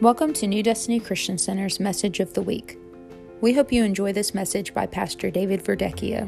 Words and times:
Welcome 0.00 0.32
to 0.32 0.46
New 0.46 0.62
Destiny 0.62 0.98
Christian 0.98 1.36
Center's 1.36 1.78
Message 1.78 2.20
of 2.20 2.32
the 2.32 2.40
Week. 2.40 2.78
We 3.42 3.52
hope 3.52 3.70
you 3.70 3.84
enjoy 3.84 4.14
this 4.14 4.32
message 4.32 4.72
by 4.72 4.86
Pastor 4.86 5.30
David 5.30 5.62
Verdecchio. 5.62 6.26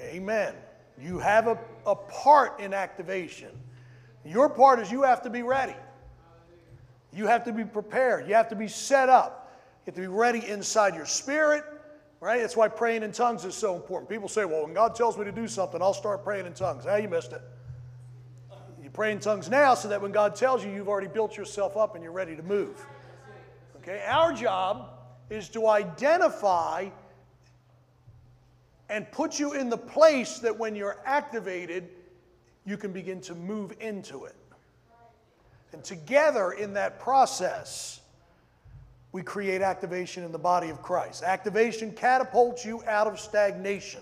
Amen. 0.00 0.54
You 1.00 1.18
have 1.18 1.46
a, 1.46 1.58
a 1.86 1.94
part 1.94 2.60
in 2.60 2.72
activation. 2.72 3.50
Your 4.24 4.48
part 4.48 4.80
is 4.80 4.90
you 4.90 5.02
have 5.02 5.22
to 5.22 5.30
be 5.30 5.42
ready. 5.42 5.76
You 7.12 7.26
have 7.26 7.44
to 7.44 7.52
be 7.52 7.64
prepared. 7.64 8.28
You 8.28 8.34
have 8.34 8.48
to 8.50 8.56
be 8.56 8.68
set 8.68 9.08
up. 9.08 9.52
You 9.84 9.92
have 9.92 9.94
to 9.96 10.00
be 10.02 10.06
ready 10.06 10.46
inside 10.46 10.94
your 10.94 11.06
spirit, 11.06 11.64
right? 12.20 12.40
That's 12.40 12.56
why 12.56 12.68
praying 12.68 13.02
in 13.02 13.12
tongues 13.12 13.44
is 13.44 13.54
so 13.54 13.74
important. 13.76 14.10
People 14.10 14.28
say, 14.28 14.44
well, 14.44 14.64
when 14.64 14.74
God 14.74 14.94
tells 14.94 15.16
me 15.16 15.24
to 15.24 15.32
do 15.32 15.48
something, 15.48 15.80
I'll 15.80 15.94
start 15.94 16.24
praying 16.24 16.46
in 16.46 16.54
tongues. 16.54 16.84
Ah, 16.88 16.96
you 16.96 17.08
missed 17.08 17.32
it. 17.32 17.42
Pray 18.96 19.12
in 19.12 19.20
tongues 19.20 19.50
now 19.50 19.74
so 19.74 19.88
that 19.88 20.00
when 20.00 20.10
God 20.10 20.34
tells 20.34 20.64
you, 20.64 20.72
you've 20.72 20.88
already 20.88 21.06
built 21.06 21.36
yourself 21.36 21.76
up 21.76 21.94
and 21.94 22.02
you're 22.02 22.14
ready 22.14 22.34
to 22.34 22.42
move. 22.42 22.82
Okay, 23.76 24.02
our 24.06 24.32
job 24.32 24.88
is 25.28 25.50
to 25.50 25.68
identify 25.68 26.88
and 28.88 29.12
put 29.12 29.38
you 29.38 29.52
in 29.52 29.68
the 29.68 29.76
place 29.76 30.38
that 30.38 30.58
when 30.58 30.74
you're 30.74 30.96
activated, 31.04 31.90
you 32.64 32.78
can 32.78 32.90
begin 32.90 33.20
to 33.20 33.34
move 33.34 33.74
into 33.80 34.24
it. 34.24 34.34
And 35.74 35.84
together 35.84 36.52
in 36.52 36.72
that 36.72 36.98
process, 36.98 38.00
we 39.12 39.22
create 39.22 39.60
activation 39.60 40.24
in 40.24 40.32
the 40.32 40.38
body 40.38 40.70
of 40.70 40.80
Christ. 40.80 41.22
Activation 41.22 41.92
catapults 41.92 42.64
you 42.64 42.82
out 42.86 43.06
of 43.06 43.20
stagnation. 43.20 44.00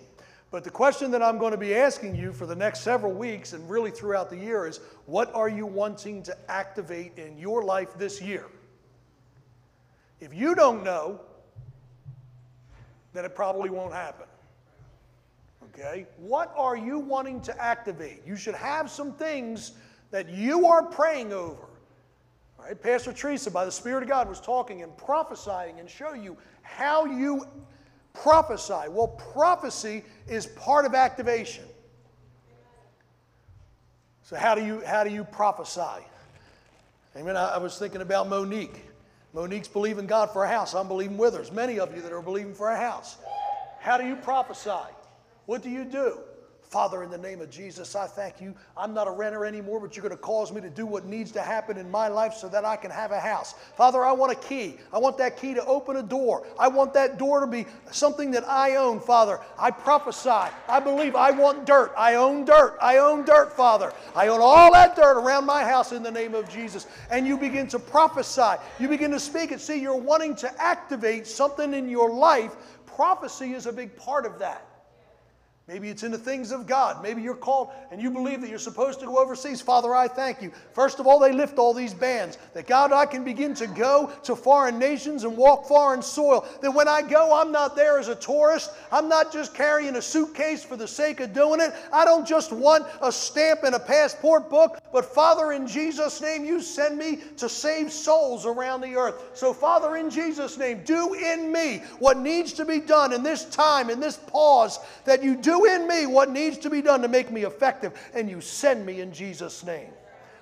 But 0.55 0.63
the 0.63 0.71
question 0.71 1.11
that 1.11 1.21
I'm 1.21 1.39
going 1.39 1.51
to 1.51 1.59
be 1.59 1.75
asking 1.75 2.15
you 2.15 2.33
for 2.33 2.47
the 2.47 2.55
next 2.55 2.83
several 2.83 3.11
weeks 3.11 3.55
and 3.55 3.69
really 3.69 3.91
throughout 3.91 4.31
the 4.31 4.37
year 4.37 4.69
is 4.69 4.79
what 5.07 5.35
are 5.35 5.49
you 5.49 5.67
wanting 5.67 6.23
to 6.23 6.37
activate 6.49 7.19
in 7.19 7.37
your 7.37 7.65
life 7.65 7.99
this 7.99 8.23
year? 8.23 8.47
If 10.21 10.33
you 10.33 10.55
don't 10.55 10.85
know, 10.85 11.21
then 13.15 13.25
it 13.25 13.35
probably 13.35 13.69
won't 13.69 13.93
happen. 13.93 14.29
Okay? 15.65 16.07
What 16.19 16.55
are 16.57 16.77
you 16.77 17.01
wanting 17.01 17.41
to 17.41 17.61
activate? 17.61 18.23
You 18.25 18.37
should 18.37 18.55
have 18.55 18.89
some 18.89 19.13
things 19.15 19.73
that 20.13 20.29
you 20.29 20.69
are 20.69 20.85
praying 20.85 21.33
over. 21.33 21.67
Right? 22.61 22.81
Pastor 22.81 23.13
Teresa, 23.13 23.51
by 23.51 23.65
the 23.65 23.73
Spirit 23.73 24.05
of 24.05 24.09
God, 24.09 24.29
was 24.29 24.41
talking 24.41 24.85
and 24.85 24.97
prophesying 24.97 25.81
and 25.81 25.91
show 25.91 26.15
you 26.15 26.37
how 26.63 27.07
you 27.07 27.45
prophesy. 28.15 28.89
Well, 28.89 29.09
prophecy 29.09 30.05
is 30.27 30.47
part 30.47 30.87
of 30.87 30.95
activation. 30.95 31.65
So 34.23 34.37
how 34.37 34.55
do 34.55 34.65
you 34.65 34.83
how 34.87 35.05
do 35.05 35.11
you 35.11 35.25
prophesy? 35.25 36.03
Amen. 37.17 37.37
I, 37.37 37.57
I 37.57 37.59
was 37.59 37.79
thinking 37.79 38.01
about 38.01 38.29
Monique. 38.29 38.83
Monique's 39.35 39.69
believing 39.69 40.07
God 40.07 40.31
for 40.33 40.45
a 40.45 40.49
house. 40.49 40.75
I'm 40.75 40.89
believing 40.89 41.19
with 41.19 41.35
her. 41.35 41.41
There's 41.41 41.53
many 41.53 41.79
of 41.79 41.95
you 41.95 42.01
that 42.03 42.13
are 42.13 42.23
believing 42.23 42.55
for 42.55 42.71
a 42.71 42.77
house. 42.77 43.19
How 43.81 43.99
do 43.99 44.07
you 44.07 44.17
prophesy? 44.17 44.71
What 45.47 45.63
do 45.63 45.69
you 45.69 45.85
do? 45.85 46.21
Father, 46.69 47.05
in 47.05 47.11
the 47.11 47.19
name 47.19 47.41
of 47.41 47.51
Jesus, 47.51 47.95
I 47.95 48.07
thank 48.07 48.41
you. 48.41 48.53
I'm 48.77 48.93
not 48.93 49.07
a 49.07 49.11
renter 49.11 49.45
anymore, 49.45 49.79
but 49.79 49.97
you're 49.97 50.03
going 50.03 50.17
to 50.17 50.23
cause 50.23 50.51
me 50.51 50.61
to 50.61 50.71
do 50.71 50.87
what 50.87 51.05
needs 51.05 51.31
to 51.33 51.41
happen 51.41 51.77
in 51.77 51.89
my 51.91 52.09
life 52.09 52.35
so 52.35 52.49
that 52.49 52.65
I 52.65 52.75
can 52.75 52.91
have 52.91 53.13
a 53.13 53.21
house. 53.21 53.55
Father, 53.77 54.05
I 54.05 54.11
want 54.11 54.33
a 54.33 54.35
key. 54.35 54.79
I 54.93 54.99
want 54.99 55.17
that 55.19 55.37
key 55.37 55.55
to 55.55 55.65
open 55.67 55.97
a 55.97 56.03
door. 56.03 56.45
I 56.59 56.67
want 56.67 56.93
that 56.95 57.17
door 57.17 57.41
to 57.41 57.47
be 57.47 57.67
something 57.93 58.33
that 58.33 58.49
I 58.49 58.75
own, 58.75 58.99
Father. 58.99 59.39
I 59.57 59.71
prophesy. 59.71 60.51
I 60.69 60.81
believe 60.81 61.15
I 61.15 61.31
want 61.31 61.65
dirt. 61.65 61.93
I 61.97 62.15
own 62.15 62.45
dirt. 62.45 62.77
I 62.83 62.97
own 62.99 63.25
dirt, 63.25 63.53
Father. 63.53 63.93
I 64.17 64.29
own 64.29 64.41
all 64.43 64.73
that 64.73 64.97
dirt 64.97 65.17
around 65.17 65.47
my 65.47 65.65
house 65.65 65.93
in 65.93 66.03
the 66.03 66.11
name 66.11 66.35
of 66.35 66.49
Jesus. 66.49 66.89
And 67.11 67.27
you 67.27 67.39
begin 67.39 67.69
to 67.69 67.79
prophesy. 67.79 68.61
You 68.81 68.89
begin 68.89 69.13
to 69.13 69.21
speak 69.21 69.53
it. 69.53 69.61
See, 69.61 69.81
you're 69.81 69.95
wanting 69.95 70.35
to 70.37 70.63
activate 70.63 71.27
something 71.29 71.73
in 71.73 71.89
your 71.89 72.11
life. 72.11 72.57
Prophecy 72.87 73.55
is 73.55 73.67
a 73.67 73.73
big 73.73 73.97
part 73.97 74.27
of 74.27 74.41
that. 74.41 74.74
Maybe 75.67 75.89
it's 75.89 76.03
in 76.03 76.13
the 76.13 76.19
things 76.19 76.53
of 76.53 76.67
God. 76.67 77.03
Maybe 77.03 77.23
you're 77.23 77.35
called 77.35 77.71
and 77.91 78.01
you 78.01 78.11
believe 78.11 78.43
that 78.43 78.51
you're 78.51 78.59
supposed 78.59 79.01
to 79.01 79.07
go 79.07 79.17
overseas. 79.17 79.63
Father, 79.63 79.95
I 79.95 80.09
thank 80.09 80.43
you. 80.43 80.53
First 80.75 81.01
of 81.01 81.07
all, 81.07 81.19
they 81.19 81.33
lift 81.33 81.57
all 81.57 81.73
these 81.73 81.95
bans. 81.95 82.37
That 82.53 82.67
God, 82.67 82.93
I 82.93 83.07
can 83.07 83.25
begin 83.25 83.55
to 83.55 83.67
go 83.67 84.13
to 84.25 84.37
foreign 84.37 84.79
nations 84.79 85.25
and 85.25 85.35
walk 85.39 85.67
foreign 85.67 86.03
soil. 86.03 86.47
That 86.61 86.71
when 86.71 86.87
I 86.87 87.01
go, 87.01 87.41
I'm 87.41 87.51
not 87.51 87.77
there 87.77 87.99
as 87.99 88.09
a 88.09 88.15
tourist. 88.15 88.73
I'm 88.93 89.09
not 89.09 89.33
just 89.33 89.55
carrying 89.55 89.97
a 89.97 90.03
suitcase 90.03 90.63
for 90.63 90.77
the 90.77 90.87
sake 90.87 91.21
of 91.21 91.33
doing 91.33 91.63
it. 91.63 91.73
I 91.91 92.05
don't 92.05 92.27
just 92.27 92.53
want 92.53 92.87
a 93.01 93.11
stamp 93.11 93.61
and 93.63 93.75
a 93.75 93.81
passport 93.81 94.51
book. 94.51 94.83
But 94.93 95.07
Father, 95.07 95.53
in 95.53 95.67
Jesus' 95.67 96.21
name, 96.21 96.45
you 96.45 96.61
send 96.61 96.99
me 96.99 97.21
to 97.39 97.49
save 97.49 97.91
souls 97.91 98.45
around 98.45 98.83
the 98.83 98.97
earth. 98.97 99.31
So, 99.33 99.55
Father, 99.55 99.97
in 99.97 100.11
Jesus' 100.11 100.59
name, 100.59 100.83
do 100.85 101.15
in 101.15 101.51
me 101.51 101.79
what 102.01 102.19
needs 102.19 102.53
to 102.53 102.67
be 102.67 102.81
done 102.81 103.15
in 103.15 103.23
this 103.23 103.47
time, 103.47 103.89
in 103.89 103.99
this 103.99 104.19
pause, 104.19 104.79
that 105.07 105.23
you 105.23 105.35
do 105.37 105.54
do 105.55 105.65
in 105.65 105.87
me 105.87 106.07
what 106.07 106.31
needs 106.31 106.59
to 106.59 106.71
be 106.71 106.83
done 106.83 107.03
to 107.03 107.09
make 107.09 107.31
me 107.31 107.45
effective, 107.45 107.93
and 108.15 108.29
you 108.29 108.41
send 108.41 108.85
me 108.85 109.01
in 109.01 109.13
Jesus' 109.13 109.65
name. 109.65 109.91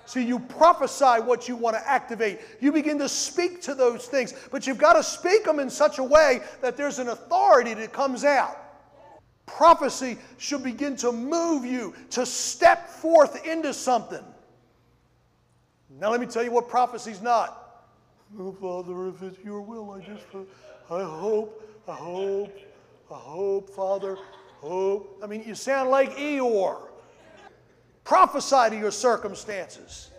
See, 0.05 0.25
you 0.25 0.39
prophesy 0.39 1.21
what 1.21 1.47
you 1.47 1.55
want 1.55 1.77
to 1.77 1.89
activate. 1.89 2.41
You 2.59 2.71
begin 2.71 2.99
to 2.99 3.07
speak 3.07 3.61
to 3.63 3.73
those 3.73 4.05
things, 4.05 4.33
but 4.51 4.67
you've 4.67 4.77
got 4.77 4.93
to 4.93 5.03
speak 5.03 5.45
them 5.45 5.59
in 5.59 5.69
such 5.69 5.97
a 5.97 6.03
way 6.03 6.41
that 6.61 6.75
there's 6.75 6.99
an 6.99 7.09
authority 7.09 7.73
that 7.75 7.93
comes 7.93 8.25
out. 8.25 8.57
Prophecy 9.45 10.17
should 10.37 10.63
begin 10.63 10.95
to 10.97 11.11
move 11.11 11.65
you 11.65 11.93
to 12.11 12.25
step 12.25 12.89
forth 12.89 13.45
into 13.45 13.73
something. 13.73 14.23
Now, 15.89 16.11
let 16.11 16.19
me 16.19 16.25
tell 16.25 16.43
you 16.43 16.51
what 16.51 16.67
prophecy's 16.67 17.21
not. 17.21 17.85
Oh, 18.37 18.51
Father, 18.51 19.07
if 19.09 19.21
it's 19.21 19.43
your 19.43 19.61
will, 19.61 19.91
I 19.91 19.99
just, 19.99 20.25
I 20.89 21.03
hope, 21.03 21.81
I 21.87 21.93
hope, 21.93 22.57
I 23.11 23.19
hope, 23.19 23.69
Father, 23.69 24.17
Oh, 24.63 25.07
I 25.21 25.27
mean, 25.27 25.43
you 25.45 25.55
sound 25.55 25.89
like 25.89 26.15
Eeyore. 26.15 26.89
Prophesy 28.03 28.69
to 28.69 28.77
your 28.77 28.91
circumstances. 28.91 30.09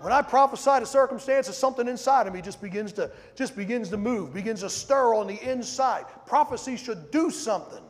When 0.00 0.12
I 0.12 0.20
prophesy 0.20 0.80
to 0.80 0.86
circumstances, 0.86 1.56
something 1.56 1.88
inside 1.88 2.26
of 2.26 2.34
me 2.34 2.42
just 2.42 2.60
begins 2.60 2.92
to 2.94 3.10
just 3.34 3.56
begins 3.56 3.88
to 3.90 3.96
move, 3.96 4.34
begins 4.34 4.60
to 4.60 4.68
stir 4.68 5.14
on 5.14 5.26
the 5.26 5.40
inside. 5.50 6.04
Prophecy 6.26 6.76
should 6.76 7.10
do 7.10 7.30
something. 7.30 7.82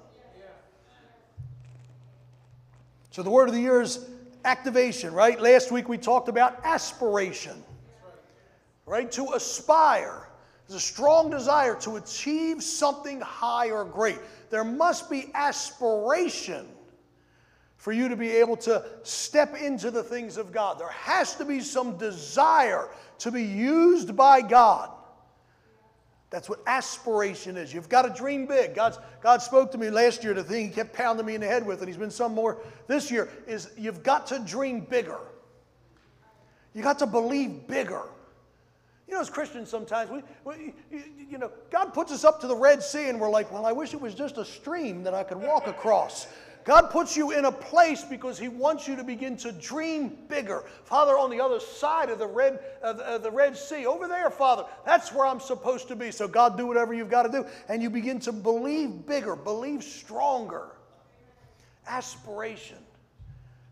So 3.11 3.23
the 3.23 3.31
word 3.31 3.49
of 3.49 3.55
the 3.55 3.61
year 3.61 3.81
is 3.81 4.09
activation, 4.45 5.13
right? 5.15 5.41
Last 5.41 5.73
week 5.73 5.89
we 5.89 5.99
talked 5.99 6.29
about 6.29 6.61
aspiration. 6.65 7.63
Right? 8.87 9.11
To 9.13 9.33
aspire. 9.33 10.29
There's 10.67 10.83
a 10.83 10.87
strong 10.87 11.31
desire 11.31 11.75
to 11.81 11.97
achieve 11.97 12.63
something 12.63 13.21
high 13.21 13.71
or 13.71 13.85
great 13.85 14.19
there 14.55 14.63
must 14.63 15.11
be 15.11 15.33
aspiration 15.35 16.65
for 17.77 17.93
you 17.93 18.09
to 18.09 18.15
be 18.15 18.31
able 18.31 18.57
to 18.59 18.85
step 19.03 19.61
into 19.61 19.91
the 19.91 20.01
things 20.01 20.37
of 20.37 20.53
God. 20.53 20.79
There 20.79 20.87
has 20.91 21.35
to 21.35 21.45
be 21.45 21.59
some 21.59 21.99
desire 21.99 22.89
to 23.19 23.33
be 23.33 23.43
used 23.43 24.17
by 24.17 24.43
God. 24.43 24.91
That's 26.31 26.49
what 26.49 26.61
aspiration 26.69 27.57
is. 27.57 27.75
You've 27.75 27.89
got 27.89 28.03
to 28.03 28.11
dream 28.11 28.47
big. 28.47 28.77
God's, 28.77 28.99
God 29.21 29.43
spoke 29.43 29.73
to 29.73 29.79
me 29.79 29.91
last 29.91 30.23
year, 30.23 30.35
the 30.35 30.45
thing 30.45 30.69
He 30.69 30.73
kept 30.73 30.93
pounding 30.93 31.27
me 31.27 31.35
in 31.35 31.41
the 31.41 31.49
head 31.49 31.67
with, 31.67 31.81
and 31.81 31.89
He's 31.89 31.97
been 31.97 32.13
some 32.13 32.33
more 32.33 32.59
this 32.87 33.11
year, 33.11 33.29
is 33.49 33.73
you've 33.77 34.05
got 34.05 34.25
to 34.29 34.39
dream 34.39 34.83
bigger. 34.83 35.19
You 36.75 36.83
got 36.85 37.01
to 37.01 37.07
believe 37.07 37.67
bigger. 37.67 38.03
You 39.07 39.15
know, 39.15 39.21
as 39.21 39.29
Christians, 39.29 39.69
sometimes 39.69 40.11
we, 40.11 40.23
we 40.45 40.75
you 41.31 41.39
know, 41.39 41.51
God 41.71 41.93
puts 41.93 42.11
us 42.11 42.25
up 42.25 42.41
to 42.41 42.47
the 42.47 42.57
Red 42.57 42.83
Sea 42.83 43.09
and 43.09 43.21
we're 43.21 43.31
like, 43.31 43.53
well, 43.53 43.67
I 43.67 43.73
wish 43.73 43.93
it 43.93 44.01
was 44.01 44.15
just 44.15 44.39
a 44.39 44.45
stream 44.45 45.03
that 45.03 45.15
I 45.15 45.23
could 45.23 45.39
walk 45.39 45.67
across. 45.67 46.27
God 46.65 46.91
puts 46.91 47.15
you 47.15 47.33
in 47.33 47.45
a 47.45 47.53
place 47.53 48.03
because 48.05 48.39
He 48.39 48.49
wants 48.49 48.89
you 48.89 48.97
to 48.97 49.05
begin 49.05 49.37
to 49.39 49.53
dream 49.53 50.17
bigger. 50.29 50.65
Father, 50.85 51.19
on 51.19 51.29
the 51.29 51.39
other 51.39 51.61
side 51.61 52.09
of 52.09 52.19
the 52.19 52.27
Red, 52.27 52.59
of 52.83 53.23
the 53.23 53.31
Red 53.31 53.57
Sea, 53.57 53.85
over 53.85 54.09
there, 54.09 54.31
Father, 54.31 54.65
that's 54.87 55.13
where 55.13 55.27
I'm 55.27 55.41
supposed 55.41 55.89
to 55.89 55.97
be. 55.97 56.11
So, 56.11 56.27
God, 56.27 56.57
do 56.57 56.67
whatever 56.67 56.95
you've 56.95 57.11
got 57.11 57.25
to 57.25 57.29
do. 57.29 57.47
And 57.69 57.83
you 57.83 57.91
begin 57.91 58.19
to 58.21 58.33
believe 58.33 59.07
bigger, 59.07 59.37
believe 59.37 59.85
stronger. 59.85 60.71
Aspiration, 61.87 62.79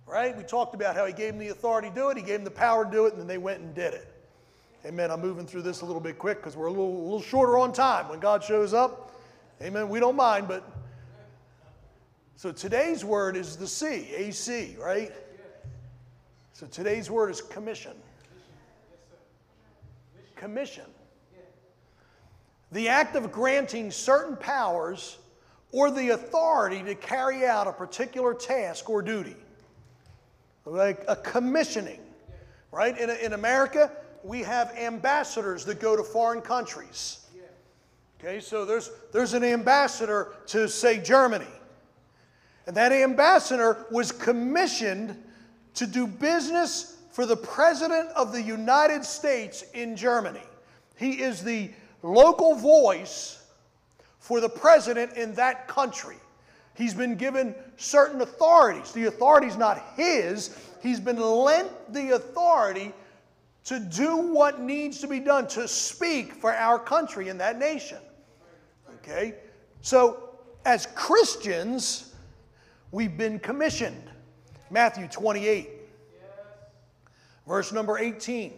right? 0.06 0.36
We 0.36 0.42
talked 0.42 0.74
about 0.74 0.94
how 0.94 1.06
He 1.06 1.14
gave 1.14 1.32
them 1.32 1.38
the 1.38 1.48
authority 1.48 1.88
to 1.88 1.94
do 1.94 2.10
it, 2.10 2.18
He 2.18 2.22
gave 2.22 2.40
them 2.40 2.44
the 2.44 2.50
power 2.50 2.84
to 2.84 2.90
do 2.90 3.06
it, 3.06 3.12
and 3.12 3.20
then 3.22 3.26
they 3.26 3.38
went 3.38 3.60
and 3.60 3.74
did 3.74 3.94
it. 3.94 4.12
Amen. 4.84 5.12
I'm 5.12 5.20
moving 5.20 5.46
through 5.46 5.62
this 5.62 5.82
a 5.82 5.84
little 5.84 6.00
bit 6.00 6.18
quick 6.18 6.38
because 6.38 6.56
we're 6.56 6.66
a 6.66 6.70
little, 6.70 6.96
a 6.96 7.04
little 7.04 7.22
shorter 7.22 7.56
on 7.56 7.72
time 7.72 8.08
when 8.08 8.18
God 8.18 8.42
shows 8.42 8.74
up. 8.74 9.14
Amen. 9.62 9.88
We 9.88 10.00
don't 10.00 10.16
mind, 10.16 10.48
but 10.48 10.68
so 12.34 12.50
today's 12.50 13.04
word 13.04 13.36
is 13.36 13.56
the 13.56 13.68
C, 13.68 14.08
AC, 14.12 14.76
right? 14.80 15.12
So 16.52 16.66
today's 16.66 17.08
word 17.08 17.30
is 17.30 17.40
commission. 17.40 17.92
Commission. 20.34 20.86
The 22.72 22.88
act 22.88 23.14
of 23.14 23.30
granting 23.30 23.92
certain 23.92 24.36
powers 24.36 25.18
or 25.70 25.92
the 25.92 26.08
authority 26.08 26.82
to 26.82 26.96
carry 26.96 27.46
out 27.46 27.68
a 27.68 27.72
particular 27.72 28.34
task 28.34 28.90
or 28.90 29.00
duty. 29.00 29.36
Like 30.64 31.04
a 31.06 31.14
commissioning, 31.14 32.00
right? 32.72 32.98
In, 32.98 33.10
in 33.10 33.32
America, 33.32 33.92
we 34.24 34.40
have 34.40 34.76
ambassadors 34.76 35.64
that 35.64 35.80
go 35.80 35.96
to 35.96 36.02
foreign 36.02 36.40
countries. 36.40 37.18
Okay, 38.20 38.38
so 38.38 38.64
there's, 38.64 38.90
there's 39.12 39.34
an 39.34 39.42
ambassador 39.42 40.32
to, 40.46 40.68
say, 40.68 40.98
Germany. 40.98 41.44
And 42.68 42.76
that 42.76 42.92
ambassador 42.92 43.86
was 43.90 44.12
commissioned 44.12 45.20
to 45.74 45.86
do 45.88 46.06
business 46.06 46.98
for 47.10 47.26
the 47.26 47.36
President 47.36 48.10
of 48.10 48.32
the 48.32 48.40
United 48.40 49.04
States 49.04 49.64
in 49.74 49.96
Germany. 49.96 50.42
He 50.96 51.20
is 51.20 51.42
the 51.42 51.70
local 52.02 52.54
voice 52.54 53.44
for 54.20 54.40
the 54.40 54.48
President 54.48 55.14
in 55.14 55.34
that 55.34 55.66
country. 55.66 56.16
He's 56.74 56.94
been 56.94 57.16
given 57.16 57.56
certain 57.76 58.20
authorities. 58.20 58.92
The 58.92 59.06
authority 59.06 59.48
is 59.48 59.56
not 59.56 59.82
his, 59.96 60.56
he's 60.80 61.00
been 61.00 61.18
lent 61.18 61.68
the 61.92 62.10
authority 62.14 62.92
to 63.64 63.78
do 63.78 64.16
what 64.16 64.60
needs 64.60 65.00
to 65.00 65.08
be 65.08 65.20
done, 65.20 65.46
to 65.48 65.68
speak 65.68 66.34
for 66.34 66.52
our 66.52 66.78
country 66.78 67.28
and 67.28 67.40
that 67.40 67.58
nation. 67.58 67.98
Okay? 69.02 69.34
So, 69.80 70.30
as 70.64 70.86
Christians, 70.94 72.12
We've 72.92 73.16
been 73.16 73.38
commissioned. 73.38 74.10
Matthew 74.70 75.08
28, 75.08 75.68
verse 77.48 77.72
number 77.72 77.98
18. 77.98 78.52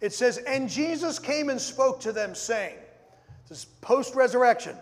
It 0.00 0.12
says, 0.12 0.38
And 0.38 0.68
Jesus 0.68 1.18
came 1.18 1.50
and 1.50 1.60
spoke 1.60 2.00
to 2.00 2.12
them, 2.12 2.34
saying, 2.34 2.76
This 3.48 3.58
is 3.58 3.64
post 3.82 4.14
resurrection, 4.14 4.74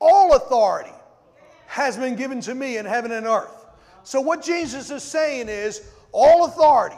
all 0.00 0.34
authority 0.34 0.92
has 1.66 1.96
been 1.96 2.16
given 2.16 2.40
to 2.42 2.54
me 2.54 2.76
in 2.76 2.84
heaven 2.84 3.12
and 3.12 3.26
earth. 3.26 3.66
So, 4.02 4.20
what 4.20 4.42
Jesus 4.42 4.90
is 4.90 5.02
saying 5.04 5.48
is, 5.48 5.88
all 6.12 6.44
authority. 6.44 6.96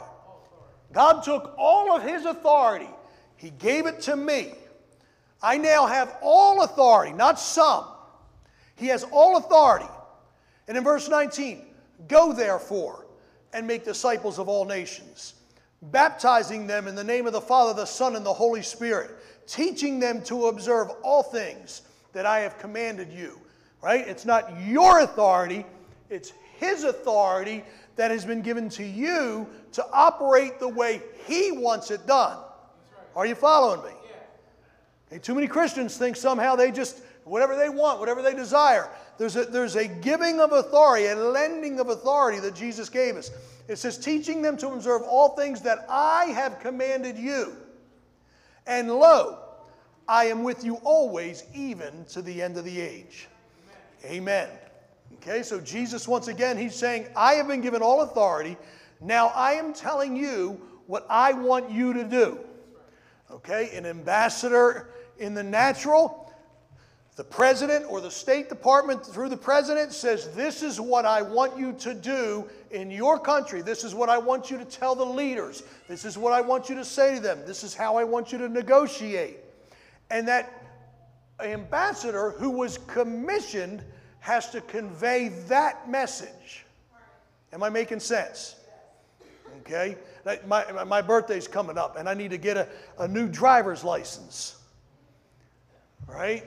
God 0.91 1.23
took 1.23 1.53
all 1.57 1.95
of 1.95 2.03
his 2.03 2.25
authority, 2.25 2.89
he 3.35 3.51
gave 3.51 3.85
it 3.85 4.01
to 4.01 4.15
me. 4.15 4.53
I 5.41 5.57
now 5.57 5.85
have 5.85 6.17
all 6.21 6.63
authority, 6.63 7.13
not 7.13 7.39
some. 7.39 7.85
He 8.75 8.87
has 8.87 9.03
all 9.03 9.37
authority. 9.37 9.87
And 10.67 10.77
in 10.77 10.83
verse 10.83 11.07
19, 11.07 11.65
go 12.07 12.33
therefore 12.33 13.05
and 13.53 13.65
make 13.65 13.85
disciples 13.85 14.39
of 14.39 14.49
all 14.49 14.65
nations, 14.65 15.35
baptizing 15.81 16.67
them 16.67 16.87
in 16.87 16.95
the 16.95 17.03
name 17.03 17.25
of 17.25 17.33
the 17.33 17.41
Father, 17.41 17.73
the 17.73 17.85
Son, 17.85 18.15
and 18.15 18.25
the 18.25 18.33
Holy 18.33 18.61
Spirit, 18.61 19.11
teaching 19.47 19.99
them 19.99 20.21
to 20.23 20.47
observe 20.47 20.89
all 21.03 21.23
things 21.23 21.81
that 22.13 22.25
I 22.25 22.39
have 22.39 22.59
commanded 22.59 23.11
you. 23.11 23.39
Right? 23.81 24.05
It's 24.07 24.25
not 24.25 24.61
your 24.61 24.99
authority, 24.99 25.65
it's 26.09 26.33
His 26.57 26.83
authority 26.83 27.63
that 27.99 28.11
has 28.11 28.23
been 28.23 28.41
given 28.41 28.69
to 28.69 28.83
you 28.85 29.45
to 29.73 29.85
operate 29.91 30.57
the 30.57 30.69
way 30.69 31.01
He 31.27 31.51
wants 31.51 31.91
it 31.91 32.07
done. 32.07 32.37
Are 33.13 33.25
you 33.25 33.35
following 33.35 33.83
me? 33.83 35.17
Too 35.19 35.35
many 35.35 35.47
Christians 35.47 35.97
think 35.97 36.15
somehow 36.15 36.55
they 36.55 36.71
just, 36.71 37.01
whatever 37.25 37.57
they 37.57 37.67
want, 37.67 37.99
whatever 37.99 38.21
they 38.21 38.33
desire. 38.33 38.89
There's 39.17 39.35
a, 39.35 39.43
there's 39.43 39.75
a 39.75 39.85
giving 39.85 40.39
of 40.39 40.53
authority, 40.53 41.07
a 41.07 41.15
lending 41.17 41.81
of 41.81 41.89
authority 41.89 42.39
that 42.39 42.55
Jesus 42.55 42.87
gave 42.87 43.17
us. 43.17 43.31
It 43.67 43.75
says, 43.75 43.97
teaching 43.97 44.41
them 44.41 44.55
to 44.57 44.69
observe 44.69 45.01
all 45.01 45.35
things 45.35 45.59
that 45.63 45.85
I 45.89 46.27
have 46.27 46.61
commanded 46.61 47.17
you. 47.17 47.53
And 48.65 48.87
lo, 48.87 49.39
I 50.07 50.27
am 50.27 50.43
with 50.43 50.63
you 50.63 50.75
always, 50.85 51.43
even 51.53 52.05
to 52.11 52.21
the 52.21 52.41
end 52.41 52.55
of 52.55 52.63
the 52.63 52.79
age. 52.79 53.27
Amen. 54.05 54.47
Amen. 54.47 54.58
Okay, 55.15 55.43
so 55.43 55.59
Jesus, 55.59 56.07
once 56.07 56.27
again, 56.27 56.57
he's 56.57 56.75
saying, 56.75 57.07
I 57.15 57.33
have 57.33 57.47
been 57.47 57.61
given 57.61 57.81
all 57.81 58.01
authority. 58.01 58.57
Now 59.01 59.27
I 59.29 59.53
am 59.53 59.73
telling 59.73 60.15
you 60.15 60.61
what 60.87 61.05
I 61.09 61.33
want 61.33 61.71
you 61.71 61.93
to 61.93 62.03
do. 62.03 62.39
Okay, 63.31 63.75
an 63.75 63.85
ambassador 63.85 64.89
in 65.17 65.33
the 65.33 65.43
natural 65.43 66.29
the 67.19 67.25
president 67.25 67.85
or 67.89 67.99
the 67.99 68.09
State 68.09 68.47
Department 68.47 69.05
through 69.05 69.27
the 69.27 69.35
president 69.35 69.91
says, 69.91 70.29
This 70.33 70.63
is 70.63 70.79
what 70.79 71.03
I 71.03 71.21
want 71.21 71.59
you 71.59 71.73
to 71.73 71.93
do 71.93 72.49
in 72.71 72.89
your 72.89 73.19
country. 73.19 73.61
This 73.61 73.83
is 73.83 73.93
what 73.93 74.07
I 74.07 74.17
want 74.17 74.49
you 74.49 74.57
to 74.57 74.63
tell 74.63 74.95
the 74.95 75.03
leaders. 75.03 75.63
This 75.89 76.05
is 76.05 76.17
what 76.17 76.31
I 76.31 76.39
want 76.39 76.69
you 76.69 76.75
to 76.75 76.85
say 76.85 77.15
to 77.15 77.19
them. 77.19 77.41
This 77.45 77.65
is 77.65 77.75
how 77.75 77.97
I 77.97 78.05
want 78.05 78.31
you 78.31 78.37
to 78.37 78.47
negotiate. 78.47 79.39
And 80.09 80.25
that 80.29 80.65
ambassador 81.41 82.31
who 82.31 82.51
was 82.51 82.77
commissioned 82.87 83.83
has 84.19 84.49
to 84.51 84.61
convey 84.61 85.29
that 85.47 85.89
message. 85.89 86.65
Am 87.51 87.63
I 87.63 87.69
making 87.69 87.99
sense? 87.99 88.55
Okay? 89.61 89.97
My, 90.45 90.83
my 90.83 91.01
birthday's 91.01 91.47
coming 91.47 91.77
up, 91.77 91.95
and 91.97 92.07
I 92.07 92.13
need 92.13 92.31
to 92.31 92.37
get 92.37 92.57
a, 92.57 92.67
a 92.99 93.07
new 93.07 93.27
driver's 93.27 93.83
license. 93.83 94.57
Right? 96.07 96.43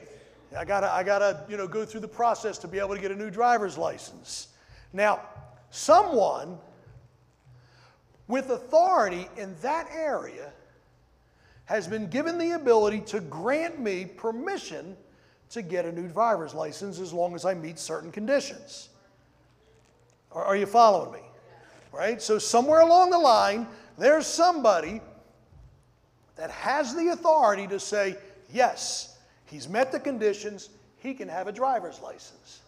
I 0.57 0.64
gotta, 0.64 0.93
I 0.93 1.02
gotta, 1.02 1.45
you 1.49 1.57
know, 1.57 1.67
go 1.67 1.85
through 1.85 2.00
the 2.00 2.09
process 2.09 2.59
to 2.59 2.69
be 2.69 2.79
able 2.79 2.95
to 2.95 3.00
get 3.00 3.11
a 3.11 3.17
new 3.17 3.31
driver's 3.31 3.79
license. 3.79 4.49
Now, 4.93 5.21
someone 5.71 6.59
with 8.29 8.50
authority 8.50 9.29
in 9.37 9.55
that 9.62 9.88
area 9.93 10.52
has 11.64 11.88
been 11.88 12.09
given 12.09 12.38
the 12.38 12.52
ability 12.52 13.00
to 13.00 13.21
grant 13.21 13.81
me 13.81 14.05
permission 14.05 14.97
to 15.52 15.62
get 15.62 15.85
a 15.85 15.92
new 15.92 16.09
driver's 16.09 16.54
license 16.54 16.99
as 16.99 17.12
long 17.12 17.35
as 17.35 17.44
I 17.44 17.54
meet 17.54 17.78
certain 17.78 18.11
conditions. 18.12 18.88
Are, 20.32 20.44
are 20.44 20.56
you 20.56 20.66
following 20.66 21.12
me? 21.12 21.26
Right? 21.92 22.21
So, 22.23 22.38
somewhere 22.38 22.80
along 22.80 23.11
the 23.11 23.18
line, 23.18 23.66
there's 23.99 24.26
somebody 24.26 25.00
that 26.37 26.50
has 26.50 26.94
the 26.94 27.09
authority 27.09 27.66
to 27.66 27.78
say, 27.78 28.16
yes, 28.50 29.12
He's 29.52 29.68
met 29.68 29.92
the 29.92 30.00
conditions, 30.00 30.71
he 30.97 31.12
can 31.12 31.28
have 31.28 31.47
a 31.47 31.52
driver's 31.52 32.00
license. 32.00 32.62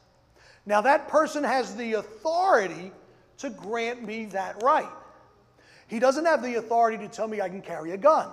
Now, 0.66 0.82
that 0.82 1.08
person 1.08 1.42
has 1.42 1.74
the 1.76 1.94
authority 1.94 2.92
to 3.38 3.48
grant 3.48 4.04
me 4.04 4.26
that 4.26 4.62
right. 4.62 4.90
He 5.88 5.98
doesn't 5.98 6.26
have 6.26 6.42
the 6.42 6.56
authority 6.56 6.98
to 6.98 7.08
tell 7.08 7.26
me 7.26 7.40
I 7.40 7.48
can 7.48 7.62
carry 7.62 7.92
a 7.92 7.96
gun. 7.96 8.28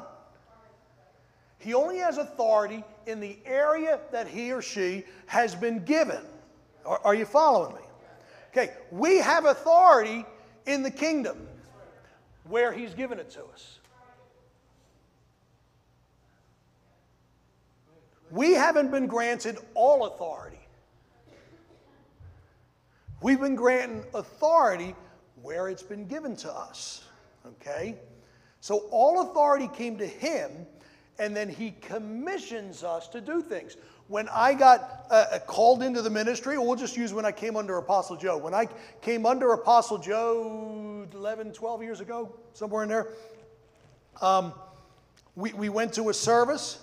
He 1.60 1.74
only 1.74 2.00
has 2.00 2.18
authority 2.18 2.84
in 3.06 3.20
the 3.20 3.38
area 3.46 4.00
that 4.12 4.28
he 4.28 4.52
or 4.52 4.62
she 4.62 5.04
has 5.26 5.56
been 5.56 5.84
given. 5.84 6.24
Are, 6.86 7.00
are, 7.04 7.16
you 7.16 7.26
following 7.26 7.76
me? 7.76 7.82
Okay, 8.52 8.74
we 8.92 9.18
have 9.18 9.46
authority 9.46 10.26
in 10.66 10.84
the 10.84 10.92
kingdom 10.92 11.48
where 12.46 12.72
he's 12.74 12.94
given 12.94 13.20
it 13.20 13.30
to 13.32 13.44
us. 13.46 13.80
We 18.32 18.54
haven't 18.54 18.92
been 18.92 19.08
granted 19.08 19.58
all 19.74 20.06
authority. 20.06 20.60
We've 23.22 23.40
been 23.40 23.56
granted 23.56 24.06
authority 24.14 24.96
where 25.42 25.70
it's 25.70 25.84
been 25.84 26.08
given 26.08 26.36
to 26.38 26.52
us. 26.52 27.04
Okay? 27.46 27.96
So 28.62 28.88
all 28.92 29.30
authority 29.30 29.68
came 29.68 29.98
to 29.98 30.08
him, 30.08 30.52
and 31.20 31.36
then 31.36 31.50
he 31.50 31.74
commissions 31.82 32.84
us 32.84 33.08
to 33.10 33.22
do 33.22 33.42
things. 33.42 33.78
When 34.08 34.28
I 34.30 34.54
got 34.54 35.06
uh, 35.10 35.26
uh 35.32 35.40
called 35.40 35.84
into 35.84 36.02
the 36.02 36.10
ministry, 36.10 36.58
we'll 36.58 36.76
just 36.76 36.98
use 36.98 37.14
when 37.14 37.26
I 37.26 37.32
came 37.32 37.56
under 37.56 37.78
Apostle 37.78 38.18
Joe. 38.18 38.38
When 38.38 38.54
I 38.54 38.68
came 39.02 39.26
under 39.26 39.54
Apostle 39.54 39.98
Joe 39.98 41.08
11, 41.14 41.54
12 41.54 41.84
years 41.84 42.02
ago, 42.02 42.36
somewhere 42.54 42.84
in 42.84 42.90
there, 42.90 43.08
Um, 44.22 44.54
we, 45.36 45.54
we 45.54 45.70
went 45.70 45.94
to 45.94 46.10
a 46.10 46.14
service, 46.14 46.78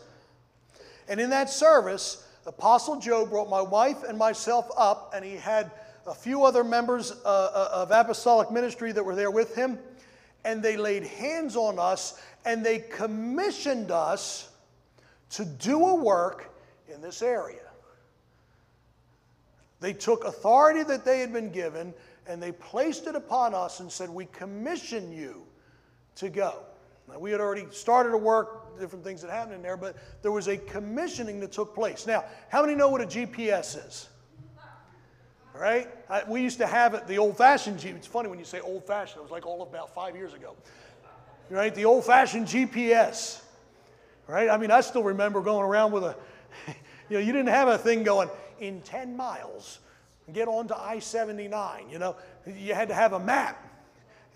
and 1.08 1.20
in 1.20 1.30
that 1.30 1.50
service, 1.50 2.26
Apostle 2.47 2.99
Joe 2.99 3.26
brought 3.26 3.50
my 3.50 3.61
wife 3.61 4.02
and 4.02 4.16
myself 4.16 4.70
up, 4.76 5.12
and 5.14 5.25
he 5.25 5.37
had 5.37 5.70
a 6.06 6.14
few 6.14 6.44
other 6.44 6.64
members 6.64 7.12
uh, 7.12 7.14
uh, 7.25 7.68
of 7.73 7.90
apostolic 7.90 8.50
ministry 8.50 8.90
that 8.92 9.04
were 9.04 9.14
there 9.14 9.30
with 9.30 9.54
him, 9.54 9.78
and 10.45 10.62
they 10.62 10.76
laid 10.76 11.04
hands 11.04 11.57
on 11.57 11.78
us 11.78 12.21
and 12.45 12.64
they 12.64 12.78
commissioned 12.78 13.90
us 13.90 14.50
to 15.30 15.45
do 15.45 15.85
a 15.85 15.95
work 15.95 16.50
in 16.92 17.00
this 17.00 17.23
area. 17.23 17.61
They 19.80 19.92
took 19.92 20.25
authority 20.25 20.83
that 20.85 21.04
they 21.04 21.21
had 21.21 21.33
been 21.33 21.50
given 21.50 21.95
and 22.26 22.42
they 22.42 22.52
placed 22.52 23.07
it 23.07 23.14
upon 23.14 23.54
us 23.54 23.80
and 23.80 23.90
said, 23.90 24.11
We 24.11 24.26
commission 24.26 25.12
you 25.12 25.45
to 26.16 26.28
go. 26.28 26.61
Now, 27.09 27.18
we 27.18 27.30
had 27.30 27.40
already 27.40 27.66
started 27.71 28.11
to 28.11 28.18
work, 28.18 28.78
different 28.78 29.04
things 29.04 29.23
that 29.23 29.30
happened 29.30 29.54
in 29.54 29.62
there, 29.62 29.78
but 29.78 29.97
there 30.21 30.33
was 30.33 30.47
a 30.49 30.59
commissioning 30.59 31.40
that 31.40 31.52
took 31.52 31.75
place. 31.75 32.07
Now, 32.07 32.25
how 32.50 32.62
many 32.62 32.75
know 32.75 32.88
what 32.88 33.00
a 33.00 33.07
GPS 33.07 33.87
is? 33.87 34.09
Right? 35.59 35.88
I, 36.09 36.23
we 36.29 36.43
used 36.43 36.59
to 36.59 36.67
have 36.67 36.95
it, 36.95 37.07
the 37.07 37.19
old 37.19 37.37
fashioned 37.37 37.79
GPS. 37.79 37.97
It's 37.97 38.07
funny 38.07 38.29
when 38.29 38.38
you 38.38 38.45
say 38.45 38.61
old 38.61 38.87
fashioned, 38.87 39.19
it 39.19 39.23
was 39.23 39.31
like 39.31 39.47
all 39.47 39.62
about 39.62 39.95
five 39.95 40.15
years 40.17 40.35
ago, 40.35 40.55
right? 41.50 41.75
The 41.75 41.85
old 41.85 42.05
fashioned 42.05 42.47
GPS, 42.47 43.41
right? 44.27 44.49
I 44.49 44.57
mean, 44.57 44.71
I 44.71 44.81
still 44.81 45.03
remember 45.03 45.41
going 45.41 45.65
around 45.65 45.93
with 45.93 46.05
a, 46.05 46.17
you 47.09 47.19
know, 47.19 47.19
you 47.19 47.33
didn't 47.33 47.49
have 47.49 47.69
a 47.69 47.79
thing 47.79 48.03
going 48.03 48.31
in 48.61 48.81
10 48.83 49.17
miles, 49.17 49.81
get 50.33 50.49
on 50.49 50.69
to 50.69 50.79
I 50.79 50.99
79, 50.99 51.91
you 51.91 51.99
know, 51.99 52.17
you 52.47 52.75
had 52.75 52.88
to 52.88 52.95
have 52.95 53.12
a 53.12 53.21
map. 53.21 53.65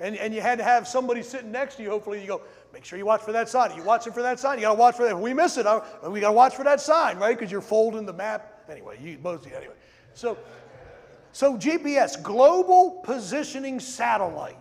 And, 0.01 0.17
and 0.17 0.35
you 0.35 0.41
had 0.41 0.59
to 0.59 0.65
have 0.65 0.89
somebody 0.89 1.23
sitting 1.23 1.53
next 1.53 1.77
to 1.77 1.83
you. 1.85 1.91
Hopefully, 1.91 2.21
you 2.21 2.27
go, 2.27 2.41
make 2.73 2.85
sure 2.85 2.99
you 2.99 3.07
watch 3.07 3.21
for 3.21 3.31
that 3.33 3.49
sign. 3.49 3.77
You 3.77 3.85
watching 3.85 4.13
for 4.13 4.23
that 4.23 4.41
sign? 4.41 4.59
You 4.59 4.63
got 4.63 4.73
to 4.73 4.79
watch 4.79 4.97
for 4.97 5.05
that. 5.05 5.13
If 5.13 5.19
we 5.19 5.33
miss 5.33 5.57
it, 5.59 5.67
we 6.09 6.19
got 6.19 6.29
to 6.29 6.33
watch 6.33 6.57
for 6.57 6.65
that 6.65 6.81
sign, 6.81 7.19
right? 7.19 7.39
Because 7.39 7.53
you're 7.53 7.61
folding 7.61 8.05
the 8.05 8.13
map. 8.13 8.65
Anyway, 8.69 8.99
you 9.01 9.19
mostly, 9.23 9.55
anyway. 9.55 9.75
So, 10.15 10.37
so 11.33 11.57
GPS, 11.57 12.23
Global 12.23 13.03
Positioning 13.05 13.81
Satellite, 13.81 14.59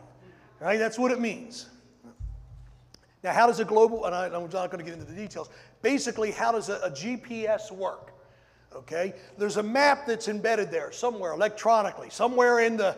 right? 0.59 0.79
That's 0.79 0.97
what 0.97 1.11
it 1.11 1.19
means. 1.19 1.67
Now, 3.23 3.33
how 3.33 3.45
does 3.45 3.59
a 3.59 3.65
global, 3.65 4.05
and 4.05 4.15
I, 4.15 4.25
am 4.25 4.31
not 4.31 4.51
going 4.51 4.79
to 4.79 4.83
get 4.83 4.93
into 4.93 5.05
the 5.05 5.15
details, 5.15 5.49
basically, 5.81 6.31
how 6.31 6.51
does 6.51 6.69
a, 6.69 6.77
a 6.77 6.89
GPS 6.89 7.71
work? 7.71 8.13
Okay, 8.73 9.13
there's 9.37 9.57
a 9.57 9.63
map 9.63 10.07
that's 10.07 10.29
embedded 10.29 10.71
there 10.71 10.93
somewhere 10.93 11.33
electronically, 11.33 12.09
somewhere 12.09 12.61
in 12.61 12.77
the 12.77 12.97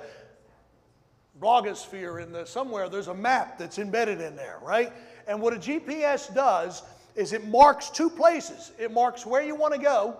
blogosphere, 1.41 2.21
in 2.21 2.31
the 2.31 2.45
somewhere 2.45 2.87
there's 2.87 3.07
a 3.07 3.13
map 3.13 3.57
that's 3.57 3.79
embedded 3.79 4.21
in 4.21 4.35
there, 4.35 4.59
right? 4.61 4.93
And 5.27 5.41
what 5.41 5.53
a 5.53 5.57
GPS 5.57 6.33
does 6.33 6.83
is 7.15 7.33
it 7.33 7.47
marks 7.47 7.89
two 7.89 8.09
places. 8.09 8.71
It 8.77 8.91
marks 8.91 9.25
where 9.25 9.41
you 9.41 9.55
want 9.55 9.73
to 9.73 9.79
go 9.79 10.17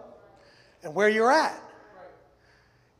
and 0.83 0.93
where 0.95 1.09
you're 1.09 1.31
at. 1.31 1.59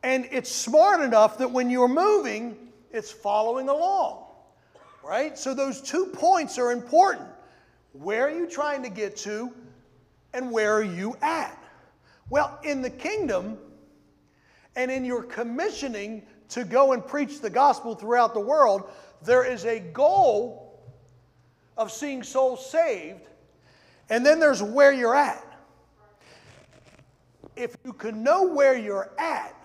And 0.03 0.27
it's 0.31 0.51
smart 0.51 0.99
enough 0.99 1.37
that 1.37 1.49
when 1.49 1.69
you're 1.69 1.87
moving, 1.87 2.57
it's 2.91 3.09
following 3.09 3.69
along, 3.69 4.25
right? 5.03 5.37
So 5.37 5.53
those 5.53 5.81
two 5.81 6.07
points 6.07 6.59
are 6.59 6.71
important. 6.71 7.29
Where 7.93 8.27
are 8.27 8.31
you 8.31 8.47
trying 8.47 8.83
to 8.83 8.89
get 8.89 9.15
to, 9.17 9.53
and 10.33 10.51
where 10.51 10.73
are 10.73 10.83
you 10.83 11.15
at? 11.21 11.57
Well, 12.29 12.59
in 12.63 12.81
the 12.81 12.89
kingdom 12.89 13.57
and 14.75 14.91
in 14.91 15.05
your 15.05 15.23
commissioning 15.23 16.23
to 16.49 16.65
go 16.65 16.91
and 16.91 17.05
preach 17.05 17.39
the 17.39 17.49
gospel 17.49 17.95
throughout 17.95 18.33
the 18.33 18.39
world, 18.39 18.89
there 19.21 19.45
is 19.45 19.65
a 19.65 19.79
goal 19.79 20.81
of 21.77 21.91
seeing 21.91 22.23
souls 22.23 22.69
saved, 22.69 23.21
and 24.09 24.25
then 24.25 24.39
there's 24.39 24.61
where 24.61 24.91
you're 24.91 25.15
at. 25.15 25.45
If 27.55 27.77
you 27.85 27.93
can 27.93 28.21
know 28.21 28.43
where 28.43 28.77
you're 28.77 29.11
at, 29.17 29.55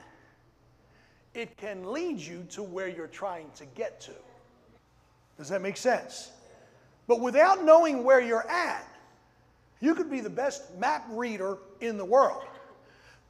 it 1.39 1.57
can 1.57 1.93
lead 1.93 2.19
you 2.19 2.45
to 2.51 2.65
where 2.65 2.89
you're 2.89 3.07
trying 3.07 3.49
to 3.55 3.65
get 3.77 4.01
to. 4.01 4.11
Does 5.37 5.49
that 5.51 5.63
make 5.63 5.77
sense? 5.77 6.33
But 7.07 7.21
without 7.21 7.65
knowing 7.65 8.03
where 8.03 8.21
you're 8.21 8.47
at, 8.51 8.85
you 9.79 9.95
could 9.95 10.11
be 10.11 10.21
the 10.21 10.29
best 10.29 10.77
map 10.79 11.07
reader 11.11 11.59
in 11.81 11.97
the 11.97 12.05
world. 12.05 12.43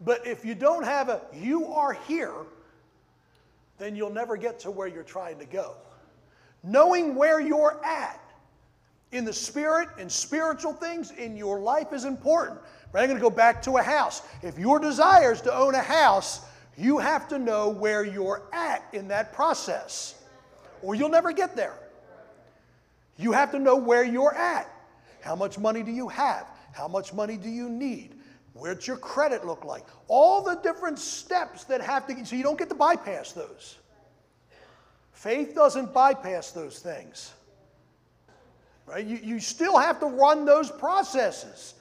But 0.01 0.27
if 0.27 0.43
you 0.43 0.55
don't 0.55 0.85
have 0.85 1.11
a 1.11 1.21
you 1.35 1.67
are 1.67 1.93
here, 1.93 2.33
then 3.77 3.95
you'll 3.95 4.09
never 4.09 4.39
get 4.39 4.59
to 4.61 4.71
where 4.71 4.89
you're 4.89 5.03
trying 5.03 5.39
to 5.41 5.45
go. 5.45 5.75
Knowing 6.65 7.15
where 7.15 7.41
you're 7.41 7.79
at 7.85 8.21
in 9.13 9.27
the 9.27 9.35
spirit 9.35 9.91
and 9.99 10.11
spiritual 10.11 10.73
things 10.73 11.11
in 11.11 11.37
your 11.37 11.61
life 11.61 11.93
is 11.93 12.07
important. 12.07 12.59
But 12.91 13.03
I'm 13.03 13.09
going 13.09 13.19
to 13.19 13.23
go 13.23 13.29
back 13.29 13.61
to 13.63 13.77
a 13.77 13.83
house. 13.83 14.23
If 14.43 14.59
your 14.59 14.79
desire 14.79 15.33
is 15.33 15.43
to 15.43 15.55
own 15.55 15.75
a 15.75 15.83
house, 15.83 16.48
you 16.79 16.99
have 16.99 17.27
to 17.29 17.41
know 17.41 17.71
where 17.71 18.05
you're 18.05 18.45
at 18.53 18.85
in 18.93 19.09
that 19.09 19.33
process, 19.33 20.15
or 20.81 20.95
you'll 20.95 21.09
never 21.09 21.33
get 21.33 21.57
there. 21.57 21.77
You 23.17 23.33
have 23.33 23.51
to 23.51 23.59
know 23.59 23.75
where 23.75 24.05
you're 24.05 24.35
at. 24.35 24.71
How 25.21 25.35
much 25.35 25.59
money 25.59 25.83
do 25.83 25.91
you 25.91 26.07
have? 26.07 26.47
How 26.73 26.87
much 26.87 27.13
money 27.13 27.37
do 27.37 27.49
you 27.49 27.69
need? 27.69 28.15
Where's 28.53 28.87
your 28.87 28.97
credit 28.97 29.45
look 29.45 29.65
like? 29.65 29.85
All 30.07 30.41
the 30.41 30.55
different 30.55 31.01
steps 31.01 31.65
that 31.65 31.81
have 31.81 32.07
to, 32.07 32.25
so 32.25 32.37
you 32.37 32.45
don't 32.45 32.59
get 32.59 32.69
to 32.69 32.77
bypass 32.77 33.33
those. 33.33 33.77
Faith 35.11 35.57
doesn't 35.57 35.93
bypass 35.93 36.53
those 36.53 36.79
things. 36.79 37.33
Right? 38.87 39.05
You, 39.05 39.19
you 39.21 39.41
still 39.41 39.77
have 39.79 39.99
to 39.99 40.07
run 40.07 40.45
those 40.45 40.71
processes. 40.71 41.75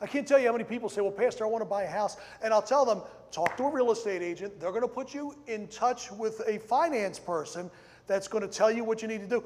I 0.00 0.06
can't 0.06 0.26
tell 0.26 0.38
you 0.38 0.46
how 0.46 0.52
many 0.52 0.64
people 0.64 0.88
say, 0.88 1.02
Well, 1.02 1.12
Pastor, 1.12 1.44
I 1.44 1.48
want 1.48 1.60
to 1.60 1.68
buy 1.68 1.82
a 1.82 1.90
house. 1.90 2.16
And 2.42 2.54
I'll 2.54 2.62
tell 2.62 2.86
them, 2.86 3.02
Talk 3.32 3.56
to 3.56 3.64
a 3.64 3.70
real 3.70 3.90
estate 3.90 4.20
agent. 4.20 4.60
They're 4.60 4.70
going 4.70 4.82
to 4.82 4.88
put 4.88 5.14
you 5.14 5.34
in 5.46 5.66
touch 5.68 6.12
with 6.12 6.42
a 6.46 6.58
finance 6.58 7.18
person 7.18 7.70
that's 8.06 8.28
going 8.28 8.46
to 8.46 8.48
tell 8.48 8.70
you 8.70 8.84
what 8.84 9.00
you 9.00 9.08
need 9.08 9.22
to 9.22 9.26
do. 9.26 9.42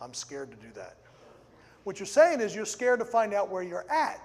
I'm 0.00 0.12
scared 0.12 0.50
to 0.50 0.56
do 0.56 0.72
that. 0.74 0.96
What 1.84 2.00
you're 2.00 2.06
saying 2.06 2.40
is 2.40 2.54
you're 2.54 2.66
scared 2.66 2.98
to 2.98 3.04
find 3.04 3.32
out 3.32 3.48
where 3.48 3.62
you're 3.62 3.88
at, 3.90 4.20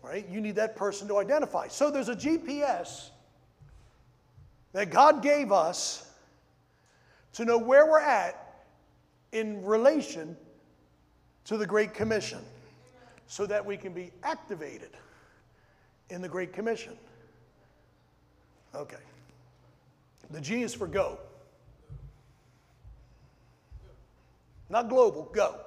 right? 0.00 0.26
You 0.28 0.40
need 0.40 0.54
that 0.54 0.76
person 0.76 1.08
to 1.08 1.18
identify. 1.18 1.66
So 1.66 1.90
there's 1.90 2.08
a 2.08 2.14
GPS 2.14 3.10
that 4.72 4.90
God 4.90 5.20
gave 5.20 5.50
us 5.50 6.08
to 7.32 7.44
know 7.44 7.58
where 7.58 7.86
we're 7.86 8.00
at 8.00 8.64
in 9.32 9.64
relation 9.64 10.36
to 11.46 11.56
the 11.56 11.66
Great 11.66 11.94
Commission 11.94 12.40
so 13.26 13.44
that 13.46 13.66
we 13.66 13.76
can 13.76 13.92
be 13.92 14.12
activated 14.22 14.90
in 16.10 16.22
the 16.22 16.28
Great 16.28 16.52
Commission. 16.52 16.96
Okay. 18.74 18.96
The 20.30 20.40
G 20.40 20.62
is 20.62 20.74
for 20.74 20.86
go. 20.86 21.18
Not 24.68 24.88
global, 24.88 25.30
go. 25.32 25.60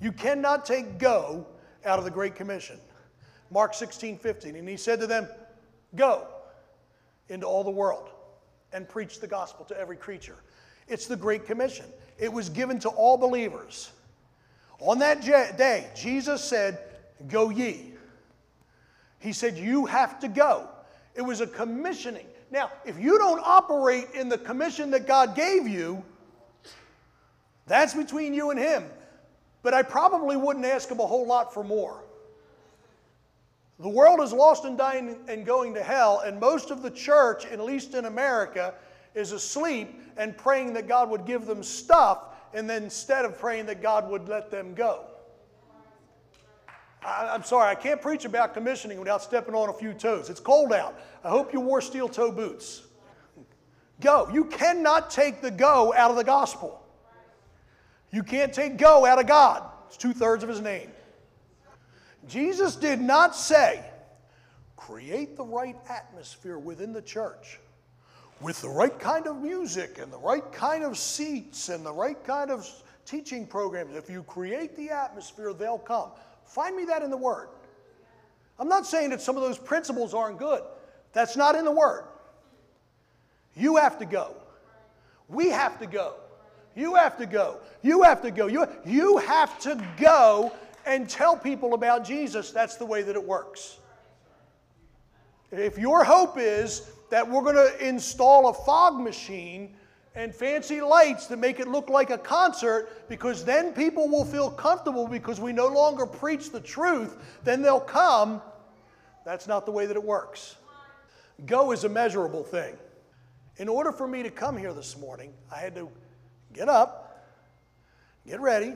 You 0.00 0.10
cannot 0.10 0.64
take 0.64 0.98
go 0.98 1.46
out 1.84 1.98
of 1.98 2.04
the 2.04 2.10
Great 2.10 2.34
Commission. 2.34 2.78
Mark 3.50 3.74
16, 3.74 4.18
15. 4.18 4.56
And 4.56 4.68
he 4.68 4.76
said 4.76 4.98
to 5.00 5.06
them, 5.06 5.28
Go 5.94 6.26
into 7.28 7.46
all 7.46 7.62
the 7.62 7.70
world 7.70 8.10
and 8.72 8.88
preach 8.88 9.20
the 9.20 9.26
gospel 9.26 9.64
to 9.66 9.78
every 9.78 9.96
creature. 9.96 10.36
It's 10.88 11.06
the 11.06 11.16
Great 11.16 11.46
Commission. 11.46 11.86
It 12.18 12.32
was 12.32 12.48
given 12.48 12.78
to 12.80 12.88
all 12.88 13.16
believers. 13.16 13.92
On 14.80 14.98
that 14.98 15.22
day, 15.22 15.88
Jesus 15.94 16.42
said, 16.42 16.78
Go 17.28 17.50
ye. 17.50 17.92
He 19.20 19.32
said, 19.32 19.56
You 19.56 19.86
have 19.86 20.18
to 20.20 20.28
go. 20.28 20.68
It 21.14 21.22
was 21.22 21.40
a 21.40 21.46
commissioning. 21.46 22.26
Now, 22.50 22.70
if 22.84 22.98
you 22.98 23.18
don't 23.18 23.40
operate 23.44 24.08
in 24.14 24.28
the 24.28 24.38
commission 24.38 24.90
that 24.90 25.06
God 25.06 25.34
gave 25.34 25.66
you, 25.66 26.02
that's 27.66 27.94
between 27.94 28.34
you 28.34 28.50
and 28.50 28.58
Him. 28.58 28.84
But 29.62 29.74
I 29.74 29.82
probably 29.82 30.36
wouldn't 30.36 30.66
ask 30.66 30.90
Him 30.90 31.00
a 31.00 31.06
whole 31.06 31.26
lot 31.26 31.54
for 31.54 31.62
more. 31.62 32.02
The 33.78 33.88
world 33.88 34.20
is 34.20 34.32
lost 34.32 34.64
and 34.64 34.78
dying 34.78 35.16
and 35.28 35.44
going 35.44 35.74
to 35.74 35.82
hell, 35.82 36.22
and 36.24 36.38
most 36.38 36.70
of 36.70 36.82
the 36.82 36.90
church, 36.90 37.46
at 37.46 37.58
least 37.60 37.94
in 37.94 38.04
America, 38.04 38.74
is 39.14 39.32
asleep 39.32 40.00
and 40.16 40.36
praying 40.36 40.74
that 40.74 40.88
God 40.88 41.10
would 41.10 41.24
give 41.24 41.46
them 41.46 41.62
stuff, 41.62 42.18
and 42.54 42.68
then 42.68 42.84
instead 42.84 43.24
of 43.24 43.38
praying 43.38 43.66
that 43.66 43.82
God 43.82 44.08
would 44.10 44.28
let 44.28 44.50
them 44.50 44.74
go. 44.74 45.06
I, 47.04 47.34
am 47.34 47.42
sorry, 47.42 47.70
I 47.70 47.74
can't 47.74 48.00
preach 48.00 48.24
about 48.24 48.54
commissioning 48.54 48.98
without 48.98 49.22
stepping 49.22 49.54
on 49.54 49.68
a 49.68 49.72
few 49.72 49.92
toes. 49.92 50.30
It's 50.30 50.40
cold 50.40 50.72
out. 50.72 50.98
I 51.24 51.30
hope 51.30 51.52
you 51.52 51.60
wore 51.60 51.80
steel 51.80 52.08
toe 52.08 52.30
boots. 52.30 52.82
Go. 54.00 54.28
You 54.32 54.44
cannot 54.46 55.10
take 55.10 55.40
the 55.40 55.50
go 55.50 55.92
out 55.94 56.10
of 56.10 56.16
the 56.16 56.24
gospel. 56.24 56.80
You 58.10 58.22
can't 58.22 58.52
take 58.52 58.76
go 58.76 59.06
out 59.06 59.18
of 59.18 59.26
God. 59.26 59.64
It's 59.86 59.96
two 59.96 60.12
thirds 60.12 60.42
of 60.42 60.48
his 60.48 60.60
name. 60.60 60.90
Jesus 62.28 62.76
did 62.76 63.00
not 63.00 63.34
say, 63.34 63.84
create 64.76 65.36
the 65.36 65.44
right 65.44 65.76
atmosphere 65.88 66.58
within 66.58 66.92
the 66.92 67.02
church 67.02 67.58
with 68.42 68.60
the 68.60 68.68
right 68.68 68.98
kind 68.98 69.26
of 69.26 69.40
music 69.40 69.98
and 69.98 70.12
the 70.12 70.18
right 70.18 70.52
kind 70.52 70.82
of 70.84 70.98
seats 70.98 71.68
and 71.68 71.86
the 71.86 71.92
right 71.92 72.22
kind 72.24 72.50
of 72.50 72.68
teaching 73.06 73.46
programs. 73.46 73.94
If 73.94 74.10
you 74.10 74.24
create 74.24 74.76
the 74.76 74.90
atmosphere, 74.90 75.52
they'll 75.52 75.78
come. 75.78 76.10
Find 76.52 76.76
me 76.76 76.84
that 76.84 77.02
in 77.02 77.10
the 77.10 77.16
Word. 77.16 77.48
I'm 78.58 78.68
not 78.68 78.86
saying 78.86 79.08
that 79.10 79.22
some 79.22 79.36
of 79.36 79.42
those 79.42 79.58
principles 79.58 80.12
aren't 80.12 80.38
good. 80.38 80.60
That's 81.14 81.34
not 81.34 81.54
in 81.54 81.64
the 81.64 81.72
Word. 81.72 82.04
You 83.56 83.76
have 83.76 83.98
to 84.00 84.04
go. 84.04 84.36
We 85.28 85.48
have 85.48 85.78
to 85.78 85.86
go. 85.86 86.16
You 86.74 86.94
have 86.94 87.16
to 87.18 87.26
go. 87.26 87.60
You 87.82 88.02
have 88.02 88.20
to 88.20 88.30
go. 88.30 88.48
You, 88.48 88.66
you 88.84 89.16
have 89.16 89.58
to 89.60 89.82
go 89.98 90.52
and 90.84 91.08
tell 91.08 91.38
people 91.38 91.72
about 91.72 92.04
Jesus. 92.04 92.50
That's 92.50 92.76
the 92.76 92.86
way 92.86 93.00
that 93.00 93.16
it 93.16 93.24
works. 93.24 93.78
If 95.50 95.78
your 95.78 96.04
hope 96.04 96.36
is 96.38 96.90
that 97.08 97.26
we're 97.26 97.42
going 97.42 97.56
to 97.56 97.86
install 97.86 98.48
a 98.48 98.54
fog 98.54 99.00
machine 99.00 99.74
and 100.14 100.34
fancy 100.34 100.80
lights 100.80 101.26
to 101.26 101.36
make 101.36 101.58
it 101.58 101.68
look 101.68 101.88
like 101.88 102.10
a 102.10 102.18
concert 102.18 103.08
because 103.08 103.44
then 103.44 103.72
people 103.72 104.08
will 104.08 104.24
feel 104.24 104.50
comfortable 104.50 105.08
because 105.08 105.40
we 105.40 105.52
no 105.52 105.68
longer 105.68 106.06
preach 106.06 106.50
the 106.50 106.60
truth, 106.60 107.16
then 107.44 107.62
they'll 107.62 107.80
come. 107.80 108.42
That's 109.24 109.46
not 109.46 109.64
the 109.64 109.72
way 109.72 109.86
that 109.86 109.96
it 109.96 110.04
works. 110.04 110.56
Go 111.46 111.72
is 111.72 111.84
a 111.84 111.88
measurable 111.88 112.44
thing. 112.44 112.76
In 113.56 113.68
order 113.68 113.92
for 113.92 114.06
me 114.06 114.22
to 114.22 114.30
come 114.30 114.56
here 114.56 114.72
this 114.72 114.98
morning, 114.98 115.32
I 115.54 115.58
had 115.58 115.74
to 115.76 115.88
get 116.52 116.68
up, 116.68 117.26
get 118.26 118.40
ready, 118.40 118.74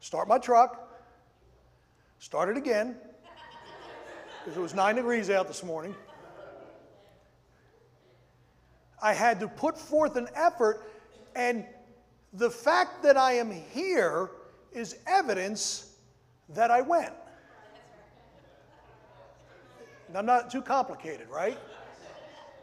start 0.00 0.28
my 0.28 0.38
truck, 0.38 1.02
start 2.18 2.48
it 2.48 2.56
again, 2.56 2.96
because 4.44 4.56
it 4.56 4.60
was 4.60 4.74
nine 4.74 4.96
degrees 4.96 5.28
out 5.30 5.48
this 5.48 5.62
morning. 5.62 5.94
I 9.02 9.12
had 9.12 9.40
to 9.40 9.48
put 9.48 9.78
forth 9.78 10.16
an 10.16 10.28
effort, 10.34 10.90
and 11.34 11.64
the 12.32 12.50
fact 12.50 13.02
that 13.02 13.16
I 13.16 13.32
am 13.32 13.50
here 13.50 14.30
is 14.72 14.96
evidence 15.06 15.94
that 16.50 16.70
I 16.70 16.80
went. 16.80 17.12
I'm 20.14 20.26
not 20.26 20.50
too 20.50 20.62
complicated, 20.62 21.28
right? 21.28 21.58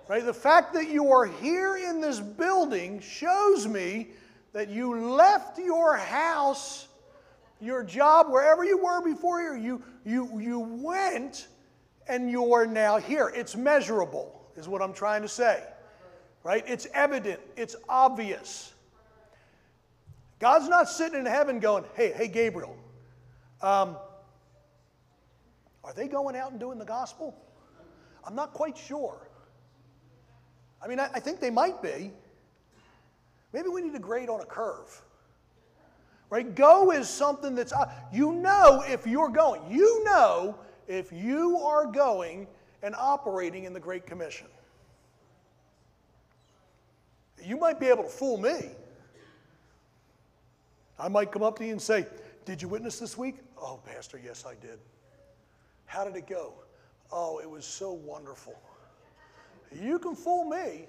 Right? 0.08 0.26
The 0.26 0.34
fact 0.34 0.74
that 0.74 0.90
you 0.90 1.12
are 1.12 1.26
here 1.26 1.78
in 1.78 2.00
this 2.00 2.20
building 2.20 3.00
shows 3.02 3.68
me 3.68 4.10
that 4.54 4.70
you 4.70 4.98
left 4.98 5.58
your 5.58 5.96
house, 5.98 6.88
your 7.60 7.84
job, 7.84 8.30
wherever 8.30 8.64
you 8.64 8.78
were 8.78 9.02
before 9.02 9.40
here, 9.40 9.58
you, 9.58 9.82
you, 10.06 10.40
you 10.40 10.60
went 10.60 11.48
and 12.08 12.30
you're 12.30 12.66
now 12.66 12.98
here. 12.98 13.32
It's 13.36 13.56
measurable, 13.56 14.50
is 14.56 14.68
what 14.68 14.82
I'm 14.82 14.94
trying 14.94 15.22
to 15.22 15.30
say. 15.30 15.64
Right? 16.44 16.64
It's 16.68 16.88
evident, 16.94 17.40
it's 17.56 17.76
obvious. 17.88 18.74
God's 20.40 20.68
not 20.68 20.90
sitting 20.90 21.20
in 21.20 21.26
heaven 21.26 21.60
going, 21.60 21.84
hey, 21.96 22.12
hey, 22.12 22.28
Gabriel, 22.28 22.76
um, 23.62 23.96
are 25.84 25.94
they 25.94 26.08
going 26.08 26.36
out 26.36 26.52
and 26.52 26.60
doing 26.60 26.80
the 26.80 26.86
gospel? 26.86 27.36
I'm 28.26 28.36
not 28.36 28.54
quite 28.54 28.78
sure. 28.78 29.28
I 30.84 30.88
mean, 30.88 31.00
I, 31.00 31.10
I 31.14 31.20
think 31.20 31.40
they 31.40 31.52
might 31.52 31.82
be. 31.82 32.12
Maybe 33.54 33.70
we 33.70 33.82
need 33.82 33.94
to 33.94 34.00
grade 34.00 34.30
on 34.30 34.42
a 34.42 34.46
curve. 34.46 35.02
Right? 36.32 36.56
Go 36.56 36.92
is 36.92 37.10
something 37.10 37.56
that's, 37.56 37.74
uh, 37.74 37.92
you 38.12 38.34
know, 38.34 38.84
if 38.88 39.06
you're 39.06 39.30
going. 39.30 39.62
You 39.70 40.04
know 40.06 40.58
if 40.88 41.12
you 41.12 41.58
are 41.58 41.86
going 41.86 42.48
and 42.82 42.96
operating 42.96 43.66
in 43.66 43.74
the 43.74 43.80
Great 43.80 44.06
Commission. 44.06 44.48
You 47.44 47.58
might 47.58 47.80
be 47.80 47.88
able 47.88 48.04
to 48.04 48.10
fool 48.10 48.38
me. 48.38 48.70
I 51.00 51.08
might 51.08 51.32
come 51.32 51.44
up 51.44 51.58
to 51.58 51.66
you 51.66 51.72
and 51.72 51.82
say, 51.82 52.06
Did 52.46 52.62
you 52.62 52.68
witness 52.68 53.00
this 53.00 53.18
week? 53.18 53.38
Oh, 53.60 53.80
Pastor, 53.86 54.20
yes, 54.24 54.46
I 54.46 54.54
did. 54.56 54.80
How 55.86 56.04
did 56.04 56.16
it 56.16 56.28
go? 56.28 56.54
Oh, 57.12 57.40
it 57.40 57.50
was 57.50 57.66
so 57.66 57.92
wonderful. 57.92 58.60
You 59.72 60.00
can 60.00 60.16
fool 60.16 60.46
me, 60.46 60.88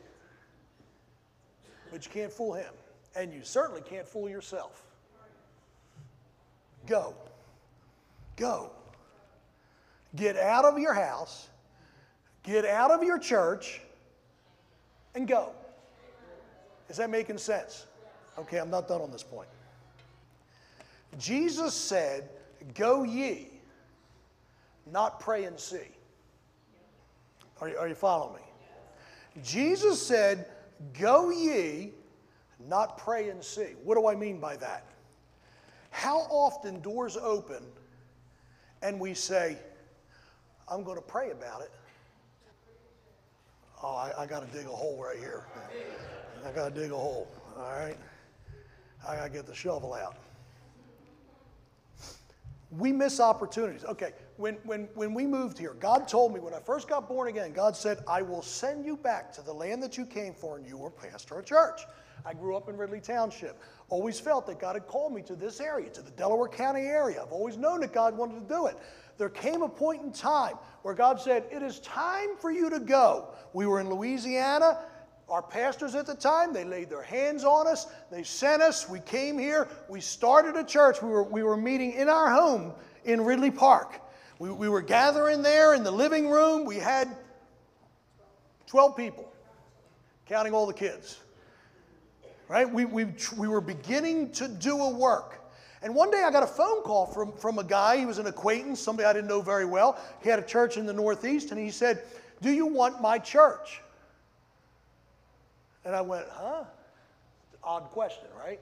but 1.90 2.04
you 2.04 2.12
can't 2.12 2.32
fool 2.32 2.54
him. 2.54 2.72
And 3.16 3.32
you 3.32 3.42
certainly 3.42 3.82
can't 3.82 4.06
fool 4.06 4.28
yourself. 4.28 4.84
Go. 6.86 7.14
Go. 8.36 8.70
Get 10.14 10.36
out 10.36 10.64
of 10.64 10.78
your 10.78 10.94
house, 10.94 11.48
get 12.42 12.64
out 12.64 12.90
of 12.90 13.02
your 13.02 13.18
church, 13.18 13.80
and 15.14 15.26
go. 15.26 15.52
Is 16.92 16.98
that 16.98 17.08
making 17.08 17.38
sense? 17.38 17.86
Okay, 18.38 18.58
I'm 18.58 18.68
not 18.68 18.86
done 18.86 19.00
on 19.00 19.10
this 19.10 19.22
point. 19.22 19.48
Jesus 21.18 21.72
said, 21.72 22.28
Go 22.74 23.02
ye, 23.02 23.48
not 24.92 25.18
pray 25.18 25.44
and 25.44 25.58
see. 25.58 25.88
Are 27.62 27.70
you, 27.70 27.78
are 27.78 27.88
you 27.88 27.94
following 27.94 28.34
me? 28.34 29.42
Jesus 29.42 30.06
said, 30.06 30.44
Go 31.00 31.30
ye, 31.30 31.92
not 32.68 32.98
pray 32.98 33.30
and 33.30 33.42
see. 33.42 33.74
What 33.84 33.94
do 33.94 34.06
I 34.06 34.14
mean 34.14 34.38
by 34.38 34.56
that? 34.56 34.84
How 35.88 36.18
often 36.28 36.82
doors 36.82 37.16
open 37.16 37.62
and 38.82 39.00
we 39.00 39.14
say, 39.14 39.56
I'm 40.68 40.82
going 40.82 40.96
to 40.96 41.02
pray 41.02 41.30
about 41.30 41.62
it. 41.62 41.70
Oh, 43.82 43.94
I, 43.94 44.24
I 44.24 44.26
got 44.26 44.46
to 44.46 44.58
dig 44.58 44.66
a 44.66 44.68
hole 44.68 45.02
right 45.02 45.18
here. 45.18 45.46
I 46.44 46.50
got 46.50 46.74
to 46.74 46.80
dig 46.80 46.90
a 46.90 46.96
hole. 46.96 47.28
All 47.56 47.70
right. 47.70 47.96
I 49.06 49.16
got 49.16 49.24
to 49.24 49.30
get 49.30 49.46
the 49.46 49.54
shovel 49.54 49.94
out. 49.94 50.16
We 52.70 52.90
miss 52.92 53.20
opportunities. 53.20 53.84
Okay, 53.84 54.12
when, 54.36 54.54
when, 54.64 54.88
when 54.94 55.12
we 55.12 55.26
moved 55.26 55.58
here, 55.58 55.74
God 55.74 56.08
told 56.08 56.32
me 56.32 56.40
when 56.40 56.54
I 56.54 56.58
first 56.58 56.88
got 56.88 57.06
born 57.06 57.28
again, 57.28 57.52
God 57.52 57.76
said, 57.76 58.02
I 58.08 58.22
will 58.22 58.42
send 58.42 58.86
you 58.86 58.96
back 58.96 59.32
to 59.34 59.42
the 59.42 59.52
land 59.52 59.82
that 59.82 59.98
you 59.98 60.06
came 60.06 60.32
for, 60.32 60.56
and 60.56 60.66
you 60.66 60.78
were 60.78 60.90
pastor 60.90 61.38
of 61.38 61.44
church. 61.44 61.82
I 62.24 62.32
grew 62.32 62.56
up 62.56 62.68
in 62.68 62.76
Ridley 62.76 63.00
Township. 63.00 63.60
Always 63.88 64.18
felt 64.18 64.46
that 64.46 64.58
God 64.58 64.74
had 64.74 64.86
called 64.86 65.12
me 65.12 65.22
to 65.22 65.36
this 65.36 65.60
area, 65.60 65.90
to 65.90 66.00
the 66.00 66.10
Delaware 66.12 66.48
County 66.48 66.82
area. 66.82 67.22
I've 67.22 67.32
always 67.32 67.58
known 67.58 67.80
that 67.80 67.92
God 67.92 68.16
wanted 68.16 68.48
to 68.48 68.54
do 68.54 68.66
it. 68.66 68.78
There 69.18 69.28
came 69.28 69.62
a 69.62 69.68
point 69.68 70.02
in 70.02 70.12
time 70.12 70.54
where 70.82 70.94
God 70.94 71.20
said, 71.20 71.44
It 71.50 71.62
is 71.62 71.80
time 71.80 72.36
for 72.38 72.50
you 72.50 72.70
to 72.70 72.80
go. 72.80 73.28
We 73.52 73.66
were 73.66 73.80
in 73.80 73.90
Louisiana. 73.90 74.78
Our 75.32 75.40
pastors 75.40 75.94
at 75.94 76.04
the 76.04 76.14
time, 76.14 76.52
they 76.52 76.62
laid 76.62 76.90
their 76.90 77.02
hands 77.02 77.42
on 77.42 77.66
us. 77.66 77.86
They 78.10 78.22
sent 78.22 78.60
us. 78.60 78.86
We 78.86 79.00
came 79.00 79.38
here. 79.38 79.66
We 79.88 80.02
started 80.02 80.56
a 80.56 80.62
church. 80.62 81.00
We 81.00 81.08
were, 81.08 81.22
we 81.22 81.42
were 81.42 81.56
meeting 81.56 81.92
in 81.92 82.10
our 82.10 82.30
home 82.30 82.74
in 83.06 83.22
Ridley 83.22 83.50
Park. 83.50 83.98
We, 84.38 84.50
we 84.50 84.68
were 84.68 84.82
gathering 84.82 85.40
there 85.40 85.72
in 85.72 85.84
the 85.84 85.90
living 85.90 86.28
room. 86.28 86.66
We 86.66 86.76
had 86.76 87.08
12 88.66 88.94
people, 88.94 89.32
counting 90.26 90.52
all 90.52 90.66
the 90.66 90.74
kids. 90.74 91.18
Right? 92.46 92.70
We, 92.70 92.84
we, 92.84 93.06
we 93.38 93.48
were 93.48 93.62
beginning 93.62 94.32
to 94.32 94.48
do 94.48 94.82
a 94.82 94.90
work. 94.90 95.40
And 95.82 95.94
one 95.94 96.10
day 96.10 96.22
I 96.22 96.30
got 96.30 96.42
a 96.42 96.46
phone 96.46 96.82
call 96.82 97.06
from, 97.06 97.32
from 97.32 97.58
a 97.58 97.64
guy, 97.64 97.96
he 97.96 98.04
was 98.04 98.18
an 98.18 98.26
acquaintance, 98.26 98.80
somebody 98.80 99.06
I 99.06 99.14
didn't 99.14 99.28
know 99.28 99.40
very 99.40 99.64
well. 99.64 99.98
He 100.22 100.28
had 100.28 100.40
a 100.40 100.44
church 100.44 100.76
in 100.76 100.84
the 100.84 100.92
Northeast, 100.92 101.52
and 101.52 101.58
he 101.58 101.70
said, 101.70 102.02
Do 102.42 102.50
you 102.50 102.66
want 102.66 103.00
my 103.00 103.18
church? 103.18 103.81
And 105.84 105.94
I 105.94 106.00
went, 106.00 106.26
Huh? 106.30 106.64
Odd 107.64 107.84
question, 107.90 108.28
right? 108.38 108.60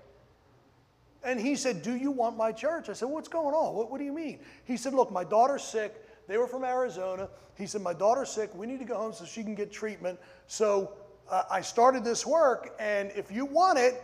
And 1.23 1.39
he 1.41 1.57
said, 1.57 1.83
Do 1.83 1.95
you 1.95 2.11
want 2.11 2.37
my 2.37 2.53
church? 2.53 2.89
I 2.89 2.93
said, 2.93 3.09
What's 3.09 3.29
going 3.29 3.55
on? 3.55 3.75
What, 3.75 3.91
what 3.91 3.99
do 3.99 4.05
you 4.05 4.13
mean? 4.13 4.41
He 4.65 4.77
said, 4.77 4.95
Look, 4.95 5.11
my 5.11 5.25
daughter's 5.25 5.63
sick. 5.63 5.95
They 6.27 6.39
were 6.39 6.47
from 6.47 6.65
Arizona. 6.65 7.29
He 7.57 7.67
said, 7.67 7.83
My 7.83 7.93
daughter's 7.93 8.31
sick. 8.31 8.55
We 8.55 8.67
need 8.67 8.79
to 8.79 8.85
go 8.85 8.97
home 8.97 9.13
so 9.13 9.25
she 9.25 9.43
can 9.43 9.55
get 9.55 9.73
treatment. 9.73 10.19
So 10.47 10.93
uh, 11.31 11.45
I 11.51 11.61
started 11.61 12.05
this 12.05 12.25
work, 12.25 12.75
and 12.79 13.13
if 13.15 13.31
you 13.31 13.45
want 13.45 13.79
it, 13.79 14.03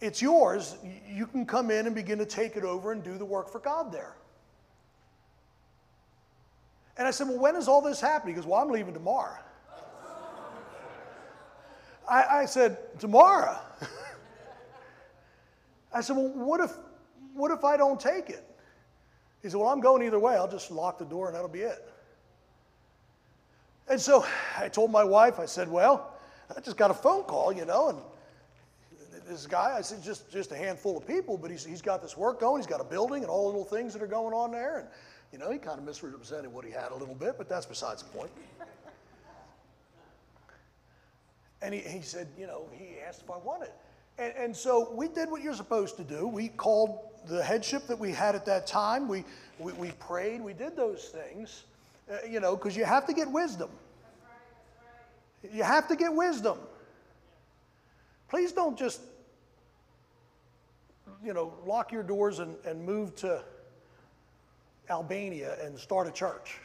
it's 0.00 0.20
yours. 0.20 0.76
You 1.08 1.26
can 1.26 1.46
come 1.46 1.70
in 1.70 1.86
and 1.86 1.94
begin 1.94 2.18
to 2.18 2.26
take 2.26 2.56
it 2.56 2.64
over 2.64 2.92
and 2.92 3.02
do 3.02 3.16
the 3.16 3.24
work 3.24 3.50
for 3.50 3.58
God 3.58 3.92
there. 3.92 4.16
And 6.96 7.06
I 7.06 7.10
said, 7.10 7.28
Well, 7.28 7.38
when 7.38 7.56
is 7.56 7.68
all 7.68 7.82
this 7.82 8.00
happening? 8.00 8.34
He 8.34 8.40
goes, 8.40 8.48
Well, 8.48 8.60
I'm 8.60 8.70
leaving 8.70 8.94
tomorrow. 8.94 9.38
I, 12.08 12.40
I 12.40 12.44
said, 12.46 12.78
Tomorrow? 12.98 13.58
I 15.92 16.00
said, 16.00 16.16
Well, 16.16 16.28
what 16.30 16.60
if, 16.60 16.72
what 17.34 17.50
if 17.50 17.64
I 17.64 17.76
don't 17.76 18.00
take 18.00 18.30
it? 18.30 18.44
He 19.42 19.48
said, 19.48 19.58
Well, 19.58 19.68
I'm 19.68 19.80
going 19.80 20.02
either 20.02 20.18
way. 20.18 20.34
I'll 20.34 20.50
just 20.50 20.70
lock 20.70 20.98
the 20.98 21.04
door 21.04 21.26
and 21.26 21.34
that'll 21.34 21.48
be 21.48 21.60
it. 21.60 21.90
And 23.88 24.00
so 24.00 24.24
I 24.58 24.68
told 24.68 24.90
my 24.90 25.04
wife, 25.04 25.38
I 25.38 25.46
said, 25.46 25.70
Well, 25.70 26.12
I 26.54 26.60
just 26.60 26.76
got 26.76 26.90
a 26.90 26.94
phone 26.94 27.24
call, 27.24 27.52
you 27.52 27.64
know, 27.64 27.90
and 27.90 27.98
this 29.28 29.46
guy, 29.46 29.74
I 29.76 29.80
said, 29.80 30.02
just, 30.02 30.30
just 30.30 30.52
a 30.52 30.56
handful 30.56 30.96
of 30.96 31.06
people, 31.06 31.38
but 31.38 31.50
he's, 31.50 31.64
he's 31.64 31.82
got 31.82 32.02
this 32.02 32.16
work 32.16 32.40
going. 32.40 32.60
He's 32.60 32.66
got 32.66 32.80
a 32.80 32.84
building 32.84 33.22
and 33.22 33.30
all 33.30 33.50
the 33.50 33.58
little 33.58 33.64
things 33.64 33.92
that 33.94 34.02
are 34.02 34.06
going 34.06 34.34
on 34.34 34.50
there. 34.50 34.80
And, 34.80 34.88
you 35.32 35.38
know, 35.38 35.50
he 35.50 35.58
kind 35.58 35.78
of 35.78 35.84
misrepresented 35.84 36.52
what 36.52 36.64
he 36.64 36.70
had 36.70 36.92
a 36.92 36.94
little 36.94 37.14
bit, 37.14 37.36
but 37.38 37.48
that's 37.48 37.66
besides 37.66 38.02
the 38.02 38.08
point. 38.10 38.30
And 41.64 41.72
he, 41.72 41.80
he 41.80 42.02
said, 42.02 42.28
you 42.38 42.46
know, 42.46 42.66
he 42.72 43.00
asked 43.08 43.22
if 43.22 43.30
I 43.30 43.38
wanted. 43.38 43.70
And, 44.18 44.34
and 44.36 44.56
so 44.56 44.92
we 44.92 45.08
did 45.08 45.30
what 45.30 45.42
you're 45.42 45.54
supposed 45.54 45.96
to 45.96 46.04
do. 46.04 46.28
We 46.28 46.48
called 46.48 46.98
the 47.26 47.42
headship 47.42 47.86
that 47.86 47.98
we 47.98 48.12
had 48.12 48.34
at 48.34 48.44
that 48.44 48.66
time. 48.66 49.08
We, 49.08 49.24
we, 49.58 49.72
we 49.72 49.90
prayed. 49.92 50.42
We 50.42 50.52
did 50.52 50.76
those 50.76 51.04
things, 51.04 51.64
uh, 52.12 52.18
you 52.28 52.38
know, 52.38 52.54
because 52.54 52.76
you 52.76 52.84
have 52.84 53.06
to 53.06 53.14
get 53.14 53.30
wisdom. 53.30 53.70
You 55.52 55.62
have 55.62 55.88
to 55.88 55.96
get 55.96 56.12
wisdom. 56.12 56.58
Please 58.28 58.52
don't 58.52 58.78
just, 58.78 59.00
you 61.24 61.32
know, 61.32 61.54
lock 61.66 61.92
your 61.92 62.02
doors 62.02 62.40
and, 62.40 62.56
and 62.66 62.84
move 62.84 63.16
to 63.16 63.42
Albania 64.90 65.56
and 65.64 65.78
start 65.78 66.06
a 66.08 66.12
church. 66.12 66.58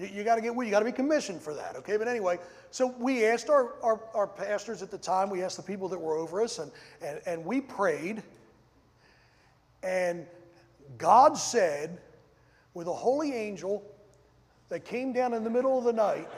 You, 0.00 0.08
you 0.08 0.24
got 0.24 0.36
to 0.36 0.40
get, 0.40 0.54
you 0.54 0.70
got 0.70 0.78
to 0.78 0.84
be 0.84 0.92
commissioned 0.92 1.42
for 1.42 1.52
that, 1.54 1.76
okay? 1.76 1.98
But 1.98 2.08
anyway, 2.08 2.38
so 2.70 2.94
we 2.98 3.26
asked 3.26 3.50
our, 3.50 3.74
our, 3.82 4.00
our, 4.14 4.26
pastors 4.26 4.82
at 4.82 4.90
the 4.90 4.98
time, 4.98 5.28
we 5.28 5.42
asked 5.42 5.58
the 5.58 5.62
people 5.62 5.88
that 5.88 5.98
were 5.98 6.16
over 6.16 6.42
us, 6.42 6.58
and, 6.58 6.72
and, 7.02 7.20
and 7.26 7.44
we 7.44 7.60
prayed. 7.60 8.22
And 9.82 10.26
God 10.96 11.36
said, 11.36 11.98
with 12.72 12.86
a 12.86 12.94
holy 12.94 13.34
angel 13.34 13.82
that 14.70 14.84
came 14.84 15.12
down 15.12 15.34
in 15.34 15.44
the 15.44 15.50
middle 15.50 15.76
of 15.76 15.84
the 15.84 15.92
night, 15.92 16.28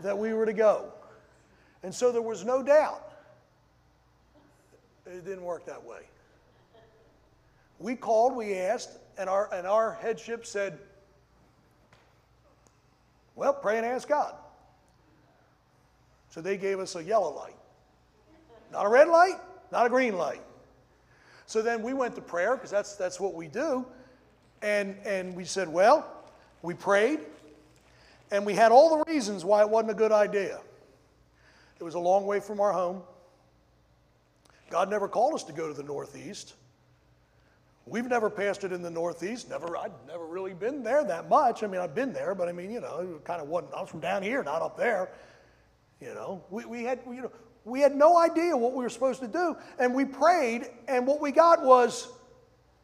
that 0.00 0.16
we 0.16 0.32
were 0.32 0.46
to 0.46 0.54
go. 0.54 0.92
And 1.82 1.94
so 1.94 2.10
there 2.10 2.22
was 2.22 2.44
no 2.44 2.62
doubt. 2.62 3.12
It 5.04 5.24
didn't 5.26 5.44
work 5.44 5.66
that 5.66 5.84
way. 5.84 6.02
We 7.78 7.96
called, 7.96 8.34
we 8.34 8.54
asked, 8.54 8.90
and 9.18 9.28
our, 9.28 9.52
and 9.52 9.66
our 9.66 9.92
headship 10.00 10.46
said, 10.46 10.78
Well, 13.40 13.54
pray 13.54 13.78
and 13.78 13.86
ask 13.86 14.06
God. 14.06 14.34
So 16.28 16.42
they 16.42 16.58
gave 16.58 16.78
us 16.78 16.94
a 16.94 17.02
yellow 17.02 17.34
light. 17.34 17.56
Not 18.70 18.84
a 18.84 18.88
red 18.90 19.08
light, 19.08 19.36
not 19.72 19.86
a 19.86 19.88
green 19.88 20.18
light. 20.18 20.42
So 21.46 21.62
then 21.62 21.82
we 21.82 21.94
went 21.94 22.14
to 22.16 22.20
prayer, 22.20 22.54
because 22.54 22.70
that's, 22.70 22.96
that's 22.96 23.18
what 23.18 23.32
we 23.32 23.48
do. 23.48 23.86
And, 24.60 24.94
and 25.06 25.34
we 25.34 25.46
said, 25.46 25.70
Well, 25.70 26.06
we 26.60 26.74
prayed, 26.74 27.20
and 28.30 28.44
we 28.44 28.52
had 28.52 28.72
all 28.72 28.98
the 28.98 29.10
reasons 29.10 29.42
why 29.42 29.62
it 29.62 29.70
wasn't 29.70 29.92
a 29.92 29.94
good 29.94 30.12
idea. 30.12 30.60
It 31.78 31.82
was 31.82 31.94
a 31.94 31.98
long 31.98 32.26
way 32.26 32.40
from 32.40 32.60
our 32.60 32.74
home. 32.74 33.00
God 34.68 34.90
never 34.90 35.08
called 35.08 35.32
us 35.32 35.44
to 35.44 35.54
go 35.54 35.66
to 35.66 35.72
the 35.72 35.82
Northeast. 35.82 36.56
We've 37.86 38.06
never 38.06 38.30
passed 38.30 38.62
it 38.64 38.72
in 38.72 38.82
the 38.82 38.90
Northeast. 38.90 39.48
Never, 39.48 39.76
I'd 39.76 39.92
never 40.06 40.26
really 40.26 40.54
been 40.54 40.82
there 40.82 41.02
that 41.04 41.28
much. 41.28 41.62
I 41.62 41.66
mean, 41.66 41.80
I've 41.80 41.94
been 41.94 42.12
there, 42.12 42.34
but 42.34 42.48
I 42.48 42.52
mean, 42.52 42.70
you 42.70 42.80
know, 42.80 43.16
it 43.16 43.24
kind 43.24 43.40
of 43.40 43.48
wasn't. 43.48 43.74
I 43.74 43.80
was 43.80 43.90
from 43.90 44.00
down 44.00 44.22
here, 44.22 44.42
not 44.44 44.62
up 44.62 44.76
there. 44.76 45.10
You 46.00 46.14
know, 46.14 46.44
we, 46.50 46.64
we 46.64 46.84
had, 46.84 47.00
you 47.06 47.22
know, 47.22 47.32
we 47.64 47.80
had 47.80 47.94
no 47.94 48.16
idea 48.16 48.56
what 48.56 48.74
we 48.74 48.84
were 48.84 48.90
supposed 48.90 49.20
to 49.20 49.28
do, 49.28 49.56
and 49.78 49.94
we 49.94 50.04
prayed, 50.04 50.68
and 50.88 51.06
what 51.06 51.20
we 51.20 51.32
got 51.32 51.62
was 51.62 52.08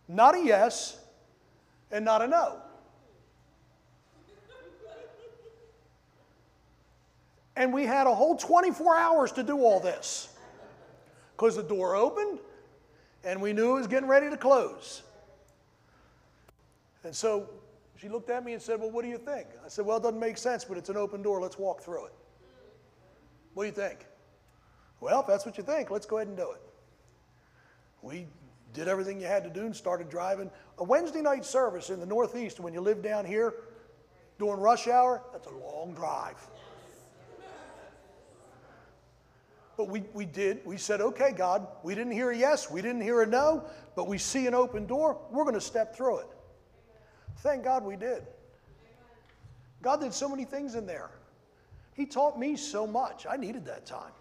not 0.09 0.35
a 0.35 0.45
yes 0.45 0.99
and 1.91 2.05
not 2.05 2.23
a 2.23 2.27
no. 2.27 2.61
And 7.57 7.73
we 7.73 7.85
had 7.85 8.07
a 8.07 8.15
whole 8.15 8.37
24 8.37 8.97
hours 8.97 9.33
to 9.33 9.43
do 9.43 9.61
all 9.61 9.81
this 9.81 10.29
because 11.35 11.57
the 11.57 11.63
door 11.63 11.97
opened 11.97 12.39
and 13.27 13.43
we 13.43 13.53
knew 13.53 13.73
it 13.73 13.81
was 13.81 13.87
getting 13.89 14.09
ready 14.09 14.31
to 14.31 14.37
close. 14.37 15.03
And 17.03 17.15
so 17.15 17.51
she 17.97 18.09
looked 18.09 18.31
at 18.31 18.45
me 18.45 18.53
and 18.53 18.63
said, 18.63 18.81
Well, 18.81 18.91
what 18.91 19.03
do 19.03 19.09
you 19.09 19.19
think? 19.19 19.49
I 19.65 19.69
said, 19.69 19.85
Well, 19.85 19.99
it 19.99 20.05
doesn't 20.05 20.21
make 20.21 20.39
sense, 20.39 20.65
but 20.65 20.79
it's 20.79 20.89
an 20.89 20.97
open 20.97 21.23
door. 21.23 21.41
Let's 21.41 21.59
walk 21.59 21.83
through 21.83 22.07
it. 22.07 22.13
What 23.55 23.65
do 23.65 23.67
you 23.67 23.75
think? 23.75 24.07
Well, 25.01 25.21
if 25.21 25.27
that's 25.27 25.45
what 25.45 25.59
you 25.59 25.65
think, 25.65 25.91
let's 25.91 26.07
go 26.07 26.19
ahead 26.19 26.29
and 26.29 26.37
do 26.37 26.53
it. 26.53 26.61
We 28.01 28.27
did 28.73 28.87
everything 28.87 29.21
you 29.21 29.27
had 29.27 29.43
to 29.45 29.51
do 29.51 29.67
and 29.67 29.75
started 29.75 30.09
driving. 30.09 30.51
A 30.79 30.85
Wednesday 30.85 31.21
night 31.21 31.45
service 31.45 31.91
in 31.91 31.99
the 31.99 32.07
Northeast, 32.07 32.61
when 32.61 32.73
you 32.73 32.81
live 32.81 33.03
down 33.03 33.25
here 33.25 33.55
during 34.39 34.61
rush 34.61 34.87
hour, 34.87 35.23
that's 35.33 35.49
a 35.49 35.51
long 35.51 35.95
drive. 35.95 36.37
But 39.77 39.89
we, 39.89 40.05
we 40.15 40.25
did. 40.25 40.61
We 40.65 40.79
said, 40.79 41.01
okay, 41.01 41.33
God, 41.33 41.67
we 41.83 41.95
didn't 41.95 42.13
hear 42.13 42.31
a 42.31 42.37
yes, 42.37 42.71
we 42.71 42.81
didn't 42.81 43.03
hear 43.03 43.23
a 43.23 43.27
no, 43.27 43.65
but 43.95 44.09
we 44.09 44.19
see 44.19 44.47
an 44.47 44.55
open 44.55 44.87
door. 44.87 45.19
We're 45.31 45.45
going 45.45 45.55
to 45.55 45.61
step 45.61 45.95
through 45.95 46.21
it. 46.21 46.27
Thank 47.39 47.65
God 47.65 47.85
we 47.85 47.97
did. 47.97 48.23
God 49.83 50.01
did 50.01 50.15
so 50.15 50.29
many 50.29 50.45
things 50.45 50.75
in 50.75 50.87
there. 50.87 51.11
He 51.95 52.07
taught 52.07 52.39
me 52.39 52.57
so 52.57 52.87
much. 52.87 53.27
I 53.29 53.37
needed 53.37 53.65
that 53.67 53.87
time. 53.87 54.13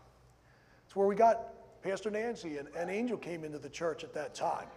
It's 0.86 0.96
where 0.96 1.08
we 1.08 1.15
got 1.15 1.82
Pastor 1.82 2.10
Nancy 2.10 2.58
and, 2.58 2.68
and 2.78 2.89
Angel 2.89 3.18
came 3.18 3.44
into 3.44 3.60
the 3.60 3.70
church 3.70 4.04
at 4.04 4.13
that 4.13 4.36
time. 4.36 4.68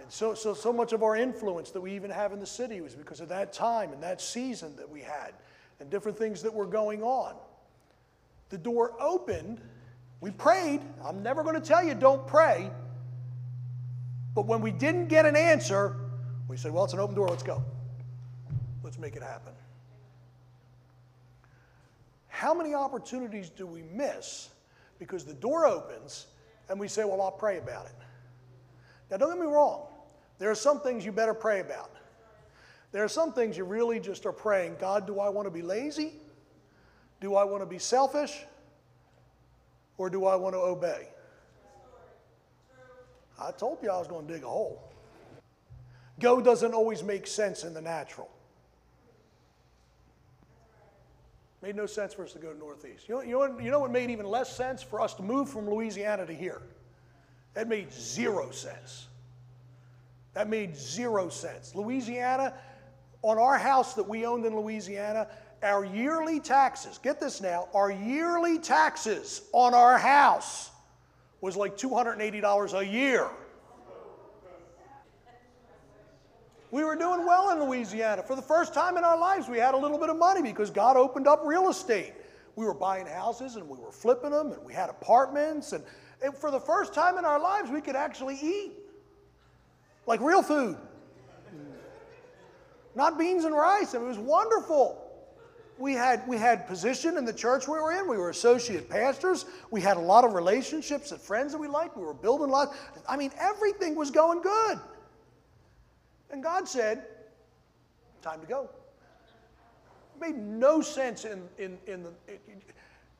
And 0.00 0.10
so, 0.10 0.34
so, 0.34 0.52
so 0.54 0.72
much 0.72 0.92
of 0.92 1.02
our 1.02 1.16
influence 1.16 1.70
that 1.70 1.80
we 1.80 1.92
even 1.94 2.10
have 2.10 2.32
in 2.32 2.40
the 2.40 2.46
city 2.46 2.80
was 2.80 2.94
because 2.94 3.20
of 3.20 3.28
that 3.28 3.52
time 3.52 3.92
and 3.92 4.02
that 4.02 4.20
season 4.20 4.74
that 4.76 4.88
we 4.88 5.00
had 5.00 5.32
and 5.80 5.90
different 5.90 6.18
things 6.18 6.42
that 6.42 6.52
were 6.52 6.66
going 6.66 7.02
on. 7.02 7.36
The 8.52 8.58
door 8.58 8.92
opened. 9.00 9.62
We 10.20 10.30
prayed. 10.30 10.82
I'm 11.02 11.22
never 11.22 11.42
going 11.42 11.54
to 11.54 11.66
tell 11.66 11.82
you 11.82 11.94
don't 11.94 12.26
pray. 12.26 12.70
But 14.34 14.46
when 14.46 14.60
we 14.60 14.70
didn't 14.70 15.08
get 15.08 15.24
an 15.24 15.36
answer, 15.36 15.96
we 16.48 16.58
said, 16.58 16.70
well, 16.70 16.84
it's 16.84 16.92
an 16.92 17.00
open 17.00 17.14
door. 17.14 17.28
Let's 17.28 17.42
go. 17.42 17.64
Let's 18.84 18.98
make 18.98 19.16
it 19.16 19.22
happen. 19.22 19.54
How 22.28 22.52
many 22.52 22.74
opportunities 22.74 23.48
do 23.48 23.66
we 23.66 23.84
miss 23.84 24.50
because 24.98 25.24
the 25.24 25.32
door 25.32 25.64
opens 25.64 26.26
and 26.68 26.78
we 26.78 26.88
say, 26.88 27.04
well, 27.04 27.22
I'll 27.22 27.30
pray 27.30 27.56
about 27.56 27.86
it? 27.86 27.94
Now, 29.10 29.16
don't 29.16 29.30
get 29.30 29.40
me 29.40 29.50
wrong. 29.50 29.86
There 30.38 30.50
are 30.50 30.54
some 30.54 30.80
things 30.80 31.06
you 31.06 31.12
better 31.12 31.32
pray 31.32 31.60
about. 31.60 31.90
There 32.90 33.02
are 33.02 33.08
some 33.08 33.32
things 33.32 33.56
you 33.56 33.64
really 33.64 33.98
just 33.98 34.26
are 34.26 34.32
praying 34.32 34.76
God, 34.78 35.06
do 35.06 35.20
I 35.20 35.30
want 35.30 35.46
to 35.46 35.50
be 35.50 35.62
lazy? 35.62 36.12
Do 37.22 37.36
I 37.36 37.44
want 37.44 37.62
to 37.62 37.66
be 37.66 37.78
selfish? 37.78 38.44
Or 39.96 40.10
do 40.10 40.26
I 40.26 40.34
want 40.34 40.56
to 40.56 40.58
obey? 40.58 41.06
I 43.40 43.52
told 43.52 43.78
you 43.80 43.90
I 43.90 43.98
was 43.98 44.08
going 44.08 44.26
to 44.26 44.32
dig 44.32 44.42
a 44.42 44.48
hole. 44.48 44.82
Go 46.20 46.40
doesn't 46.40 46.74
always 46.74 47.02
make 47.02 47.28
sense 47.28 47.62
in 47.62 47.74
the 47.74 47.80
natural. 47.80 48.28
Made 51.62 51.76
no 51.76 51.86
sense 51.86 52.12
for 52.12 52.24
us 52.24 52.32
to 52.32 52.40
go 52.40 52.52
Northeast. 52.52 53.08
You 53.08 53.14
know, 53.14 53.22
you, 53.22 53.32
know, 53.32 53.58
you 53.60 53.70
know 53.70 53.78
what 53.78 53.92
made 53.92 54.10
even 54.10 54.26
less 54.26 54.54
sense 54.54 54.82
for 54.82 55.00
us 55.00 55.14
to 55.14 55.22
move 55.22 55.48
from 55.48 55.70
Louisiana 55.70 56.26
to 56.26 56.34
here? 56.34 56.60
That 57.54 57.68
made 57.68 57.92
zero 57.92 58.50
sense. 58.50 59.06
That 60.34 60.48
made 60.48 60.76
zero 60.76 61.28
sense. 61.28 61.76
Louisiana, 61.76 62.54
on 63.22 63.38
our 63.38 63.58
house 63.58 63.94
that 63.94 64.08
we 64.08 64.26
owned 64.26 64.44
in 64.44 64.56
Louisiana, 64.56 65.28
our 65.62 65.84
yearly 65.84 66.40
taxes, 66.40 66.98
get 66.98 67.20
this 67.20 67.40
now, 67.40 67.68
our 67.74 67.90
yearly 67.90 68.58
taxes 68.58 69.42
on 69.52 69.74
our 69.74 69.96
house 69.98 70.70
was 71.40 71.56
like 71.56 71.76
$280 71.76 72.78
a 72.78 72.86
year. 72.86 73.28
We 76.70 76.84
were 76.84 76.96
doing 76.96 77.26
well 77.26 77.50
in 77.50 77.62
Louisiana. 77.68 78.22
For 78.22 78.34
the 78.34 78.42
first 78.42 78.72
time 78.72 78.96
in 78.96 79.04
our 79.04 79.18
lives, 79.18 79.48
we 79.48 79.58
had 79.58 79.74
a 79.74 79.76
little 79.76 79.98
bit 79.98 80.08
of 80.08 80.16
money 80.16 80.40
because 80.40 80.70
God 80.70 80.96
opened 80.96 81.26
up 81.26 81.42
real 81.44 81.68
estate. 81.68 82.14
We 82.56 82.64
were 82.64 82.74
buying 82.74 83.06
houses 83.06 83.56
and 83.56 83.68
we 83.68 83.78
were 83.78 83.92
flipping 83.92 84.30
them 84.30 84.52
and 84.52 84.64
we 84.64 84.72
had 84.72 84.88
apartments. 84.88 85.72
And, 85.72 85.84
and 86.24 86.34
for 86.34 86.50
the 86.50 86.60
first 86.60 86.94
time 86.94 87.18
in 87.18 87.26
our 87.26 87.38
lives, 87.38 87.70
we 87.70 87.82
could 87.82 87.96
actually 87.96 88.38
eat 88.42 88.72
like 90.06 90.20
real 90.20 90.42
food. 90.42 90.76
Not 92.94 93.18
beans 93.18 93.44
and 93.44 93.54
rice. 93.54 93.94
I 93.94 93.98
mean, 93.98 94.06
it 94.06 94.08
was 94.08 94.18
wonderful 94.18 95.01
we 95.82 95.94
had, 95.94 96.26
we 96.28 96.36
had 96.36 96.68
position 96.68 97.18
in 97.18 97.24
the 97.24 97.32
church 97.32 97.66
we 97.66 97.74
were 97.74 97.90
in. 97.90 98.08
We 98.08 98.16
were 98.16 98.30
associate 98.30 98.88
pastors. 98.88 99.46
We 99.72 99.80
had 99.80 99.96
a 99.96 100.00
lot 100.00 100.24
of 100.24 100.32
relationships 100.32 101.10
and 101.10 101.20
friends 101.20 101.50
that 101.50 101.58
we 101.58 101.66
liked. 101.66 101.96
We 101.96 102.04
were 102.04 102.14
building 102.14 102.50
a 102.50 102.52
lot. 102.52 102.72
I 103.08 103.16
mean, 103.16 103.32
everything 103.36 103.96
was 103.96 104.08
going 104.08 104.42
good. 104.42 104.78
And 106.30 106.40
God 106.40 106.68
said, 106.68 107.02
time 108.22 108.40
to 108.40 108.46
go. 108.46 108.70
It 110.14 110.20
made 110.20 110.38
no 110.38 110.80
sense 110.82 111.24
in, 111.24 111.42
in, 111.58 111.76
in 111.88 112.04
the. 112.04 112.12
It, 112.28 112.40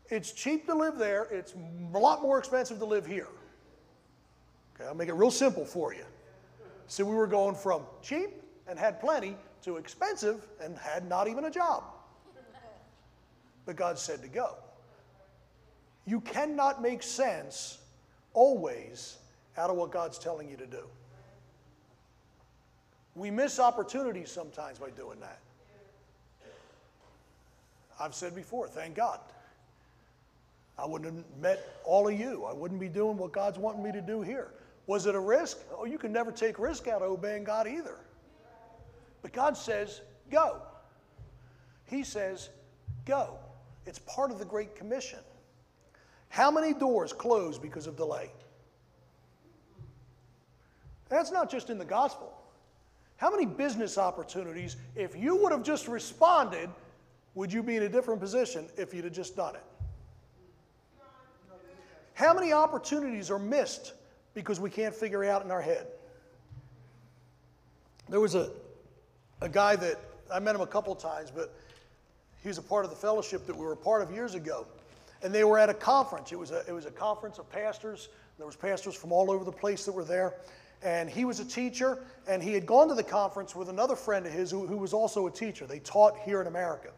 it's 0.09 0.31
cheap 0.31 0.66
to 0.66 0.75
live 0.75 0.98
there. 0.98 1.25
It's 1.33 1.55
a 1.94 1.98
lot 1.98 2.22
more 2.22 2.38
expensive 2.38 2.79
to 2.79 2.85
live 2.85 3.05
here. 3.05 3.29
Okay, 4.77 4.87
I'll 4.87 4.94
make 4.94 5.09
it 5.09 5.14
real 5.14 5.33
simple 5.33 5.64
for 5.64 5.92
you. 5.92 6.05
So 6.87 7.05
we 7.05 7.16
were 7.16 7.27
going 7.27 7.57
from 7.57 7.83
cheap 8.03 8.40
and 8.68 8.79
had 8.79 9.01
plenty 9.01 9.37
to 9.62 9.79
expensive 9.79 10.46
and 10.62 10.79
had 10.79 11.09
not 11.09 11.27
even 11.27 11.46
a 11.46 11.51
job 11.51 11.83
but 13.66 13.77
God 13.77 13.98
said 13.98 14.22
to 14.22 14.29
go. 14.29 14.57
You 16.07 16.20
cannot 16.20 16.83
make 16.83 17.03
sense 17.03 17.79
always 18.35 19.18
out 19.57 19.70
of 19.70 19.77
what 19.77 19.90
God's 19.92 20.18
telling 20.18 20.48
you 20.48 20.57
to 20.57 20.66
do. 20.66 20.85
We 23.14 23.31
miss 23.31 23.59
opportunities 23.59 24.31
sometimes 24.31 24.79
by 24.79 24.90
doing 24.90 25.20
that. 25.20 25.38
I've 28.01 28.14
said 28.14 28.35
before, 28.35 28.66
thank 28.66 28.94
God. 28.94 29.20
I 30.79 30.87
wouldn't 30.87 31.14
have 31.14 31.25
met 31.40 31.81
all 31.85 32.09
of 32.09 32.18
you. 32.18 32.44
I 32.44 32.53
wouldn't 32.53 32.81
be 32.81 32.88
doing 32.88 33.16
what 33.16 33.33
God's 33.33 33.59
wanting 33.59 33.83
me 33.83 33.92
to 33.92 34.01
do 34.01 34.22
here. 34.22 34.48
Was 34.87 35.07
it 35.07 35.14
a 35.14 35.20
risk? 35.20 35.59
Oh, 35.77 35.85
you 35.85 35.98
can 35.98 36.11
never 36.12 36.33
take 36.33 36.59
risk 36.59 36.88
out 36.88 37.03
of 37.03 37.11
obeying 37.11 37.44
God 37.44 37.68
either. 37.68 37.98
But 39.20 39.33
God 39.33 39.57
says, 39.57 40.01
go. 40.31 40.61
He 41.87 42.03
says, 42.03 42.48
go. 43.05 43.38
It's 43.87 43.99
part 44.01 44.31
of 44.31 44.38
the 44.38 44.45
Great 44.45 44.75
Commission. 44.75 45.18
How 46.29 46.51
many 46.51 46.73
doors 46.73 47.12
close 47.12 47.59
because 47.59 47.87
of 47.87 47.97
delay? 47.97 48.31
That's 51.09 51.31
not 51.31 51.51
just 51.51 51.68
in 51.68 51.77
the 51.77 51.85
gospel. 51.85 52.33
How 53.16 53.31
many 53.31 53.45
business 53.45 53.99
opportunities, 53.99 54.77
if 54.97 55.14
you 55.14 55.37
would 55.37 55.53
have 55.53 55.62
just 55.62 55.87
responded, 55.88 56.71
would 57.35 57.53
you 57.53 57.62
be 57.62 57.77
in 57.77 57.83
a 57.83 57.88
different 57.88 58.21
position 58.21 58.66
if 58.77 58.95
you'd 58.95 59.05
have 59.05 59.12
just 59.12 59.37
done 59.37 59.55
it? 59.55 59.64
How 62.14 62.35
many 62.35 62.53
opportunities 62.53 63.31
are 63.31 63.38
missed 63.38 63.95
because 64.35 64.61
we 64.61 64.71
can't 64.71 64.95
figure 64.95 65.25
it 65.25 65.29
out 65.29 65.45
in 65.45 65.51
our 65.51 65.62
head? 65.62 65.87
There 68.09 68.21
was 68.21 68.35
a, 68.35 68.51
a 69.40 69.49
guy 69.49 69.77
that 69.77 69.99
I 70.33 70.38
met 70.38 70.55
him 70.55 70.61
a 70.61 70.66
couple 70.66 70.95
times, 70.95 71.31
but 71.31 71.55
he 72.42 72.48
was 72.48 72.59
a 72.59 72.62
part 72.62 72.85
of 72.85 72.90
the 72.90 72.96
fellowship 72.96 73.46
that 73.46 73.57
we 73.57 73.64
were 73.64 73.72
a 73.72 73.76
part 73.76 74.02
of 74.02 74.11
years 74.11 74.35
ago. 74.35 74.66
And 75.22 75.33
they 75.33 75.44
were 75.44 75.59
at 75.59 75.70
a 75.70 75.74
conference. 75.74 76.33
It 76.33 76.38
was 76.38 76.50
a, 76.50 76.64
it 76.66 76.72
was 76.72 76.87
a 76.87 76.90
conference 76.90 77.38
of 77.38 77.48
pastors. 77.50 78.09
There 78.37 78.46
was 78.46 78.57
pastors 78.57 78.96
from 78.96 79.12
all 79.12 79.31
over 79.31 79.44
the 79.44 79.52
place 79.52 79.85
that 79.85 79.92
were 79.92 80.05
there. 80.05 80.35
And 80.83 81.09
he 81.09 81.24
was 81.24 81.38
a 81.38 81.44
teacher, 81.44 82.00
and 82.26 82.42
he 82.42 82.52
had 82.52 82.66
gone 82.66 82.88
to 82.88 82.94
the 82.94 83.05
conference 83.05 83.55
with 83.55 83.68
another 83.68 83.94
friend 83.94 84.26
of 84.26 84.33
his 84.33 84.50
who, 84.50 84.66
who 84.66 84.76
was 84.76 84.92
also 84.92 85.28
a 85.28 85.31
teacher. 85.31 85.64
They 85.64 85.78
taught 85.78 86.18
here 86.18 86.40
in 86.40 86.48
America. 86.48 86.90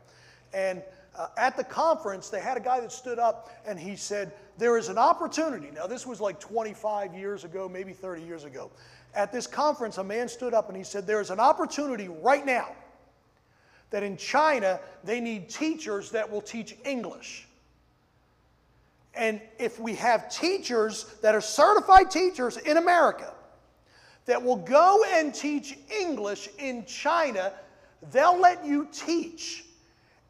And 0.55 0.83
uh, 1.15 1.29
at 1.37 1.59
the 1.59 1.65
conference, 1.65 2.31
they 2.31 2.41
had 2.41 2.57
a 2.57 2.61
guy 2.61 2.81
that 2.81 2.91
stood 2.91 3.19
up 3.19 3.51
and 3.67 3.79
he 3.79 3.95
said, 3.95 4.33
There 4.57 4.79
is 4.79 4.89
an 4.89 4.97
opportunity. 4.97 5.71
Now, 5.71 5.87
this 5.87 6.07
was 6.07 6.19
like 6.19 6.41
25 6.41 7.15
years 7.15 7.45
ago, 7.45 7.69
maybe 7.69 7.93
30 7.93 8.23
years 8.23 8.45
ago. 8.45 8.71
At 9.15 9.33
this 9.33 9.47
conference, 9.47 9.99
a 9.99 10.05
man 10.05 10.29
stood 10.29 10.55
up 10.55 10.69
and 10.69 10.77
he 10.77 10.83
said, 10.83 11.07
There 11.07 11.21
is 11.21 11.29
an 11.29 11.41
opportunity 11.41 12.09
right 12.09 12.47
now 12.47 12.69
that 13.95 14.03
in 14.03 14.17
China, 14.17 14.81
they 15.05 15.21
need 15.21 15.49
teachers 15.49 16.11
that 16.11 16.29
will 16.29 16.41
teach 16.41 16.77
English. 16.85 17.47
And 19.15 19.41
if 19.57 19.79
we 19.79 19.95
have 19.95 20.29
teachers 20.29 21.05
that 21.23 21.37
are 21.37 21.41
certified 21.41 22.11
teachers 22.11 22.57
in 22.57 22.77
America 22.77 23.33
that 24.27 24.43
will 24.43 24.57
go 24.57 25.05
and 25.13 25.33
teach 25.33 25.79
English 25.97 26.49
in 26.59 26.85
China, 26.87 27.53
they'll 28.11 28.37
let 28.37 28.67
you 28.67 28.89
teach. 28.93 29.65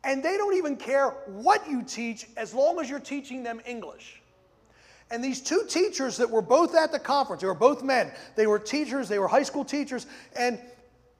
And 0.05 0.23
they 0.23 0.37
don't 0.37 0.57
even 0.57 0.77
care 0.77 1.09
what 1.27 1.67
you 1.67 1.83
teach 1.83 2.27
as 2.37 2.53
long 2.53 2.79
as 2.81 2.91
you're 2.91 3.01
teaching 3.01 3.43
them 3.43 3.63
English. 3.65 4.21
And 5.11 5.25
these 5.25 5.41
two 5.41 5.65
teachers 5.67 6.19
that 6.19 6.29
were 6.29 6.43
both 6.43 6.75
at 6.75 6.93
the 6.93 6.99
conference, 6.99 7.41
they 7.41 7.49
were 7.49 7.55
both 7.55 7.83
men, 7.83 8.13
they 8.37 8.47
were 8.47 8.59
teachers, 8.59 9.09
they 9.09 9.19
were 9.19 9.29
high 9.29 9.43
school 9.43 9.65
teachers, 9.65 10.07
and 10.37 10.59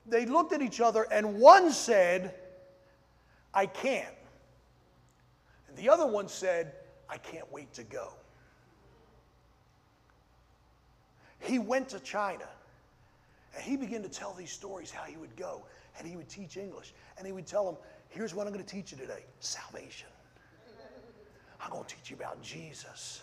they 0.07 0.27
looked 0.27 0.53
at 0.53 0.63
each 0.63 0.81
other, 0.81 1.07
and 1.11 1.39
one 1.39 1.73
said, 1.73 2.35
I 3.53 3.67
can't. 3.67 4.15
And 5.69 5.77
the 5.77 5.89
other 5.89 6.07
one 6.07 6.29
said, 6.29 6.73
I 7.09 7.19
can't 7.19 7.51
wait 7.53 7.73
to 7.75 7.85
go. 7.85 8.13
He 11.41 11.59
went 11.59 11.91
to 11.91 12.01
China 12.01 12.49
and 13.55 13.63
he 13.63 13.77
began 13.77 14.03
to 14.03 14.09
tell 14.09 14.33
these 14.33 14.51
stories 14.51 14.91
how 14.91 15.05
he 15.05 15.17
would 15.17 15.37
go 15.37 15.65
and 15.99 16.09
he 16.09 16.17
would 16.17 16.29
teach 16.29 16.57
English. 16.57 16.95
And 17.19 17.27
he 17.27 17.33
would 17.33 17.47
tell 17.47 17.65
them, 17.65 17.77
Here's 18.09 18.35
what 18.35 18.47
I'm 18.47 18.53
going 18.53 18.65
to 18.65 18.71
teach 18.71 18.93
you 18.93 18.99
today 18.99 19.25
salvation. 19.41 20.09
I'm 21.61 21.71
going 21.71 21.85
to 21.85 21.95
teach 21.95 22.11
you 22.11 22.17
about 22.17 22.41
Jesus. 22.43 23.23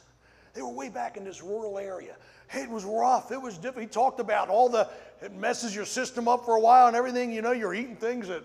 They 0.53 0.61
were 0.61 0.69
way 0.69 0.89
back 0.89 1.17
in 1.17 1.23
this 1.23 1.41
rural 1.41 1.77
area. 1.77 2.15
It 2.53 2.69
was 2.69 2.83
rough. 2.83 3.31
It 3.31 3.41
was 3.41 3.55
difficult. 3.55 3.83
He 3.83 3.87
talked 3.87 4.19
about 4.19 4.49
all 4.49 4.67
the, 4.67 4.89
it 5.21 5.33
messes 5.33 5.73
your 5.73 5.85
system 5.85 6.27
up 6.27 6.43
for 6.43 6.55
a 6.55 6.59
while 6.59 6.87
and 6.87 6.95
everything. 6.95 7.31
You 7.31 7.41
know, 7.41 7.53
you're 7.53 7.73
eating 7.73 7.95
things 7.95 8.27
that, 8.27 8.43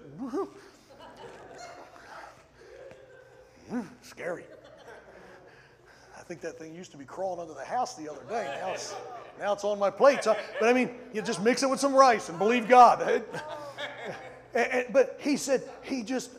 scary. 4.02 4.44
I 6.16 6.22
think 6.22 6.40
that 6.40 6.58
thing 6.58 6.74
used 6.74 6.92
to 6.92 6.96
be 6.96 7.04
crawling 7.04 7.40
under 7.40 7.54
the 7.54 7.64
house 7.64 7.94
the 7.94 8.08
other 8.08 8.22
day. 8.28 8.56
Now 8.60 8.72
it's, 8.72 8.94
now 9.38 9.52
it's 9.52 9.64
on 9.64 9.78
my 9.78 9.90
plate. 9.90 10.22
So, 10.22 10.36
but 10.60 10.68
I 10.68 10.72
mean, 10.72 10.90
you 11.12 11.22
just 11.22 11.42
mix 11.42 11.62
it 11.62 11.70
with 11.70 11.80
some 11.80 11.94
rice 11.94 12.28
and 12.28 12.38
believe 12.38 12.68
God. 12.68 13.02
and, 14.54 14.72
and, 14.72 14.86
but 14.92 15.18
he 15.20 15.36
said 15.36 15.62
he 15.82 16.02
just, 16.02 16.30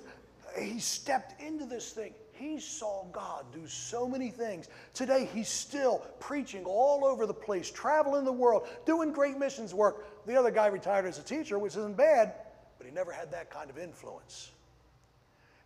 he 0.57 0.79
stepped 0.79 1.41
into 1.41 1.65
this 1.65 1.91
thing. 1.91 2.13
He 2.39 2.59
saw 2.59 3.05
God 3.11 3.45
do 3.53 3.67
so 3.67 4.07
many 4.07 4.29
things. 4.29 4.67
Today, 4.93 5.27
he's 5.33 5.49
still 5.49 6.05
preaching 6.19 6.65
all 6.65 7.05
over 7.05 7.25
the 7.25 7.33
place, 7.33 7.71
traveling 7.71 8.25
the 8.25 8.31
world, 8.31 8.67
doing 8.85 9.11
great 9.11 9.37
missions 9.37 9.73
work. 9.73 10.25
The 10.25 10.35
other 10.35 10.51
guy 10.51 10.67
retired 10.67 11.05
as 11.05 11.17
a 11.19 11.23
teacher, 11.23 11.57
which 11.57 11.75
isn't 11.75 11.97
bad, 11.97 12.33
but 12.77 12.85
he 12.85 12.93
never 12.93 13.11
had 13.11 13.31
that 13.31 13.49
kind 13.49 13.69
of 13.69 13.77
influence. 13.77 14.51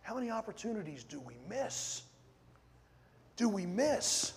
How 0.02 0.14
many 0.14 0.30
opportunities 0.30 1.04
do 1.04 1.20
we 1.20 1.34
miss? 1.48 2.02
Do 3.36 3.48
we 3.48 3.66
miss? 3.66 4.32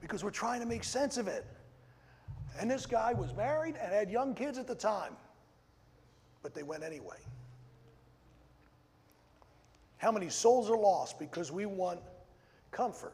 Because 0.00 0.24
we're 0.24 0.30
trying 0.30 0.60
to 0.60 0.66
make 0.66 0.84
sense 0.84 1.18
of 1.18 1.28
it. 1.28 1.46
And 2.58 2.70
this 2.70 2.84
guy 2.84 3.12
was 3.12 3.34
married 3.34 3.76
and 3.80 3.92
had 3.92 4.10
young 4.10 4.34
kids 4.34 4.58
at 4.58 4.66
the 4.66 4.74
time, 4.74 5.16
but 6.42 6.54
they 6.54 6.62
went 6.62 6.82
anyway. 6.82 7.16
How 10.00 10.10
many 10.10 10.30
souls 10.30 10.70
are 10.70 10.78
lost 10.78 11.18
because 11.18 11.52
we 11.52 11.66
want 11.66 12.00
comfort 12.70 13.12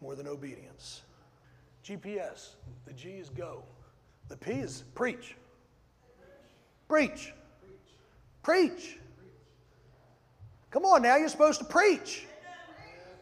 more 0.00 0.14
than 0.14 0.28
obedience? 0.28 1.02
GPS, 1.84 2.50
the 2.86 2.92
G 2.92 3.08
is 3.14 3.30
go, 3.30 3.64
the 4.28 4.36
P 4.36 4.52
is 4.52 4.84
preach. 4.94 5.34
Preach. 6.86 7.32
Preach. 7.32 7.32
preach. 8.44 8.98
Come 10.70 10.84
on 10.84 11.02
now, 11.02 11.16
you're 11.16 11.28
supposed 11.28 11.58
to 11.58 11.64
preach. 11.64 12.26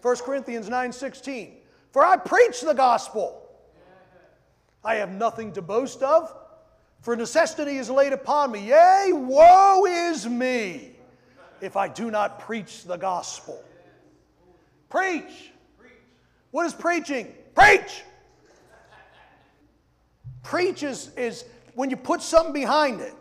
1 0.02 0.16
Corinthians 0.16 0.68
9:16. 0.68 1.54
For 1.92 2.04
I 2.04 2.18
preach 2.18 2.60
the 2.60 2.74
gospel. 2.74 3.40
I 4.84 4.96
have 4.96 5.10
nothing 5.10 5.52
to 5.54 5.62
boast 5.62 6.02
of, 6.02 6.34
for 7.00 7.16
necessity 7.16 7.78
is 7.78 7.88
laid 7.88 8.12
upon 8.12 8.52
me. 8.52 8.68
Yea, 8.68 9.12
woe 9.14 9.86
is 9.86 10.26
me 10.26 10.97
if 11.60 11.76
I 11.76 11.88
do 11.88 12.10
not 12.10 12.40
preach 12.40 12.84
the 12.84 12.96
gospel. 12.96 13.62
Preach. 14.88 15.52
What 16.50 16.66
is 16.66 16.74
preaching? 16.74 17.34
Preach. 17.54 18.02
Preach 20.42 20.82
is, 20.82 21.10
is 21.16 21.44
when 21.74 21.90
you 21.90 21.96
put 21.96 22.22
something 22.22 22.52
behind 22.52 23.00
it. 23.00 23.14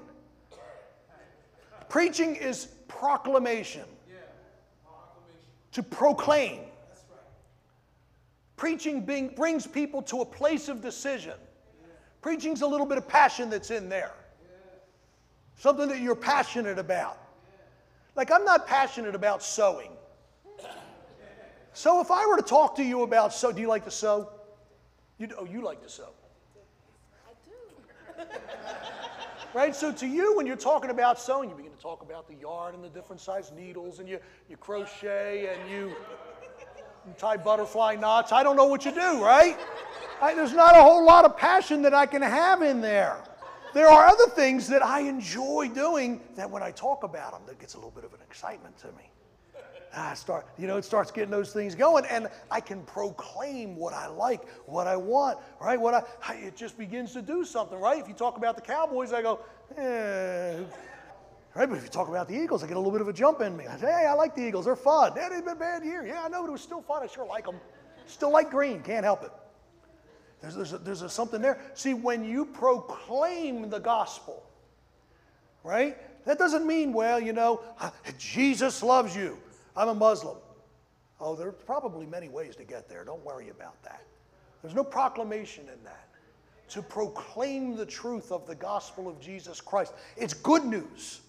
Preaching 1.89 2.35
is 2.35 2.67
proclamation. 2.87 3.83
To 5.73 5.83
proclaim. 5.83 6.61
Preaching 8.55 9.05
being, 9.05 9.29
brings 9.29 9.67
people 9.67 10.01
to 10.03 10.21
a 10.21 10.25
place 10.25 10.69
of 10.69 10.81
decision. 10.81 11.33
Preaching's 12.21 12.61
a 12.61 12.67
little 12.67 12.85
bit 12.85 12.97
of 12.97 13.07
passion 13.07 13.49
that's 13.49 13.71
in 13.71 13.87
there. 13.89 14.13
Something 15.57 15.87
that 15.89 15.99
you're 15.99 16.15
passionate 16.15 16.79
about. 16.79 17.19
Like, 18.17 18.31
I'm 18.31 18.43
not 18.43 18.65
passionate 18.65 19.13
about 19.13 19.43
sewing. 19.43 19.91
So, 21.73 22.01
if 22.01 22.09
I 22.09 22.25
were 22.25 22.35
to 22.35 22.41
talk 22.41 22.75
to 22.77 22.83
you 22.83 23.03
about 23.03 23.31
sew, 23.31 23.51
do 23.51 23.61
you 23.61 23.67
like 23.67 23.85
to 23.85 23.91
sew? 23.91 24.31
You, 25.19 25.29
oh, 25.37 25.45
you 25.45 25.61
like 25.61 25.83
to 25.83 25.89
sew. 25.89 26.09
I 27.27 27.31
do. 27.45 28.23
right? 29.53 29.75
So, 29.75 29.91
to 29.91 30.07
you, 30.07 30.35
when 30.35 30.47
you're 30.47 30.55
talking 30.55 30.89
about 30.89 31.19
sewing, 31.19 31.51
you 31.51 31.55
begin 31.55 31.71
to 31.71 31.77
talk 31.77 32.01
about 32.01 32.27
the 32.27 32.33
yarn 32.33 32.73
and 32.73 32.83
the 32.83 32.89
different 32.89 33.21
size 33.21 33.51
needles, 33.55 33.99
and 33.99 34.09
you, 34.09 34.17
you 34.49 34.57
crochet 34.57 35.55
and 35.55 35.69
you, 35.69 35.89
you 37.05 37.13
tie 37.19 37.37
butterfly 37.37 37.97
knots. 37.97 38.31
I 38.31 38.41
don't 38.41 38.55
know 38.55 38.65
what 38.65 38.83
you 38.83 38.91
do, 38.91 39.23
right? 39.23 39.55
I, 40.19 40.33
there's 40.33 40.53
not 40.53 40.75
a 40.75 40.81
whole 40.81 41.05
lot 41.05 41.23
of 41.23 41.37
passion 41.37 41.83
that 41.83 41.93
I 41.93 42.07
can 42.07 42.23
have 42.23 42.63
in 42.63 42.81
there. 42.81 43.21
There 43.73 43.87
are 43.87 44.05
other 44.05 44.27
things 44.27 44.67
that 44.69 44.83
I 44.83 45.01
enjoy 45.01 45.69
doing 45.69 46.21
that 46.35 46.49
when 46.49 46.63
I 46.63 46.71
talk 46.71 47.03
about 47.03 47.31
them, 47.31 47.41
that 47.47 47.59
gets 47.59 47.75
a 47.75 47.77
little 47.77 47.91
bit 47.91 48.03
of 48.03 48.13
an 48.13 48.19
excitement 48.27 48.77
to 48.79 48.87
me. 48.87 49.11
I 49.95 50.13
start, 50.13 50.47
you 50.57 50.67
know, 50.67 50.77
it 50.77 50.85
starts 50.85 51.11
getting 51.11 51.31
those 51.31 51.53
things 51.53 51.73
going, 51.73 52.05
and 52.05 52.27
I 52.51 52.59
can 52.59 52.83
proclaim 52.83 53.75
what 53.75 53.93
I 53.93 54.07
like, 54.07 54.47
what 54.65 54.85
I 54.85 54.95
want, 54.95 55.39
right? 55.59 55.79
What 55.79 56.07
I, 56.27 56.33
it 56.35 56.55
just 56.55 56.77
begins 56.77 57.13
to 57.13 57.21
do 57.21 57.43
something, 57.45 57.79
right? 57.79 57.99
If 57.99 58.07
you 58.07 58.13
talk 58.13 58.37
about 58.37 58.55
the 58.55 58.61
Cowboys, 58.61 59.13
I 59.13 59.21
go, 59.21 59.39
eh. 59.77 60.59
Right, 61.55 61.67
but 61.67 61.77
if 61.77 61.83
you 61.83 61.89
talk 61.89 62.09
about 62.09 62.27
the 62.27 62.35
Eagles, 62.35 62.63
I 62.63 62.67
get 62.67 62.77
a 62.77 62.79
little 62.79 62.91
bit 62.91 63.01
of 63.01 63.07
a 63.07 63.13
jump 63.13 63.41
in 63.41 63.57
me. 63.57 63.65
I 63.65 63.77
say, 63.77 63.87
hey, 63.87 64.05
I 64.05 64.13
like 64.13 64.35
the 64.35 64.45
Eagles. 64.45 64.65
They're 64.65 64.75
fun. 64.75 65.13
Yeah, 65.15 65.29
they've 65.29 65.43
been 65.43 65.55
a 65.55 65.59
bad 65.59 65.83
year. 65.83 66.05
Yeah, 66.05 66.21
I 66.23 66.27
know, 66.27 66.41
but 66.43 66.49
it 66.49 66.51
was 66.51 66.61
still 66.61 66.81
fun. 66.81 67.01
I 67.01 67.07
sure 67.07 67.25
like 67.25 67.45
them. 67.45 67.59
Still 68.05 68.31
like 68.31 68.51
green. 68.51 68.83
Can't 68.83 69.03
help 69.03 69.23
it. 69.23 69.31
There's, 70.41 70.55
there's, 70.55 70.73
a, 70.73 70.77
there's 70.77 71.01
a 71.01 71.09
something 71.09 71.41
there. 71.41 71.59
See, 71.73 71.93
when 71.93 72.23
you 72.23 72.45
proclaim 72.45 73.69
the 73.69 73.79
gospel, 73.79 74.43
right? 75.63 75.97
That 76.25 76.37
doesn't 76.37 76.65
mean, 76.65 76.93
well, 76.93 77.19
you 77.19 77.33
know, 77.33 77.61
ah, 77.79 77.91
Jesus 78.17 78.83
loves 78.83 79.15
you. 79.15 79.37
I'm 79.75 79.89
a 79.89 79.95
Muslim. 79.95 80.37
Oh, 81.19 81.35
there 81.35 81.47
are 81.47 81.53
probably 81.53 82.05
many 82.05 82.29
ways 82.29 82.55
to 82.57 82.63
get 82.63 82.87
there. 82.87 83.03
Don't 83.03 83.23
worry 83.25 83.49
about 83.49 83.81
that. 83.83 84.03
There's 84.61 84.75
no 84.75 84.83
proclamation 84.83 85.63
in 85.63 85.83
that. 85.83 86.07
To 86.69 86.81
proclaim 86.81 87.75
the 87.75 87.85
truth 87.85 88.31
of 88.31 88.45
the 88.45 88.55
gospel 88.55 89.07
of 89.07 89.19
Jesus 89.19 89.61
Christ. 89.61 89.93
It's 90.17 90.33
good 90.33 90.65
news. 90.65 91.21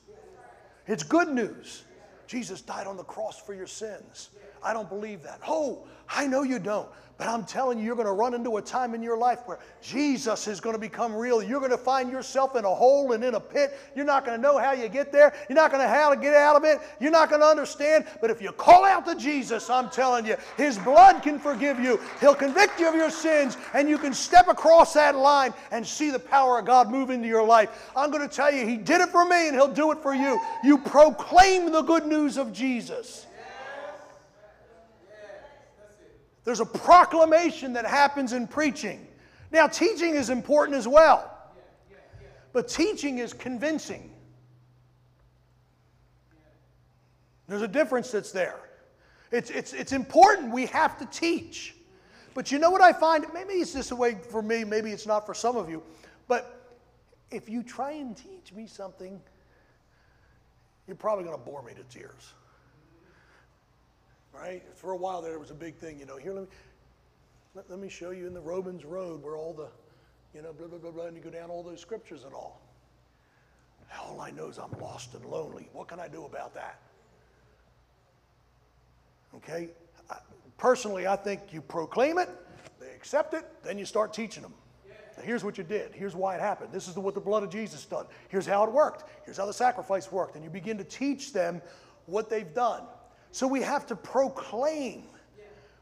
It's 0.86 1.02
good 1.02 1.28
news. 1.28 1.84
Jesus 2.26 2.60
died 2.60 2.86
on 2.86 2.96
the 2.96 3.04
cross 3.04 3.40
for 3.40 3.54
your 3.54 3.66
sins. 3.66 4.30
I 4.62 4.72
don't 4.72 4.88
believe 4.88 5.22
that. 5.22 5.40
Oh, 5.46 5.86
I 6.08 6.26
know 6.26 6.42
you 6.42 6.58
don't. 6.58 6.88
But 7.18 7.26
I'm 7.26 7.44
telling 7.44 7.80
you, 7.80 7.84
you're 7.84 7.96
going 7.96 8.06
to 8.06 8.12
run 8.12 8.32
into 8.32 8.58
a 8.58 8.62
time 8.62 8.94
in 8.94 9.02
your 9.02 9.18
life 9.18 9.40
where 9.46 9.58
Jesus 9.82 10.46
is 10.46 10.60
going 10.60 10.76
to 10.76 10.80
become 10.80 11.12
real. 11.12 11.42
You're 11.42 11.58
going 11.58 11.72
to 11.72 11.76
find 11.76 12.12
yourself 12.12 12.54
in 12.54 12.64
a 12.64 12.72
hole 12.72 13.10
and 13.10 13.24
in 13.24 13.34
a 13.34 13.40
pit. 13.40 13.76
You're 13.96 14.04
not 14.04 14.24
going 14.24 14.38
to 14.38 14.40
know 14.40 14.56
how 14.56 14.70
you 14.70 14.88
get 14.88 15.10
there. 15.10 15.34
You're 15.48 15.56
not 15.56 15.72
going 15.72 15.82
to 15.82 15.88
know 15.88 15.98
how 15.98 16.14
to 16.14 16.20
get 16.20 16.34
out 16.34 16.54
of 16.54 16.62
it. 16.62 16.78
You're 17.00 17.10
not 17.10 17.28
going 17.28 17.40
to 17.40 17.46
understand. 17.46 18.06
But 18.20 18.30
if 18.30 18.40
you 18.40 18.52
call 18.52 18.84
out 18.84 19.04
to 19.06 19.16
Jesus, 19.16 19.68
I'm 19.68 19.90
telling 19.90 20.26
you, 20.26 20.36
His 20.56 20.78
blood 20.78 21.20
can 21.24 21.40
forgive 21.40 21.80
you. 21.80 22.00
He'll 22.20 22.36
convict 22.36 22.78
you 22.78 22.88
of 22.88 22.94
your 22.94 23.10
sins, 23.10 23.56
and 23.74 23.88
you 23.88 23.98
can 23.98 24.14
step 24.14 24.46
across 24.46 24.94
that 24.94 25.16
line 25.16 25.52
and 25.72 25.84
see 25.84 26.10
the 26.10 26.20
power 26.20 26.60
of 26.60 26.66
God 26.66 26.88
move 26.88 27.10
into 27.10 27.26
your 27.26 27.44
life. 27.44 27.90
I'm 27.96 28.12
going 28.12 28.28
to 28.28 28.32
tell 28.32 28.54
you, 28.54 28.64
He 28.64 28.76
did 28.76 29.00
it 29.00 29.08
for 29.08 29.24
me, 29.24 29.48
and 29.48 29.56
He'll 29.56 29.66
do 29.66 29.90
it 29.90 29.98
for 29.98 30.14
you. 30.14 30.38
You 30.62 30.78
proclaim 30.78 31.72
the 31.72 31.82
good 31.82 32.06
news 32.06 32.36
of 32.36 32.52
Jesus. 32.52 33.26
There's 36.48 36.60
a 36.60 36.64
proclamation 36.64 37.74
that 37.74 37.84
happens 37.84 38.32
in 38.32 38.46
preaching. 38.48 39.06
Now, 39.52 39.66
teaching 39.66 40.14
is 40.14 40.30
important 40.30 40.78
as 40.78 40.88
well, 40.88 41.30
but 42.54 42.68
teaching 42.68 43.18
is 43.18 43.34
convincing. 43.34 44.10
There's 47.48 47.60
a 47.60 47.68
difference 47.68 48.10
that's 48.10 48.32
there. 48.32 48.58
It's, 49.30 49.50
it's, 49.50 49.74
it's 49.74 49.92
important. 49.92 50.50
We 50.50 50.64
have 50.64 50.96
to 51.00 51.04
teach. 51.04 51.74
But 52.32 52.50
you 52.50 52.58
know 52.58 52.70
what 52.70 52.80
I 52.80 52.94
find? 52.94 53.26
Maybe 53.34 53.52
it's 53.52 53.74
just 53.74 53.90
a 53.90 53.96
way 53.96 54.16
for 54.30 54.40
me, 54.40 54.64
maybe 54.64 54.90
it's 54.90 55.06
not 55.06 55.26
for 55.26 55.34
some 55.34 55.54
of 55.54 55.68
you. 55.68 55.82
But 56.28 56.72
if 57.30 57.50
you 57.50 57.62
try 57.62 57.92
and 57.92 58.16
teach 58.16 58.54
me 58.54 58.66
something, 58.66 59.20
you're 60.86 60.96
probably 60.96 61.24
going 61.24 61.36
to 61.36 61.44
bore 61.44 61.62
me 61.62 61.74
to 61.74 61.82
tears 61.94 62.32
right? 64.40 64.62
For 64.74 64.92
a 64.92 64.96
while 64.96 65.22
there, 65.22 65.34
it 65.34 65.40
was 65.40 65.50
a 65.50 65.54
big 65.54 65.76
thing, 65.76 65.98
you 65.98 66.06
know. 66.06 66.16
Here, 66.16 66.32
let 66.32 66.42
me, 66.42 66.48
let, 67.54 67.70
let 67.70 67.78
me 67.78 67.88
show 67.88 68.10
you 68.10 68.26
in 68.26 68.34
the 68.34 68.40
Romans 68.40 68.84
Road 68.84 69.22
where 69.22 69.36
all 69.36 69.52
the, 69.52 69.68
you 70.34 70.42
know, 70.42 70.52
blah, 70.52 70.66
blah, 70.66 70.78
blah, 70.78 70.90
blah, 70.90 71.06
and 71.06 71.16
you 71.16 71.22
go 71.22 71.30
down 71.30 71.50
all 71.50 71.62
those 71.62 71.80
scriptures 71.80 72.24
and 72.24 72.32
all. 72.34 72.60
All 74.00 74.20
I 74.20 74.30
know 74.30 74.48
is 74.48 74.58
I'm 74.58 74.78
lost 74.80 75.14
and 75.14 75.24
lonely. 75.24 75.68
What 75.72 75.88
can 75.88 75.98
I 75.98 76.08
do 76.08 76.24
about 76.24 76.54
that? 76.54 76.80
Okay? 79.36 79.70
I, 80.10 80.16
personally, 80.58 81.06
I 81.06 81.16
think 81.16 81.40
you 81.52 81.62
proclaim 81.62 82.18
it, 82.18 82.28
they 82.80 82.90
accept 82.90 83.34
it, 83.34 83.44
then 83.64 83.78
you 83.78 83.84
start 83.84 84.12
teaching 84.12 84.42
them. 84.42 84.54
Now, 85.16 85.24
here's 85.24 85.42
what 85.42 85.58
you 85.58 85.64
did. 85.64 85.92
Here's 85.94 86.14
why 86.14 86.36
it 86.36 86.40
happened. 86.40 86.70
This 86.72 86.86
is 86.86 86.96
what 86.96 87.14
the 87.14 87.20
blood 87.20 87.42
of 87.42 87.50
Jesus 87.50 87.84
done. 87.84 88.06
Here's 88.28 88.46
how 88.46 88.64
it 88.64 88.70
worked. 88.70 89.10
Here's 89.24 89.36
how 89.36 89.46
the 89.46 89.52
sacrifice 89.52 90.12
worked. 90.12 90.36
And 90.36 90.44
you 90.44 90.50
begin 90.50 90.78
to 90.78 90.84
teach 90.84 91.32
them 91.32 91.60
what 92.06 92.30
they've 92.30 92.54
done. 92.54 92.84
So 93.32 93.46
we 93.46 93.62
have 93.62 93.86
to 93.86 93.96
proclaim. 93.96 95.04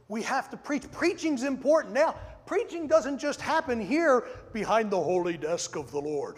We 0.08 0.22
have 0.22 0.50
to 0.50 0.56
preach. 0.56 0.90
Preaching's 0.92 1.42
important. 1.42 1.94
Now, 1.94 2.14
preaching 2.44 2.86
doesn't 2.86 3.18
just 3.18 3.40
happen 3.40 3.80
here 3.80 4.24
behind 4.52 4.90
the 4.90 5.00
holy 5.00 5.36
desk 5.36 5.76
of 5.76 5.90
the 5.90 6.00
Lord. 6.00 6.36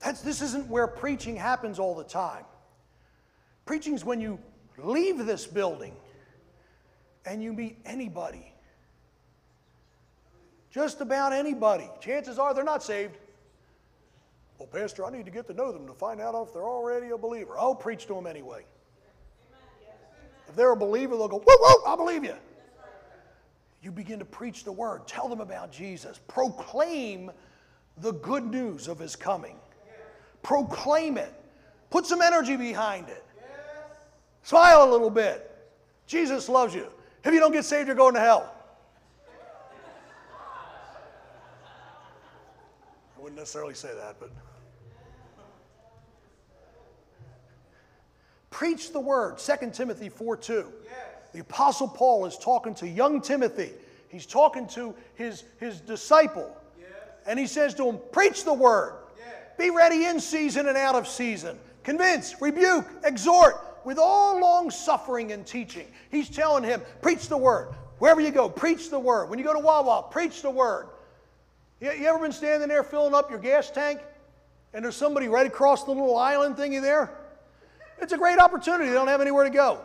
That's, 0.00 0.20
this 0.20 0.42
isn't 0.42 0.66
where 0.68 0.86
preaching 0.88 1.36
happens 1.36 1.78
all 1.78 1.94
the 1.94 2.04
time. 2.04 2.44
Preaching's 3.66 4.04
when 4.04 4.20
you 4.20 4.38
leave 4.78 5.18
this 5.18 5.46
building 5.46 5.94
and 7.24 7.42
you 7.42 7.52
meet 7.52 7.78
anybody. 7.84 8.52
Just 10.70 11.00
about 11.00 11.32
anybody. 11.32 11.88
Chances 12.00 12.38
are 12.38 12.54
they're 12.54 12.64
not 12.64 12.82
saved. 12.82 13.16
Well, 14.62 14.80
Pastor, 14.80 15.04
I 15.04 15.10
need 15.10 15.24
to 15.24 15.32
get 15.32 15.48
to 15.48 15.54
know 15.54 15.72
them 15.72 15.88
to 15.88 15.92
find 15.92 16.20
out 16.20 16.40
if 16.46 16.52
they're 16.54 16.62
already 16.62 17.08
a 17.08 17.18
believer. 17.18 17.58
I'll 17.58 17.74
preach 17.74 18.06
to 18.06 18.14
them 18.14 18.28
anyway. 18.28 18.64
If 20.48 20.54
they're 20.54 20.70
a 20.70 20.76
believer, 20.76 21.16
they'll 21.16 21.26
go, 21.26 21.42
whoa, 21.44 21.56
whoa, 21.58 21.92
I 21.92 21.96
believe 21.96 22.22
you. 22.22 22.36
You 23.82 23.90
begin 23.90 24.20
to 24.20 24.24
preach 24.24 24.62
the 24.62 24.70
word, 24.70 25.08
tell 25.08 25.28
them 25.28 25.40
about 25.40 25.72
Jesus, 25.72 26.20
proclaim 26.28 27.32
the 27.96 28.12
good 28.12 28.44
news 28.44 28.86
of 28.86 29.00
his 29.00 29.16
coming. 29.16 29.56
Proclaim 30.44 31.18
it, 31.18 31.34
put 31.90 32.06
some 32.06 32.22
energy 32.22 32.56
behind 32.56 33.08
it. 33.08 33.24
Smile 34.44 34.88
a 34.88 34.90
little 34.92 35.10
bit. 35.10 35.50
Jesus 36.06 36.48
loves 36.48 36.72
you. 36.72 36.86
If 37.24 37.34
you 37.34 37.40
don't 37.40 37.50
get 37.50 37.64
saved, 37.64 37.88
you're 37.88 37.96
going 37.96 38.14
to 38.14 38.20
hell. 38.20 38.54
I 43.16 43.20
wouldn't 43.20 43.40
necessarily 43.40 43.74
say 43.74 43.92
that, 43.92 44.20
but. 44.20 44.30
Preach 48.52 48.92
the 48.92 49.00
word. 49.00 49.38
2 49.38 49.70
Timothy 49.72 50.10
4 50.10 50.36
2. 50.36 50.54
Yes. 50.84 50.94
The 51.32 51.40
Apostle 51.40 51.88
Paul 51.88 52.26
is 52.26 52.36
talking 52.36 52.74
to 52.76 52.86
young 52.86 53.22
Timothy. 53.22 53.72
He's 54.08 54.26
talking 54.26 54.68
to 54.68 54.94
his, 55.14 55.44
his 55.58 55.80
disciple. 55.80 56.54
Yes. 56.78 56.88
And 57.26 57.38
he 57.38 57.46
says 57.46 57.74
to 57.74 57.88
him, 57.88 57.98
Preach 58.12 58.44
the 58.44 58.52
word. 58.52 58.94
Yes. 59.18 59.34
Be 59.58 59.70
ready 59.70 60.04
in 60.04 60.20
season 60.20 60.68
and 60.68 60.76
out 60.76 60.94
of 60.94 61.08
season. 61.08 61.58
Convince, 61.82 62.40
rebuke, 62.42 62.86
exhort 63.04 63.56
with 63.84 63.98
all 63.98 64.38
long 64.38 64.70
suffering 64.70 65.32
and 65.32 65.46
teaching. 65.46 65.86
He's 66.10 66.28
telling 66.28 66.62
him, 66.62 66.82
Preach 67.00 67.28
the 67.28 67.38
word. 67.38 67.74
Wherever 67.98 68.20
you 68.20 68.32
go, 68.32 68.50
preach 68.50 68.90
the 68.90 68.98
word. 68.98 69.30
When 69.30 69.38
you 69.38 69.46
go 69.46 69.54
to 69.54 69.60
Wawa, 69.60 70.08
preach 70.10 70.42
the 70.42 70.50
word. 70.50 70.88
You, 71.80 71.90
you 71.92 72.06
ever 72.06 72.18
been 72.18 72.32
standing 72.32 72.68
there 72.68 72.82
filling 72.82 73.14
up 73.14 73.30
your 73.30 73.38
gas 73.38 73.70
tank 73.70 74.00
and 74.74 74.84
there's 74.84 74.96
somebody 74.96 75.28
right 75.28 75.46
across 75.46 75.84
the 75.84 75.92
little 75.92 76.18
island 76.18 76.56
thingy 76.56 76.82
there? 76.82 77.16
It's 78.02 78.12
a 78.12 78.18
great 78.18 78.38
opportunity. 78.38 78.88
They 78.88 78.94
don't 78.94 79.06
have 79.06 79.20
anywhere 79.20 79.44
to 79.44 79.50
go. 79.50 79.80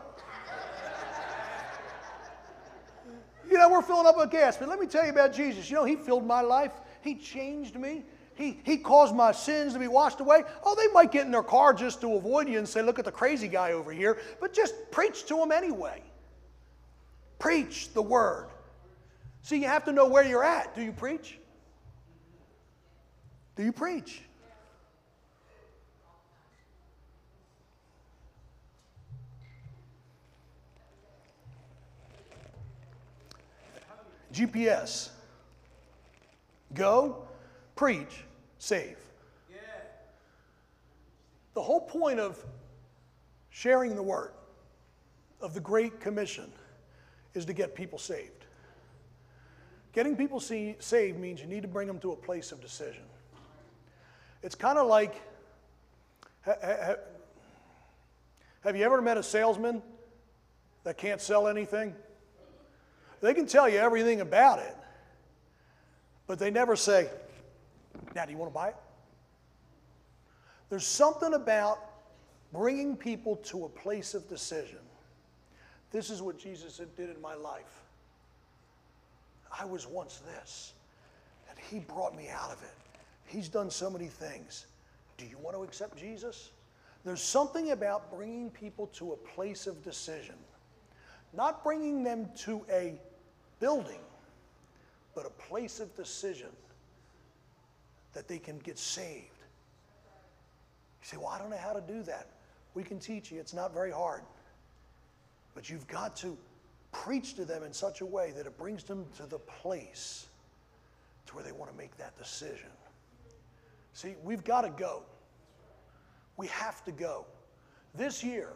You 3.49 3.57
know, 3.57 3.69
we're 3.69 3.83
filling 3.83 4.07
up 4.07 4.17
with 4.17 4.31
gas, 4.31 4.57
but 4.57 4.67
let 4.67 4.79
me 4.79 4.87
tell 4.87 5.05
you 5.05 5.11
about 5.11 5.31
Jesus. 5.31 5.69
You 5.69 5.77
know, 5.77 5.85
He 5.85 5.95
filled 5.95 6.25
my 6.25 6.41
life, 6.41 6.71
He 7.01 7.15
changed 7.15 7.75
me. 7.75 8.03
He, 8.35 8.59
he 8.63 8.77
caused 8.77 9.15
my 9.15 9.31
sins 9.31 9.73
to 9.73 9.79
be 9.79 9.87
washed 9.87 10.19
away. 10.19 10.43
Oh, 10.63 10.75
they 10.75 10.91
might 10.93 11.11
get 11.11 11.25
in 11.25 11.31
their 11.31 11.41
car 11.41 11.73
just 11.73 12.01
to 12.01 12.13
avoid 12.13 12.47
you 12.47 12.59
and 12.59 12.67
say, 12.67 12.83
Look 12.83 12.99
at 12.99 13.05
the 13.05 13.11
crazy 13.11 13.47
guy 13.47 13.71
over 13.71 13.91
here, 13.91 14.19
but 14.39 14.53
just 14.53 14.75
preach 14.91 15.25
to 15.27 15.37
them 15.37 15.51
anyway. 15.51 16.03
Preach 17.39 17.93
the 17.93 18.01
word. 18.01 18.49
See, 19.43 19.57
you 19.57 19.67
have 19.67 19.85
to 19.85 19.91
know 19.91 20.07
where 20.07 20.23
you're 20.23 20.43
at. 20.43 20.75
Do 20.75 20.83
you 20.83 20.91
preach? 20.91 21.39
Do 23.55 23.63
you 23.63 23.71
preach? 23.71 24.21
GPS. 34.33 35.09
Go, 36.73 37.27
preach, 37.75 38.23
save. 38.59 38.97
Yeah. 39.49 39.57
The 41.53 41.61
whole 41.61 41.81
point 41.81 42.19
of 42.19 42.43
sharing 43.49 43.95
the 43.95 44.03
word 44.03 44.31
of 45.41 45.53
the 45.53 45.59
Great 45.59 45.99
Commission 45.99 46.51
is 47.33 47.45
to 47.45 47.53
get 47.53 47.75
people 47.75 47.99
saved. 47.99 48.45
Getting 49.93 50.15
people 50.15 50.39
see, 50.39 50.75
saved 50.79 51.19
means 51.19 51.41
you 51.41 51.47
need 51.47 51.61
to 51.61 51.67
bring 51.67 51.87
them 51.87 51.99
to 51.99 52.11
a 52.11 52.15
place 52.15 52.51
of 52.51 52.61
decision. 52.61 53.03
It's 54.43 54.55
kind 54.55 54.77
of 54.77 54.87
like 54.87 55.15
ha, 56.45 56.53
ha, 56.61 56.95
have 58.61 58.75
you 58.75 58.83
ever 58.83 59.01
met 59.01 59.17
a 59.17 59.23
salesman 59.23 59.81
that 60.83 60.97
can't 60.97 61.21
sell 61.21 61.47
anything? 61.47 61.95
They 63.21 63.33
can 63.33 63.45
tell 63.45 63.67
you 63.67 63.79
everything 63.79 64.21
about 64.21 64.59
it, 64.59 64.75
but 66.27 66.39
they 66.39 66.51
never 66.51 66.75
say, 66.75 67.09
Now, 68.15 68.25
do 68.25 68.31
you 68.31 68.37
want 68.37 68.51
to 68.51 68.53
buy 68.53 68.69
it? 68.69 68.75
There's 70.69 70.85
something 70.85 71.33
about 71.33 71.79
bringing 72.53 72.95
people 72.95 73.37
to 73.37 73.65
a 73.65 73.69
place 73.69 74.13
of 74.13 74.27
decision. 74.27 74.79
This 75.91 76.09
is 76.09 76.21
what 76.21 76.37
Jesus 76.37 76.81
did 76.95 77.09
in 77.09 77.21
my 77.21 77.33
life. 77.33 77.83
I 79.57 79.65
was 79.65 79.87
once 79.87 80.21
this, 80.35 80.73
and 81.49 81.57
He 81.57 81.79
brought 81.79 82.15
me 82.15 82.27
out 82.29 82.51
of 82.51 82.61
it. 82.61 82.75
He's 83.25 83.49
done 83.49 83.69
so 83.69 83.89
many 83.89 84.07
things. 84.07 84.67
Do 85.17 85.25
you 85.25 85.37
want 85.39 85.55
to 85.55 85.63
accept 85.63 85.97
Jesus? 85.97 86.51
There's 87.03 87.21
something 87.21 87.71
about 87.71 88.11
bringing 88.11 88.49
people 88.49 88.87
to 88.87 89.13
a 89.13 89.15
place 89.15 89.65
of 89.65 89.83
decision, 89.83 90.35
not 91.33 91.63
bringing 91.63 92.03
them 92.03 92.29
to 92.39 92.65
a 92.69 92.99
building, 93.59 93.99
but 95.15 95.25
a 95.25 95.29
place 95.29 95.79
of 95.79 95.95
decision 95.95 96.49
that 98.13 98.27
they 98.27 98.39
can 98.39 98.57
get 98.59 98.77
saved. 98.77 99.23
You 101.01 101.07
say, 101.07 101.17
Well, 101.17 101.27
I 101.27 101.37
don't 101.37 101.49
know 101.49 101.57
how 101.57 101.73
to 101.73 101.81
do 101.81 102.03
that. 102.03 102.27
We 102.73 102.83
can 102.83 102.99
teach 102.99 103.31
you, 103.31 103.39
it's 103.39 103.53
not 103.53 103.73
very 103.73 103.91
hard. 103.91 104.21
But 105.55 105.69
you've 105.69 105.87
got 105.87 106.15
to 106.17 106.37
preach 106.91 107.35
to 107.35 107.45
them 107.45 107.63
in 107.63 107.73
such 107.73 108.01
a 108.01 108.05
way 108.05 108.31
that 108.35 108.45
it 108.45 108.57
brings 108.57 108.83
them 108.83 109.05
to 109.17 109.25
the 109.25 109.39
place 109.39 110.27
to 111.25 111.35
where 111.35 111.43
they 111.43 111.51
want 111.51 111.71
to 111.71 111.77
make 111.77 111.95
that 111.97 112.17
decision. 112.17 112.69
See, 113.93 114.15
we've 114.23 114.43
got 114.43 114.61
to 114.61 114.69
go. 114.69 115.03
We 116.37 116.47
have 116.47 116.83
to 116.85 116.91
go. 116.91 117.25
This 117.95 118.23
year, 118.23 118.53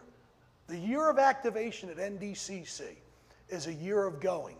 the 0.67 0.77
year 0.77 1.09
of 1.09 1.17
activation 1.17 1.89
at 1.89 1.97
NDCC 1.97 2.83
is 3.49 3.67
a 3.67 3.73
year 3.73 4.05
of 4.05 4.19
going. 4.19 4.55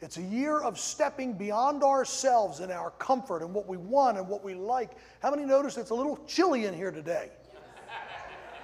It's 0.00 0.16
a 0.16 0.22
year 0.22 0.60
of 0.60 0.78
stepping 0.78 1.32
beyond 1.32 1.82
ourselves 1.82 2.60
and 2.60 2.70
our 2.70 2.90
comfort 2.92 3.42
and 3.42 3.52
what 3.52 3.66
we 3.66 3.76
want 3.76 4.16
and 4.16 4.28
what 4.28 4.44
we 4.44 4.54
like. 4.54 4.92
How 5.20 5.30
many 5.30 5.44
notice 5.44 5.76
it's 5.76 5.90
a 5.90 5.94
little 5.94 6.18
chilly 6.26 6.66
in 6.66 6.74
here 6.74 6.92
today? 6.92 7.30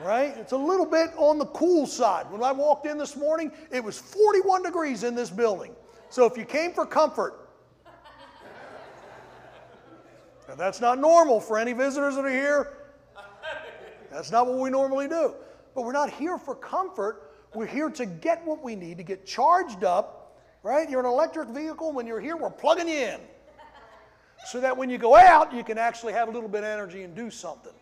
Right? 0.01 0.37
It's 0.37 0.53
a 0.53 0.57
little 0.57 0.87
bit 0.87 1.11
on 1.16 1.39
the 1.39 1.47
cool 1.47 1.87
side. 1.87 2.30
When 2.30 2.43
I 2.43 2.53
walked 2.53 2.87
in 2.87 2.99
this 2.99 3.16
morning, 3.16 3.51
it 3.72 3.82
was 3.82 3.99
41 3.99 4.62
degrees 4.62 5.03
in 5.03 5.14
this 5.14 5.30
building. 5.30 5.74
So 6.09 6.24
if 6.24 6.37
you 6.37 6.45
came 6.45 6.72
for 6.72 6.87
comfort, 6.87 7.49
now 10.49 10.55
that's 10.55 10.80
not 10.80 11.01
normal 11.01 11.41
for 11.41 11.59
any 11.59 11.72
visitors 11.72 12.14
that 12.14 12.24
are 12.24 12.30
here. 12.30 12.74
That's 14.11 14.30
not 14.30 14.47
what 14.47 14.59
we 14.59 14.70
normally 14.70 15.09
do. 15.09 15.35
But 15.74 15.82
we're 15.82 15.93
not 15.93 16.11
here 16.11 16.39
for 16.39 16.55
comfort. 16.55 17.32
We're 17.55 17.66
here 17.66 17.91
to 17.91 18.07
get 18.07 18.45
what 18.45 18.62
we 18.62 18.76
need 18.76 18.99
to 18.99 19.05
get 19.05 19.26
charged 19.26 19.82
up 19.82 20.24
right? 20.64 20.90
You're 20.90 21.00
an 21.00 21.06
electric 21.06 21.50
vehicle. 21.50 21.92
When 21.92 22.06
you're 22.08 22.20
here, 22.20 22.36
we're 22.36 22.50
plugging 22.50 22.88
you 22.88 22.94
in. 22.94 23.20
So 24.46 24.60
that 24.60 24.76
when 24.76 24.90
you 24.90 24.98
go 24.98 25.14
out, 25.14 25.52
you 25.54 25.62
can 25.62 25.78
actually 25.78 26.12
have 26.14 26.28
a 26.28 26.30
little 26.32 26.48
bit 26.48 26.64
of 26.64 26.68
energy 26.68 27.02
and 27.02 27.14
do 27.14 27.30
something. 27.30 27.72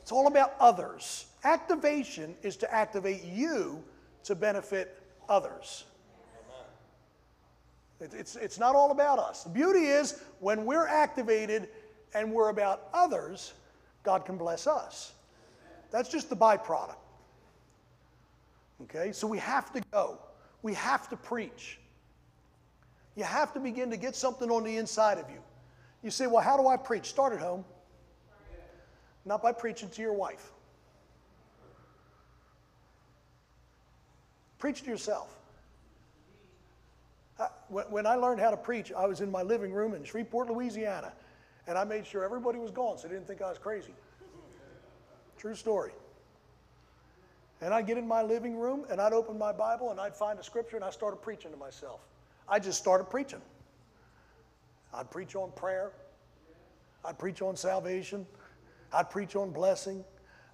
It's 0.00 0.10
all 0.10 0.26
about 0.26 0.54
others. 0.58 1.26
Activation 1.44 2.34
is 2.42 2.56
to 2.56 2.74
activate 2.74 3.22
you 3.22 3.82
to 4.24 4.34
benefit 4.34 5.00
others. 5.28 5.84
It's, 8.00 8.34
it's 8.34 8.58
not 8.58 8.74
all 8.74 8.90
about 8.90 9.20
us. 9.20 9.44
The 9.44 9.50
beauty 9.50 9.86
is 9.86 10.20
when 10.40 10.64
we're 10.64 10.88
activated 10.88 11.68
and 12.14 12.32
we're 12.32 12.48
about 12.48 12.88
others, 12.92 13.54
God 14.02 14.24
can 14.24 14.36
bless 14.36 14.66
us. 14.66 15.12
That's 15.92 16.08
just 16.08 16.28
the 16.28 16.36
byproduct. 16.36 16.96
Okay, 18.82 19.12
so 19.12 19.28
we 19.28 19.38
have 19.38 19.72
to 19.72 19.80
go. 19.92 20.18
We 20.62 20.74
have 20.74 21.08
to 21.10 21.16
preach. 21.16 21.78
You 23.16 23.24
have 23.24 23.52
to 23.54 23.60
begin 23.60 23.90
to 23.90 23.96
get 23.96 24.16
something 24.16 24.50
on 24.50 24.64
the 24.64 24.76
inside 24.76 25.18
of 25.18 25.28
you. 25.28 25.40
You 26.02 26.10
say, 26.10 26.26
Well, 26.26 26.42
how 26.42 26.56
do 26.56 26.68
I 26.68 26.76
preach? 26.76 27.06
Start 27.06 27.32
at 27.32 27.40
home. 27.40 27.64
Not 29.24 29.42
by 29.42 29.52
preaching 29.52 29.88
to 29.90 30.02
your 30.02 30.12
wife. 30.12 30.50
Preach 34.58 34.82
to 34.82 34.90
yourself. 34.90 35.36
when 37.68 38.06
I 38.06 38.14
learned 38.14 38.40
how 38.40 38.50
to 38.50 38.56
preach, 38.56 38.92
I 38.92 39.06
was 39.06 39.20
in 39.20 39.30
my 39.30 39.42
living 39.42 39.72
room 39.72 39.94
in 39.94 40.04
Shreveport, 40.04 40.48
Louisiana, 40.48 41.12
and 41.66 41.76
I 41.76 41.84
made 41.84 42.06
sure 42.06 42.22
everybody 42.22 42.58
was 42.58 42.70
gone 42.70 42.96
so 42.96 43.08
they 43.08 43.14
didn't 43.14 43.26
think 43.26 43.42
I 43.42 43.48
was 43.48 43.58
crazy. 43.58 43.94
True 45.36 45.56
story. 45.56 45.92
And 47.62 47.72
I'd 47.72 47.86
get 47.86 47.96
in 47.96 48.08
my 48.08 48.22
living 48.22 48.56
room 48.56 48.84
and 48.90 49.00
I'd 49.00 49.12
open 49.12 49.38
my 49.38 49.52
Bible 49.52 49.92
and 49.92 50.00
I'd 50.00 50.16
find 50.16 50.38
a 50.38 50.42
scripture 50.42 50.76
and 50.76 50.84
I 50.84 50.90
started 50.90 51.18
preaching 51.18 51.52
to 51.52 51.56
myself. 51.56 52.00
I 52.48 52.58
just 52.58 52.76
started 52.76 53.04
preaching. 53.04 53.40
I'd 54.92 55.10
preach 55.10 55.36
on 55.36 55.52
prayer. 55.52 55.92
I'd 57.04 57.18
preach 57.18 57.40
on 57.40 57.56
salvation. 57.56 58.26
I'd 58.92 59.10
preach 59.10 59.36
on 59.36 59.50
blessing. 59.50 60.04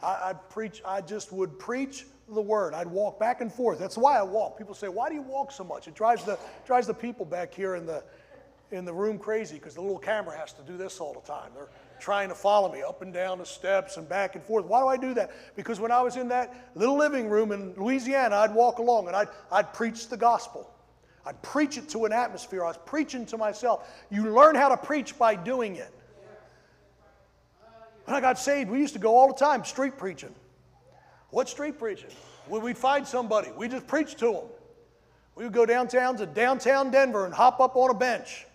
I, 0.03 0.29
would 0.29 0.51
preach, 0.51 0.83
I 0.87 1.01
just 1.01 1.33
would 1.33 1.59
preach 1.59 2.05
the 2.29 2.43
word. 2.43 2.75
I'd 2.75 2.87
walk 2.87 3.19
back 3.19 3.41
and 3.41 3.51
forth. 3.53 3.79
That's 3.79 3.97
why 3.97 4.19
I 4.19 4.23
walk. 4.23 4.59
People 4.59 4.75
say, 4.75 4.89
why 4.89 5.09
do 5.09 5.15
you 5.15 5.23
walk 5.23 5.51
so 5.51 5.65
much? 5.65 5.89
It 5.89 5.95
drives 5.95 6.25
the, 6.25 6.39
drives 6.67 6.87
the 6.87 6.95
people 6.95 7.25
back 7.25 7.55
here 7.55 7.75
in 7.75 7.87
the, 7.87 8.05
in 8.71 8.85
the 8.85 8.93
room 8.93 9.19
crazy 9.19 9.57
because 9.57 9.75
the 9.75 9.81
little 9.81 9.99
camera 9.99 10.37
has 10.37 10.53
to 10.53 10.63
do 10.63 10.77
this 10.77 11.01
all 11.01 11.15
the 11.15 11.27
time. 11.27 11.51
They're, 11.55 11.69
trying 12.01 12.29
to 12.29 12.35
follow 12.35 12.73
me 12.73 12.83
up 12.83 13.03
and 13.03 13.13
down 13.13 13.39
the 13.39 13.47
steps 13.47 13.97
and 13.97 14.09
back 14.09 14.35
and 14.35 14.45
forth. 14.45 14.65
Why 14.65 14.81
do 14.81 14.87
I 14.87 14.97
do 14.97 15.15
that? 15.15 15.31
Because 15.57 15.81
when 15.81 15.91
I 15.91 16.03
was 16.03 16.17
in 16.17 16.29
that 16.29 16.71
little 16.75 16.97
living 16.97 17.29
room 17.29 17.53
in 17.53 17.75
Louisiana, 17.75 18.37
I'd 18.37 18.55
walk 18.55 18.79
along 18.79 19.07
and 19.07 19.17
I'd, 19.17 19.29
I'd 19.51 19.73
preach 19.73 20.09
the 20.09 20.17
gospel. 20.17 20.71
I'd 21.27 21.41
preach 21.43 21.77
it 21.77 21.89
to 21.91 22.05
an 22.07 22.13
atmosphere. 22.13 22.65
I 22.65 22.69
was 22.69 22.79
preaching 22.87 23.27
to 23.27 23.37
myself. 23.37 23.89
You 24.11 24.35
learn 24.35 24.55
how 24.55 24.69
to 24.71 24.77
preach 24.77 25.19
by 25.19 25.35
doing 25.35 25.77
it. 25.77 25.93
When 28.05 28.17
I 28.17 28.21
got 28.21 28.39
saved, 28.39 28.71
we 28.71 28.79
used 28.79 28.95
to 28.95 28.99
go 28.99 29.17
all 29.17 29.29
the 29.29 29.35
time 29.35 29.65
street 29.65 29.99
preaching. 29.99 30.35
What 31.31 31.49
street 31.49 31.79
preaching? 31.79 32.09
When 32.47 32.63
we'd 32.63 32.79
find 32.79 33.07
somebody, 33.07 33.51
we 33.55 33.69
just 33.69 33.87
preach 33.87 34.15
to 34.17 34.33
them. 34.33 34.45
We 35.35 35.45
would 35.45 35.53
go 35.53 35.67
downtown 35.67 36.17
to 36.17 36.27
downtown 36.27 36.91
Denver 36.91 37.27
and 37.27 37.35
hop 37.35 37.61
up 37.61 37.77
on 37.77 37.91
a 37.91 37.95
bench 37.95 38.47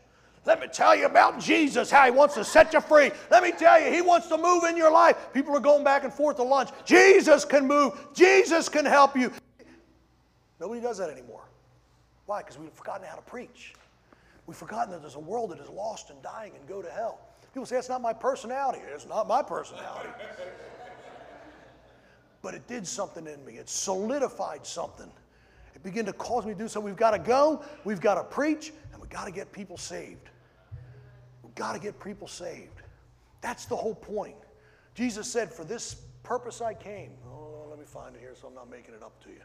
let 0.45 0.59
me 0.59 0.67
tell 0.67 0.95
you 0.95 1.05
about 1.05 1.39
Jesus, 1.39 1.89
how 1.89 2.03
he 2.03 2.11
wants 2.11 2.35
to 2.35 2.43
set 2.43 2.73
you 2.73 2.81
free. 2.81 3.11
Let 3.31 3.43
me 3.43 3.53
tell 3.53 3.79
you, 3.81 3.91
he 3.91 4.01
wants 4.01 4.27
to 4.27 4.37
move 4.37 4.65
in 4.65 4.75
your 4.75 4.91
life. 4.91 5.31
People 5.33 5.55
are 5.55 5.61
going 5.61 5.85
back 5.85 6.03
and 6.03 6.13
forth 6.13 6.35
to 6.37 6.43
lunch. 6.43 6.69
Jesus 6.83 7.45
can 7.45 7.65
move, 7.65 7.93
Jesus 8.13 8.67
can 8.67 8.85
help 8.85 9.15
you. 9.15 9.31
Nobody 10.59 10.81
does 10.81 10.97
that 10.97 11.09
anymore. 11.09 11.43
Why? 12.25 12.41
Because 12.41 12.57
we've 12.57 12.73
forgotten 12.73 13.07
how 13.07 13.15
to 13.15 13.21
preach. 13.21 13.73
We've 14.45 14.57
forgotten 14.57 14.91
that 14.91 15.01
there's 15.01 15.15
a 15.15 15.19
world 15.19 15.51
that 15.51 15.59
is 15.59 15.69
lost 15.69 16.09
and 16.09 16.21
dying 16.21 16.51
and 16.57 16.67
go 16.67 16.81
to 16.81 16.89
hell. 16.89 17.19
People 17.53 17.65
say, 17.65 17.75
that's 17.75 17.89
not 17.89 18.01
my 18.01 18.13
personality. 18.13 18.79
It's 18.93 19.07
not 19.07 19.27
my 19.27 19.43
personality. 19.43 20.09
but 22.41 22.53
it 22.53 22.67
did 22.67 22.85
something 22.85 23.27
in 23.27 23.43
me, 23.45 23.53
it 23.53 23.69
solidified 23.69 24.65
something. 24.65 25.09
It 25.73 25.83
began 25.83 26.05
to 26.05 26.13
cause 26.13 26.45
me 26.45 26.51
to 26.51 26.59
do 26.59 26.67
something. 26.67 26.85
We've 26.85 26.97
got 26.97 27.11
to 27.11 27.19
go, 27.19 27.63
we've 27.85 28.01
got 28.01 28.15
to 28.15 28.23
preach, 28.23 28.73
and 28.91 29.01
we've 29.01 29.09
got 29.09 29.25
to 29.25 29.31
get 29.31 29.51
people 29.51 29.77
saved 29.77 30.29
got 31.55 31.73
to 31.73 31.79
get 31.79 31.99
people 32.03 32.27
saved. 32.27 32.81
That's 33.41 33.65
the 33.65 33.75
whole 33.75 33.95
point. 33.95 34.35
Jesus 34.95 35.31
said, 35.31 35.51
For 35.51 35.63
this 35.63 35.95
purpose 36.23 36.61
I 36.61 36.73
came. 36.73 37.11
Oh, 37.27 37.65
let 37.69 37.79
me 37.79 37.85
find 37.85 38.15
it 38.15 38.19
here 38.21 38.33
so 38.39 38.47
I'm 38.47 38.55
not 38.55 38.69
making 38.69 38.95
it 38.95 39.03
up 39.03 39.21
to 39.23 39.29
you. 39.29 39.41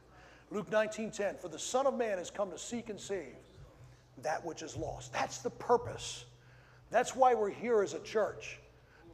Luke 0.51 0.71
19 0.71 1.11
10, 1.11 1.37
For 1.37 1.49
the 1.49 1.59
Son 1.59 1.87
of 1.87 1.97
Man 1.97 2.19
has 2.19 2.31
come 2.31 2.51
to 2.51 2.59
seek 2.59 2.89
and 2.91 3.01
save 3.01 3.37
that 4.23 4.45
which 4.45 4.63
is 4.63 4.77
lost. 4.77 5.13
That's 5.13 5.39
the 5.39 5.51
purpose. 5.51 6.25
That's 6.91 7.15
why 7.15 7.35
we're 7.35 7.51
here 7.51 7.83
as 7.83 7.95
a 7.95 8.01
church. 8.01 8.59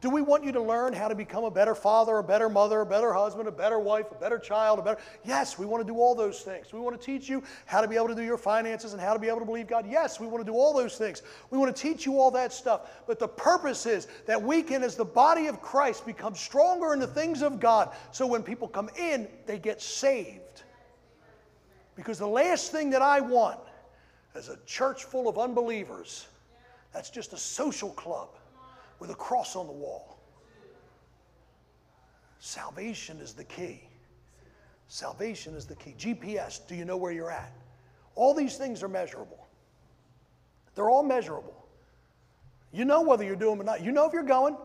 Do 0.05 0.11
we 0.11 0.21
want 0.21 0.43
you 0.43 0.51
to 0.51 0.61
learn 0.61 0.93
how 0.93 1.07
to 1.07 1.15
become 1.15 1.45
a 1.45 1.49
better 1.49 1.73
father, 1.73 2.19
a 2.19 2.23
better 2.23 2.47
mother, 2.47 2.81
a 2.81 2.85
better 2.85 3.11
husband, 3.11 3.47
a 3.47 3.51
better 3.51 3.79
wife, 3.79 4.05
a 4.11 4.13
better 4.13 4.37
child, 4.37 4.77
a 4.77 4.83
better 4.83 5.01
Yes, 5.23 5.57
we 5.57 5.65
want 5.65 5.83
to 5.83 5.91
do 5.91 5.97
all 5.99 6.13
those 6.13 6.41
things. 6.41 6.71
We 6.71 6.79
want 6.79 6.95
to 6.95 7.03
teach 7.03 7.27
you 7.27 7.41
how 7.65 7.81
to 7.81 7.87
be 7.87 7.95
able 7.95 8.09
to 8.09 8.13
do 8.13 8.21
your 8.21 8.37
finances 8.37 8.93
and 8.93 9.01
how 9.01 9.13
to 9.13 9.19
be 9.19 9.27
able 9.27 9.39
to 9.39 9.47
believe 9.47 9.65
God. 9.65 9.87
Yes, 9.89 10.19
we 10.19 10.27
want 10.27 10.45
to 10.45 10.51
do 10.51 10.55
all 10.55 10.75
those 10.75 10.95
things. 10.95 11.23
We 11.49 11.57
want 11.57 11.75
to 11.75 11.81
teach 11.81 12.05
you 12.05 12.19
all 12.19 12.29
that 12.29 12.53
stuff. 12.53 12.81
But 13.07 13.17
the 13.17 13.27
purpose 13.27 13.87
is 13.87 14.07
that 14.27 14.39
we 14.39 14.61
can 14.61 14.83
as 14.83 14.95
the 14.95 15.03
body 15.03 15.47
of 15.47 15.59
Christ 15.59 16.05
become 16.05 16.35
stronger 16.35 16.93
in 16.93 16.99
the 16.99 17.07
things 17.07 17.41
of 17.41 17.59
God 17.59 17.95
so 18.11 18.27
when 18.27 18.43
people 18.43 18.67
come 18.67 18.91
in, 18.99 19.27
they 19.47 19.57
get 19.57 19.81
saved. 19.81 20.61
Because 21.95 22.19
the 22.19 22.27
last 22.27 22.71
thing 22.71 22.91
that 22.91 23.01
I 23.01 23.21
want 23.21 23.59
as 24.35 24.49
a 24.49 24.59
church 24.67 25.05
full 25.05 25.27
of 25.27 25.39
unbelievers, 25.39 26.27
that's 26.93 27.09
just 27.09 27.33
a 27.33 27.37
social 27.37 27.89
club 27.89 28.29
with 28.99 29.09
a 29.09 29.15
cross 29.15 29.55
on 29.55 29.67
the 29.67 29.73
wall. 29.73 30.19
Salvation 32.39 33.17
is 33.19 33.33
the 33.33 33.43
key. 33.43 33.81
Salvation 34.87 35.55
is 35.55 35.65
the 35.65 35.75
key. 35.75 35.95
GPS, 35.97 36.65
do 36.67 36.75
you 36.75 36.85
know 36.85 36.97
where 36.97 37.11
you're 37.11 37.31
at? 37.31 37.51
All 38.13 38.33
these 38.33 38.55
things 38.57 38.83
are 38.83 38.87
measurable. 38.87 39.47
They're 40.75 40.89
all 40.89 41.03
measurable. 41.03 41.65
You 42.71 42.85
know 42.85 43.01
whether 43.01 43.23
you're 43.23 43.35
doing 43.35 43.57
them 43.57 43.61
or 43.61 43.71
not. 43.71 43.83
You 43.83 43.91
know 43.91 44.05
if 44.05 44.13
you're 44.13 44.23
going, 44.23 44.57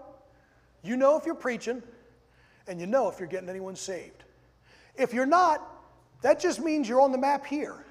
you 0.83 0.97
know 0.97 1.16
if 1.16 1.24
you're 1.24 1.35
preaching, 1.35 1.83
and 2.66 2.81
you 2.81 2.87
know 2.87 3.09
if 3.09 3.18
you're 3.18 3.28
getting 3.28 3.49
anyone 3.49 3.76
saved. 3.76 4.24
If 4.97 5.14
you're 5.14 5.26
not, 5.26 5.66
that 6.22 6.41
just 6.41 6.61
means 6.61 6.89
you're 6.89 7.01
on 7.01 7.12
the 7.12 7.18
map 7.18 7.47
here. 7.47 7.85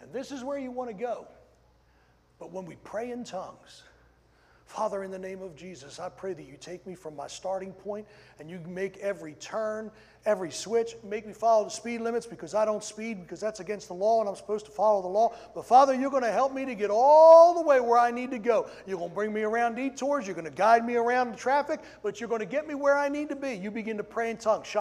And 0.00 0.12
this 0.12 0.30
is 0.30 0.44
where 0.44 0.58
you 0.58 0.70
want 0.70 0.90
to 0.90 0.94
go. 0.94 1.26
But 2.38 2.52
when 2.52 2.66
we 2.66 2.76
pray 2.84 3.10
in 3.10 3.24
tongues, 3.24 3.82
Father, 4.68 5.02
in 5.02 5.10
the 5.10 5.18
name 5.18 5.40
of 5.40 5.56
Jesus, 5.56 5.98
I 5.98 6.10
pray 6.10 6.34
that 6.34 6.42
you 6.42 6.58
take 6.60 6.86
me 6.86 6.94
from 6.94 7.16
my 7.16 7.26
starting 7.26 7.72
point 7.72 8.06
and 8.38 8.50
you 8.50 8.60
make 8.66 8.98
every 8.98 9.32
turn, 9.32 9.90
every 10.26 10.50
switch, 10.50 10.96
make 11.04 11.26
me 11.26 11.32
follow 11.32 11.64
the 11.64 11.70
speed 11.70 12.00
limits 12.00 12.26
because 12.26 12.54
I 12.54 12.64
don't 12.64 12.82
speed 12.82 13.22
because 13.22 13.40
that's 13.40 13.60
against 13.60 13.88
the 13.88 13.94
law 13.94 14.20
and 14.20 14.28
I'm 14.28 14.36
supposed 14.36 14.66
to 14.66 14.72
follow 14.72 15.02
the 15.02 15.08
law. 15.08 15.34
But 15.54 15.66
Father, 15.66 15.94
you're 15.94 16.10
going 16.10 16.22
to 16.22 16.32
help 16.32 16.52
me 16.52 16.64
to 16.64 16.74
get 16.74 16.90
all 16.90 17.54
the 17.54 17.62
way 17.62 17.80
where 17.80 17.98
I 17.98 18.10
need 18.10 18.30
to 18.30 18.38
go. 18.38 18.68
You're 18.86 18.98
going 18.98 19.10
to 19.10 19.14
bring 19.14 19.32
me 19.32 19.42
around 19.42 19.74
detours, 19.74 20.26
you're 20.26 20.34
going 20.34 20.44
to 20.44 20.50
guide 20.50 20.84
me 20.84 20.96
around 20.96 21.32
the 21.32 21.36
traffic, 21.36 21.80
but 22.02 22.20
you're 22.20 22.28
going 22.28 22.40
to 22.40 22.46
get 22.46 22.66
me 22.66 22.74
where 22.74 22.96
I 22.96 23.08
need 23.08 23.28
to 23.28 23.36
be. 23.36 23.54
You 23.54 23.70
begin 23.70 23.96
to 23.96 24.04
pray 24.04 24.30
in 24.30 24.36
tongues. 24.36 24.74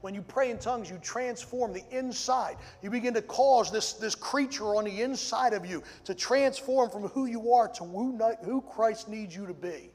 When 0.00 0.14
you 0.14 0.22
pray 0.22 0.50
in 0.50 0.58
tongues, 0.58 0.90
you 0.90 0.98
transform 1.02 1.72
the 1.72 1.84
inside. 1.90 2.56
You 2.82 2.90
begin 2.90 3.14
to 3.14 3.22
cause 3.22 3.70
this, 3.70 3.92
this 3.94 4.14
creature 4.14 4.74
on 4.76 4.84
the 4.84 5.02
inside 5.02 5.52
of 5.52 5.64
you 5.64 5.82
to 6.04 6.14
transform 6.14 6.90
from 6.90 7.08
who 7.08 7.26
you 7.26 7.52
are 7.52 7.68
to 7.68 7.84
who, 7.84 8.18
who 8.44 8.60
Christ 8.62 9.08
needs 9.08 9.34
you 9.34 9.46
to 9.46 9.54
be. 9.54 9.91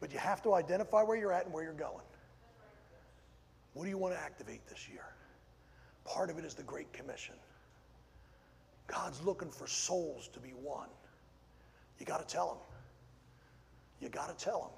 But 0.00 0.12
you 0.12 0.18
have 0.18 0.42
to 0.42 0.54
identify 0.54 1.02
where 1.02 1.16
you're 1.16 1.32
at 1.32 1.44
and 1.44 1.54
where 1.54 1.62
you're 1.62 1.72
going. 1.72 2.04
What 3.74 3.84
do 3.84 3.90
you 3.90 3.98
want 3.98 4.14
to 4.14 4.20
activate 4.20 4.66
this 4.68 4.88
year? 4.88 5.04
Part 6.04 6.30
of 6.30 6.38
it 6.38 6.44
is 6.44 6.54
the 6.54 6.62
Great 6.62 6.92
Commission. 6.92 7.34
God's 8.86 9.22
looking 9.22 9.50
for 9.50 9.66
souls 9.66 10.28
to 10.32 10.40
be 10.40 10.52
won. 10.60 10.88
You 11.98 12.06
got 12.06 12.26
to 12.26 12.34
tell 12.34 12.48
them. 12.48 12.58
You 14.00 14.08
got 14.08 14.36
to 14.36 14.44
tell 14.44 14.72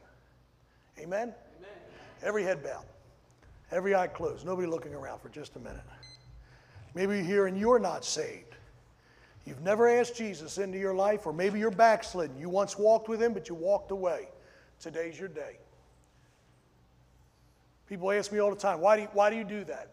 them. 0.96 1.04
Amen? 1.04 1.32
Amen? 1.58 1.70
Every 2.22 2.42
head 2.42 2.62
bowed, 2.62 2.84
every 3.70 3.94
eye 3.94 4.08
closed, 4.08 4.44
nobody 4.44 4.68
looking 4.68 4.92
around 4.92 5.20
for 5.20 5.28
just 5.28 5.56
a 5.56 5.58
minute. 5.58 5.80
Maybe 6.94 7.16
you're 7.16 7.24
here 7.24 7.46
and 7.46 7.56
you're 7.56 7.78
not 7.78 8.04
saved. 8.04 8.56
You've 9.46 9.62
never 9.62 9.88
asked 9.88 10.16
Jesus 10.16 10.58
into 10.58 10.78
your 10.78 10.94
life, 10.94 11.26
or 11.26 11.32
maybe 11.32 11.58
you're 11.58 11.70
backslidden. 11.70 12.38
You 12.38 12.48
once 12.48 12.78
walked 12.78 13.08
with 13.08 13.20
him, 13.20 13.32
but 13.32 13.48
you 13.48 13.54
walked 13.54 13.90
away. 13.90 14.28
Today's 14.82 15.18
your 15.18 15.28
day. 15.28 15.58
People 17.88 18.10
ask 18.10 18.32
me 18.32 18.40
all 18.40 18.50
the 18.50 18.56
time, 18.56 18.80
why 18.80 18.96
do 18.96 19.02
you, 19.02 19.08
why 19.12 19.30
do, 19.30 19.36
you 19.36 19.44
do 19.44 19.62
that? 19.64 19.90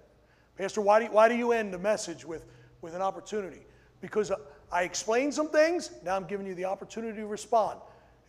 Pastor, 0.58 0.82
why 0.82 0.98
do 0.98 1.06
you, 1.06 1.12
why 1.12 1.30
do 1.30 1.36
you 1.36 1.52
end 1.52 1.74
a 1.76 1.78
message 1.78 2.26
with, 2.26 2.46
with 2.82 2.96
an 2.96 3.02
opportunity? 3.02 3.62
Because 4.02 4.32
uh, 4.32 4.38
I 4.72 4.84
explained 4.84 5.34
some 5.34 5.50
things, 5.50 5.92
now 6.04 6.16
I'm 6.16 6.26
giving 6.26 6.48
you 6.48 6.56
the 6.56 6.66
opportunity 6.66 7.20
to 7.20 7.28
respond. 7.28 7.80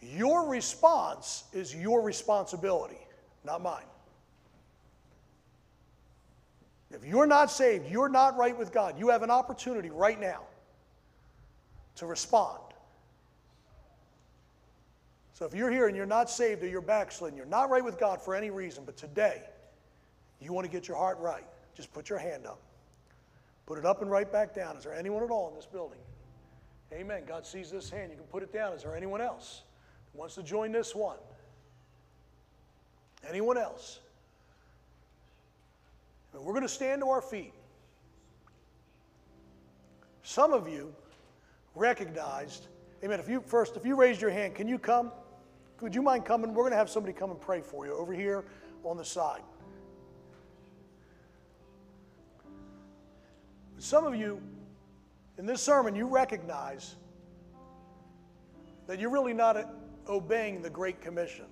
Your 0.03 0.47
response 0.47 1.45
is 1.55 1.75
your 1.75 2.03
responsibility, 2.03 3.01
not 3.43 3.63
mine. 3.63 3.85
If 6.91 7.05
you're 7.07 7.27
not 7.27 7.51
saved, 7.51 7.91
you're 7.91 8.09
not 8.09 8.37
right 8.37 8.57
with 8.57 8.71
God, 8.71 8.99
you 8.99 9.09
have 9.09 9.23
an 9.23 9.31
opportunity 9.31 9.89
right 9.89 10.21
now 10.21 10.43
to 11.97 12.07
respond. 12.07 12.70
So 15.41 15.47
if 15.47 15.55
you're 15.55 15.71
here 15.71 15.89
and 15.89 15.97
you're 15.97 16.05
not 16.05 16.29
saved 16.29 16.63
or 16.63 16.69
you're 16.69 16.83
backslidden, 16.83 17.35
you're 17.35 17.47
not 17.47 17.71
right 17.71 17.83
with 17.83 17.99
God 17.99 18.21
for 18.21 18.35
any 18.35 18.51
reason, 18.51 18.85
but 18.85 18.99
today 18.99 19.41
you 20.39 20.53
want 20.53 20.67
to 20.67 20.71
get 20.71 20.87
your 20.87 20.99
heart 20.99 21.19
right, 21.19 21.47
just 21.75 21.91
put 21.95 22.11
your 22.11 22.19
hand 22.19 22.45
up. 22.45 22.61
Put 23.65 23.79
it 23.79 23.87
up 23.87 24.03
and 24.03 24.11
right 24.11 24.31
back 24.31 24.55
down. 24.55 24.77
Is 24.77 24.85
there 24.85 24.93
anyone 24.93 25.23
at 25.23 25.31
all 25.31 25.49
in 25.49 25.55
this 25.55 25.65
building? 25.65 25.99
Amen. 26.93 27.23
God 27.27 27.47
sees 27.47 27.71
this 27.71 27.89
hand. 27.89 28.11
You 28.11 28.19
can 28.19 28.27
put 28.27 28.43
it 28.43 28.53
down. 28.53 28.75
Is 28.75 28.83
there 28.83 28.95
anyone 28.95 29.23
else 29.23 29.63
who 30.13 30.19
wants 30.19 30.35
to 30.35 30.43
join 30.43 30.73
this 30.73 30.95
one? 30.95 31.17
Anyone 33.27 33.57
else? 33.57 34.01
And 36.35 36.45
we're 36.45 36.53
going 36.53 36.65
to 36.65 36.69
stand 36.69 37.01
to 37.01 37.09
our 37.09 37.23
feet. 37.23 37.55
Some 40.23 40.53
of 40.53 40.69
you 40.69 40.95
recognized, 41.75 42.67
amen. 43.03 43.21
If 43.21 43.29
you 43.31 43.41
first, 43.41 43.77
if 43.77 43.87
you 43.87 43.97
raised 43.97 44.21
your 44.21 44.31
hand, 44.31 44.55
can 44.55 44.69
you 44.69 44.79
come? 44.79 45.13
Would 45.81 45.95
you 45.95 46.03
mind 46.03 46.25
coming? 46.25 46.53
We're 46.53 46.65
going 46.65 46.73
to 46.73 46.79
have 46.79 46.91
somebody 46.91 47.13
come 47.13 47.31
and 47.31 47.41
pray 47.41 47.61
for 47.61 47.87
you 47.87 47.95
over 47.95 48.13
here 48.13 48.45
on 48.85 48.97
the 48.97 49.05
side. 49.05 49.43
Some 53.79 54.05
of 54.05 54.15
you, 54.15 54.43
in 55.39 55.47
this 55.47 55.63
sermon, 55.63 55.95
you 55.95 56.07
recognize 56.07 56.97
that 58.87 58.99
you're 58.99 59.11
really 59.11 59.33
not 59.33 59.75
obeying 60.07 60.61
the 60.61 60.69
Great 60.69 61.01
Commission. 61.01 61.47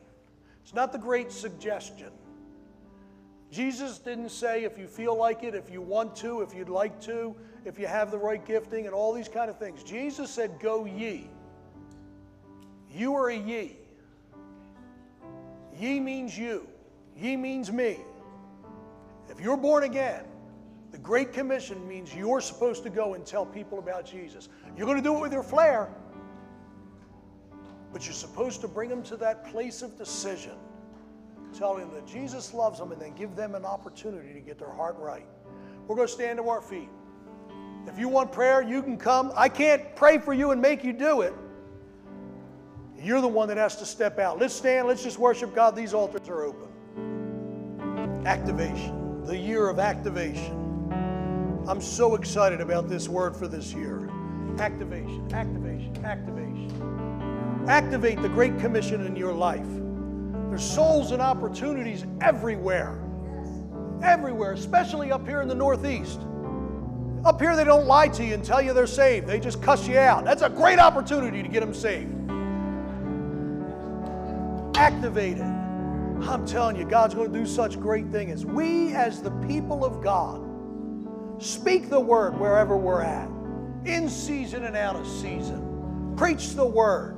It's 0.62 0.74
not 0.74 0.92
the 0.92 0.98
Great 0.98 1.32
Suggestion. 1.32 2.10
Jesus 3.50 3.98
didn't 3.98 4.28
say 4.28 4.64
if 4.64 4.76
you 4.76 4.86
feel 4.86 5.16
like 5.16 5.42
it, 5.42 5.54
if 5.54 5.70
you 5.70 5.80
want 5.80 6.14
to, 6.16 6.42
if 6.42 6.54
you'd 6.54 6.68
like 6.68 7.00
to, 7.02 7.34
if 7.64 7.78
you 7.78 7.86
have 7.86 8.10
the 8.10 8.18
right 8.18 8.44
gifting, 8.44 8.84
and 8.84 8.94
all 8.94 9.14
these 9.14 9.28
kind 9.28 9.48
of 9.48 9.58
things. 9.58 9.82
Jesus 9.82 10.30
said, 10.30 10.60
Go 10.60 10.84
ye. 10.84 11.30
You 12.92 13.14
are 13.14 13.30
a 13.30 13.36
ye. 13.36 13.77
Ye 15.78 16.00
means 16.00 16.36
you, 16.36 16.66
ye 17.16 17.36
means 17.36 17.70
me. 17.70 17.98
If 19.28 19.40
you're 19.40 19.56
born 19.56 19.84
again, 19.84 20.24
the 20.90 20.98
Great 20.98 21.32
Commission 21.32 21.86
means 21.86 22.14
you're 22.14 22.40
supposed 22.40 22.82
to 22.82 22.90
go 22.90 23.14
and 23.14 23.24
tell 23.24 23.46
people 23.46 23.78
about 23.78 24.04
Jesus. 24.04 24.48
You're 24.76 24.86
going 24.86 24.96
to 24.96 25.02
do 25.02 25.16
it 25.16 25.20
with 25.20 25.32
your 25.32 25.42
flair, 25.42 25.88
but 27.92 28.04
you're 28.06 28.14
supposed 28.14 28.60
to 28.62 28.68
bring 28.68 28.88
them 28.88 29.02
to 29.04 29.16
that 29.18 29.44
place 29.44 29.82
of 29.82 29.96
decision, 29.96 30.56
telling 31.56 31.86
them 31.86 31.94
that 31.94 32.06
Jesus 32.06 32.54
loves 32.54 32.78
them, 32.78 32.90
and 32.90 33.00
then 33.00 33.14
give 33.14 33.36
them 33.36 33.54
an 33.54 33.64
opportunity 33.64 34.32
to 34.32 34.40
get 34.40 34.58
their 34.58 34.72
heart 34.72 34.96
right. 34.98 35.26
We're 35.86 35.96
going 35.96 36.08
to 36.08 36.12
stand 36.12 36.38
to 36.38 36.48
our 36.48 36.62
feet. 36.62 36.88
If 37.86 37.98
you 37.98 38.08
want 38.08 38.32
prayer, 38.32 38.62
you 38.62 38.82
can 38.82 38.96
come. 38.96 39.32
I 39.36 39.48
can't 39.48 39.94
pray 39.94 40.18
for 40.18 40.34
you 40.34 40.50
and 40.50 40.60
make 40.60 40.82
you 40.82 40.92
do 40.92 41.20
it. 41.20 41.34
You're 43.00 43.20
the 43.20 43.28
one 43.28 43.46
that 43.48 43.56
has 43.56 43.76
to 43.76 43.86
step 43.86 44.18
out. 44.18 44.40
Let's 44.40 44.54
stand. 44.54 44.88
Let's 44.88 45.04
just 45.04 45.18
worship 45.18 45.54
God. 45.54 45.76
These 45.76 45.94
altars 45.94 46.28
are 46.28 46.42
open. 46.42 46.66
Activation, 48.26 49.24
the 49.24 49.36
year 49.36 49.68
of 49.68 49.78
activation. 49.78 50.64
I'm 51.68 51.80
so 51.80 52.16
excited 52.16 52.60
about 52.60 52.88
this 52.88 53.08
word 53.08 53.36
for 53.36 53.46
this 53.46 53.72
year. 53.72 54.10
Activation, 54.58 55.32
activation, 55.32 56.04
activation. 56.04 57.64
Activate 57.68 58.20
the 58.20 58.28
Great 58.28 58.58
Commission 58.58 59.06
in 59.06 59.14
your 59.14 59.32
life. 59.32 59.68
There's 60.48 60.64
souls 60.64 61.12
and 61.12 61.22
opportunities 61.22 62.04
everywhere. 62.20 62.98
Everywhere, 64.02 64.52
especially 64.54 65.12
up 65.12 65.24
here 65.26 65.40
in 65.40 65.46
the 65.46 65.54
Northeast. 65.54 66.20
Up 67.24 67.40
here, 67.40 67.54
they 67.54 67.64
don't 67.64 67.86
lie 67.86 68.08
to 68.08 68.24
you 68.24 68.34
and 68.34 68.44
tell 68.44 68.60
you 68.60 68.72
they're 68.72 68.86
saved. 68.86 69.28
They 69.28 69.38
just 69.38 69.62
cuss 69.62 69.86
you 69.86 69.98
out. 69.98 70.24
That's 70.24 70.42
a 70.42 70.48
great 70.48 70.78
opportunity 70.78 71.42
to 71.42 71.48
get 71.48 71.60
them 71.60 71.74
saved. 71.74 72.17
Activate 74.78 75.38
it. 75.38 75.42
I'm 75.42 76.46
telling 76.46 76.76
you, 76.76 76.84
God's 76.84 77.14
going 77.14 77.32
to 77.32 77.38
do 77.38 77.46
such 77.46 77.78
great 77.78 78.08
things. 78.08 78.44
We, 78.44 78.92
as 78.94 79.22
the 79.22 79.30
people 79.46 79.84
of 79.84 80.02
God, 80.02 80.48
Speak 81.38 81.88
the 81.88 82.00
word 82.00 82.38
wherever 82.38 82.76
we're 82.76 83.02
at, 83.02 83.28
in 83.84 84.08
season 84.08 84.64
and 84.64 84.76
out 84.76 84.96
of 84.96 85.06
season. 85.06 86.14
Preach 86.16 86.54
the 86.54 86.66
word. 86.66 87.14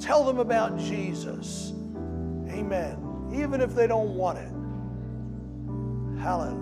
Tell 0.00 0.22
them 0.24 0.38
about 0.38 0.78
Jesus. 0.78 1.72
Amen. 2.50 3.30
Even 3.34 3.62
if 3.62 3.74
they 3.74 3.86
don't 3.86 4.14
want 4.14 4.38
it. 4.38 4.52
Hallelujah. 6.20 6.60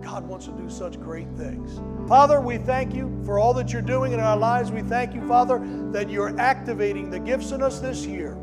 God 0.00 0.28
wants 0.28 0.46
to 0.46 0.52
do 0.52 0.70
such 0.70 1.00
great 1.00 1.28
things. 1.32 1.80
Father, 2.08 2.40
we 2.40 2.58
thank 2.58 2.94
you 2.94 3.20
for 3.24 3.40
all 3.40 3.52
that 3.54 3.72
you're 3.72 3.82
doing 3.82 4.12
in 4.12 4.20
our 4.20 4.36
lives. 4.36 4.70
We 4.70 4.82
thank 4.82 5.12
you, 5.12 5.26
Father, 5.26 5.60
that 5.90 6.08
you're 6.08 6.38
activating 6.38 7.10
the 7.10 7.18
gifts 7.18 7.50
in 7.50 7.62
us 7.62 7.80
this 7.80 8.06
year. 8.06 8.36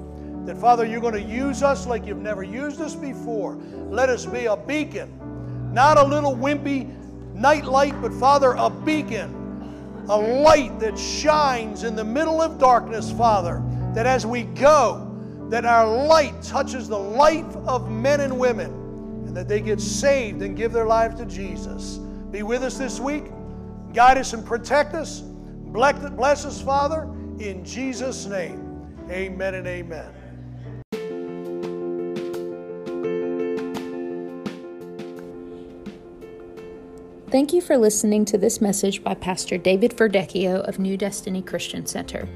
That, 0.45 0.57
Father, 0.57 0.85
you're 0.85 1.01
going 1.01 1.13
to 1.13 1.21
use 1.21 1.61
us 1.61 1.85
like 1.85 2.05
you've 2.05 2.17
never 2.17 2.43
used 2.43 2.81
us 2.81 2.95
before. 2.95 3.55
Let 3.89 4.09
us 4.09 4.25
be 4.25 4.45
a 4.45 4.57
beacon, 4.57 5.71
not 5.73 5.97
a 5.97 6.03
little 6.03 6.35
wimpy 6.35 6.89
nightlight, 7.35 7.99
but 8.01 8.13
Father, 8.13 8.53
a 8.53 8.69
beacon, 8.69 10.05
a 10.09 10.17
light 10.17 10.79
that 10.79 10.97
shines 10.97 11.83
in 11.83 11.95
the 11.95 12.03
middle 12.03 12.41
of 12.41 12.57
darkness, 12.57 13.11
Father, 13.11 13.61
that 13.93 14.05
as 14.05 14.25
we 14.25 14.43
go, 14.43 15.07
that 15.49 15.65
our 15.65 16.07
light 16.07 16.41
touches 16.41 16.87
the 16.87 16.97
life 16.97 17.55
of 17.67 17.91
men 17.91 18.21
and 18.21 18.37
women, 18.39 18.71
and 19.27 19.35
that 19.35 19.47
they 19.47 19.61
get 19.61 19.79
saved 19.79 20.41
and 20.41 20.57
give 20.57 20.71
their 20.71 20.87
lives 20.87 21.15
to 21.19 21.25
Jesus. 21.25 21.97
Be 22.31 22.41
with 22.41 22.63
us 22.63 22.77
this 22.77 22.99
week. 22.99 23.25
Guide 23.93 24.17
us 24.17 24.33
and 24.33 24.45
protect 24.45 24.93
us. 24.93 25.19
Bless 25.19 26.45
us, 26.45 26.61
Father, 26.61 27.03
in 27.39 27.63
Jesus' 27.65 28.25
name. 28.25 28.95
Amen 29.09 29.55
and 29.55 29.67
amen. 29.67 30.09
Thank 37.31 37.53
you 37.53 37.61
for 37.61 37.77
listening 37.77 38.25
to 38.25 38.37
this 38.37 38.59
message 38.59 39.05
by 39.05 39.13
Pastor 39.13 39.57
David 39.57 39.95
Verdecchio 39.95 40.67
of 40.67 40.79
New 40.79 40.97
Destiny 40.97 41.41
Christian 41.41 41.85
Center. 41.85 42.27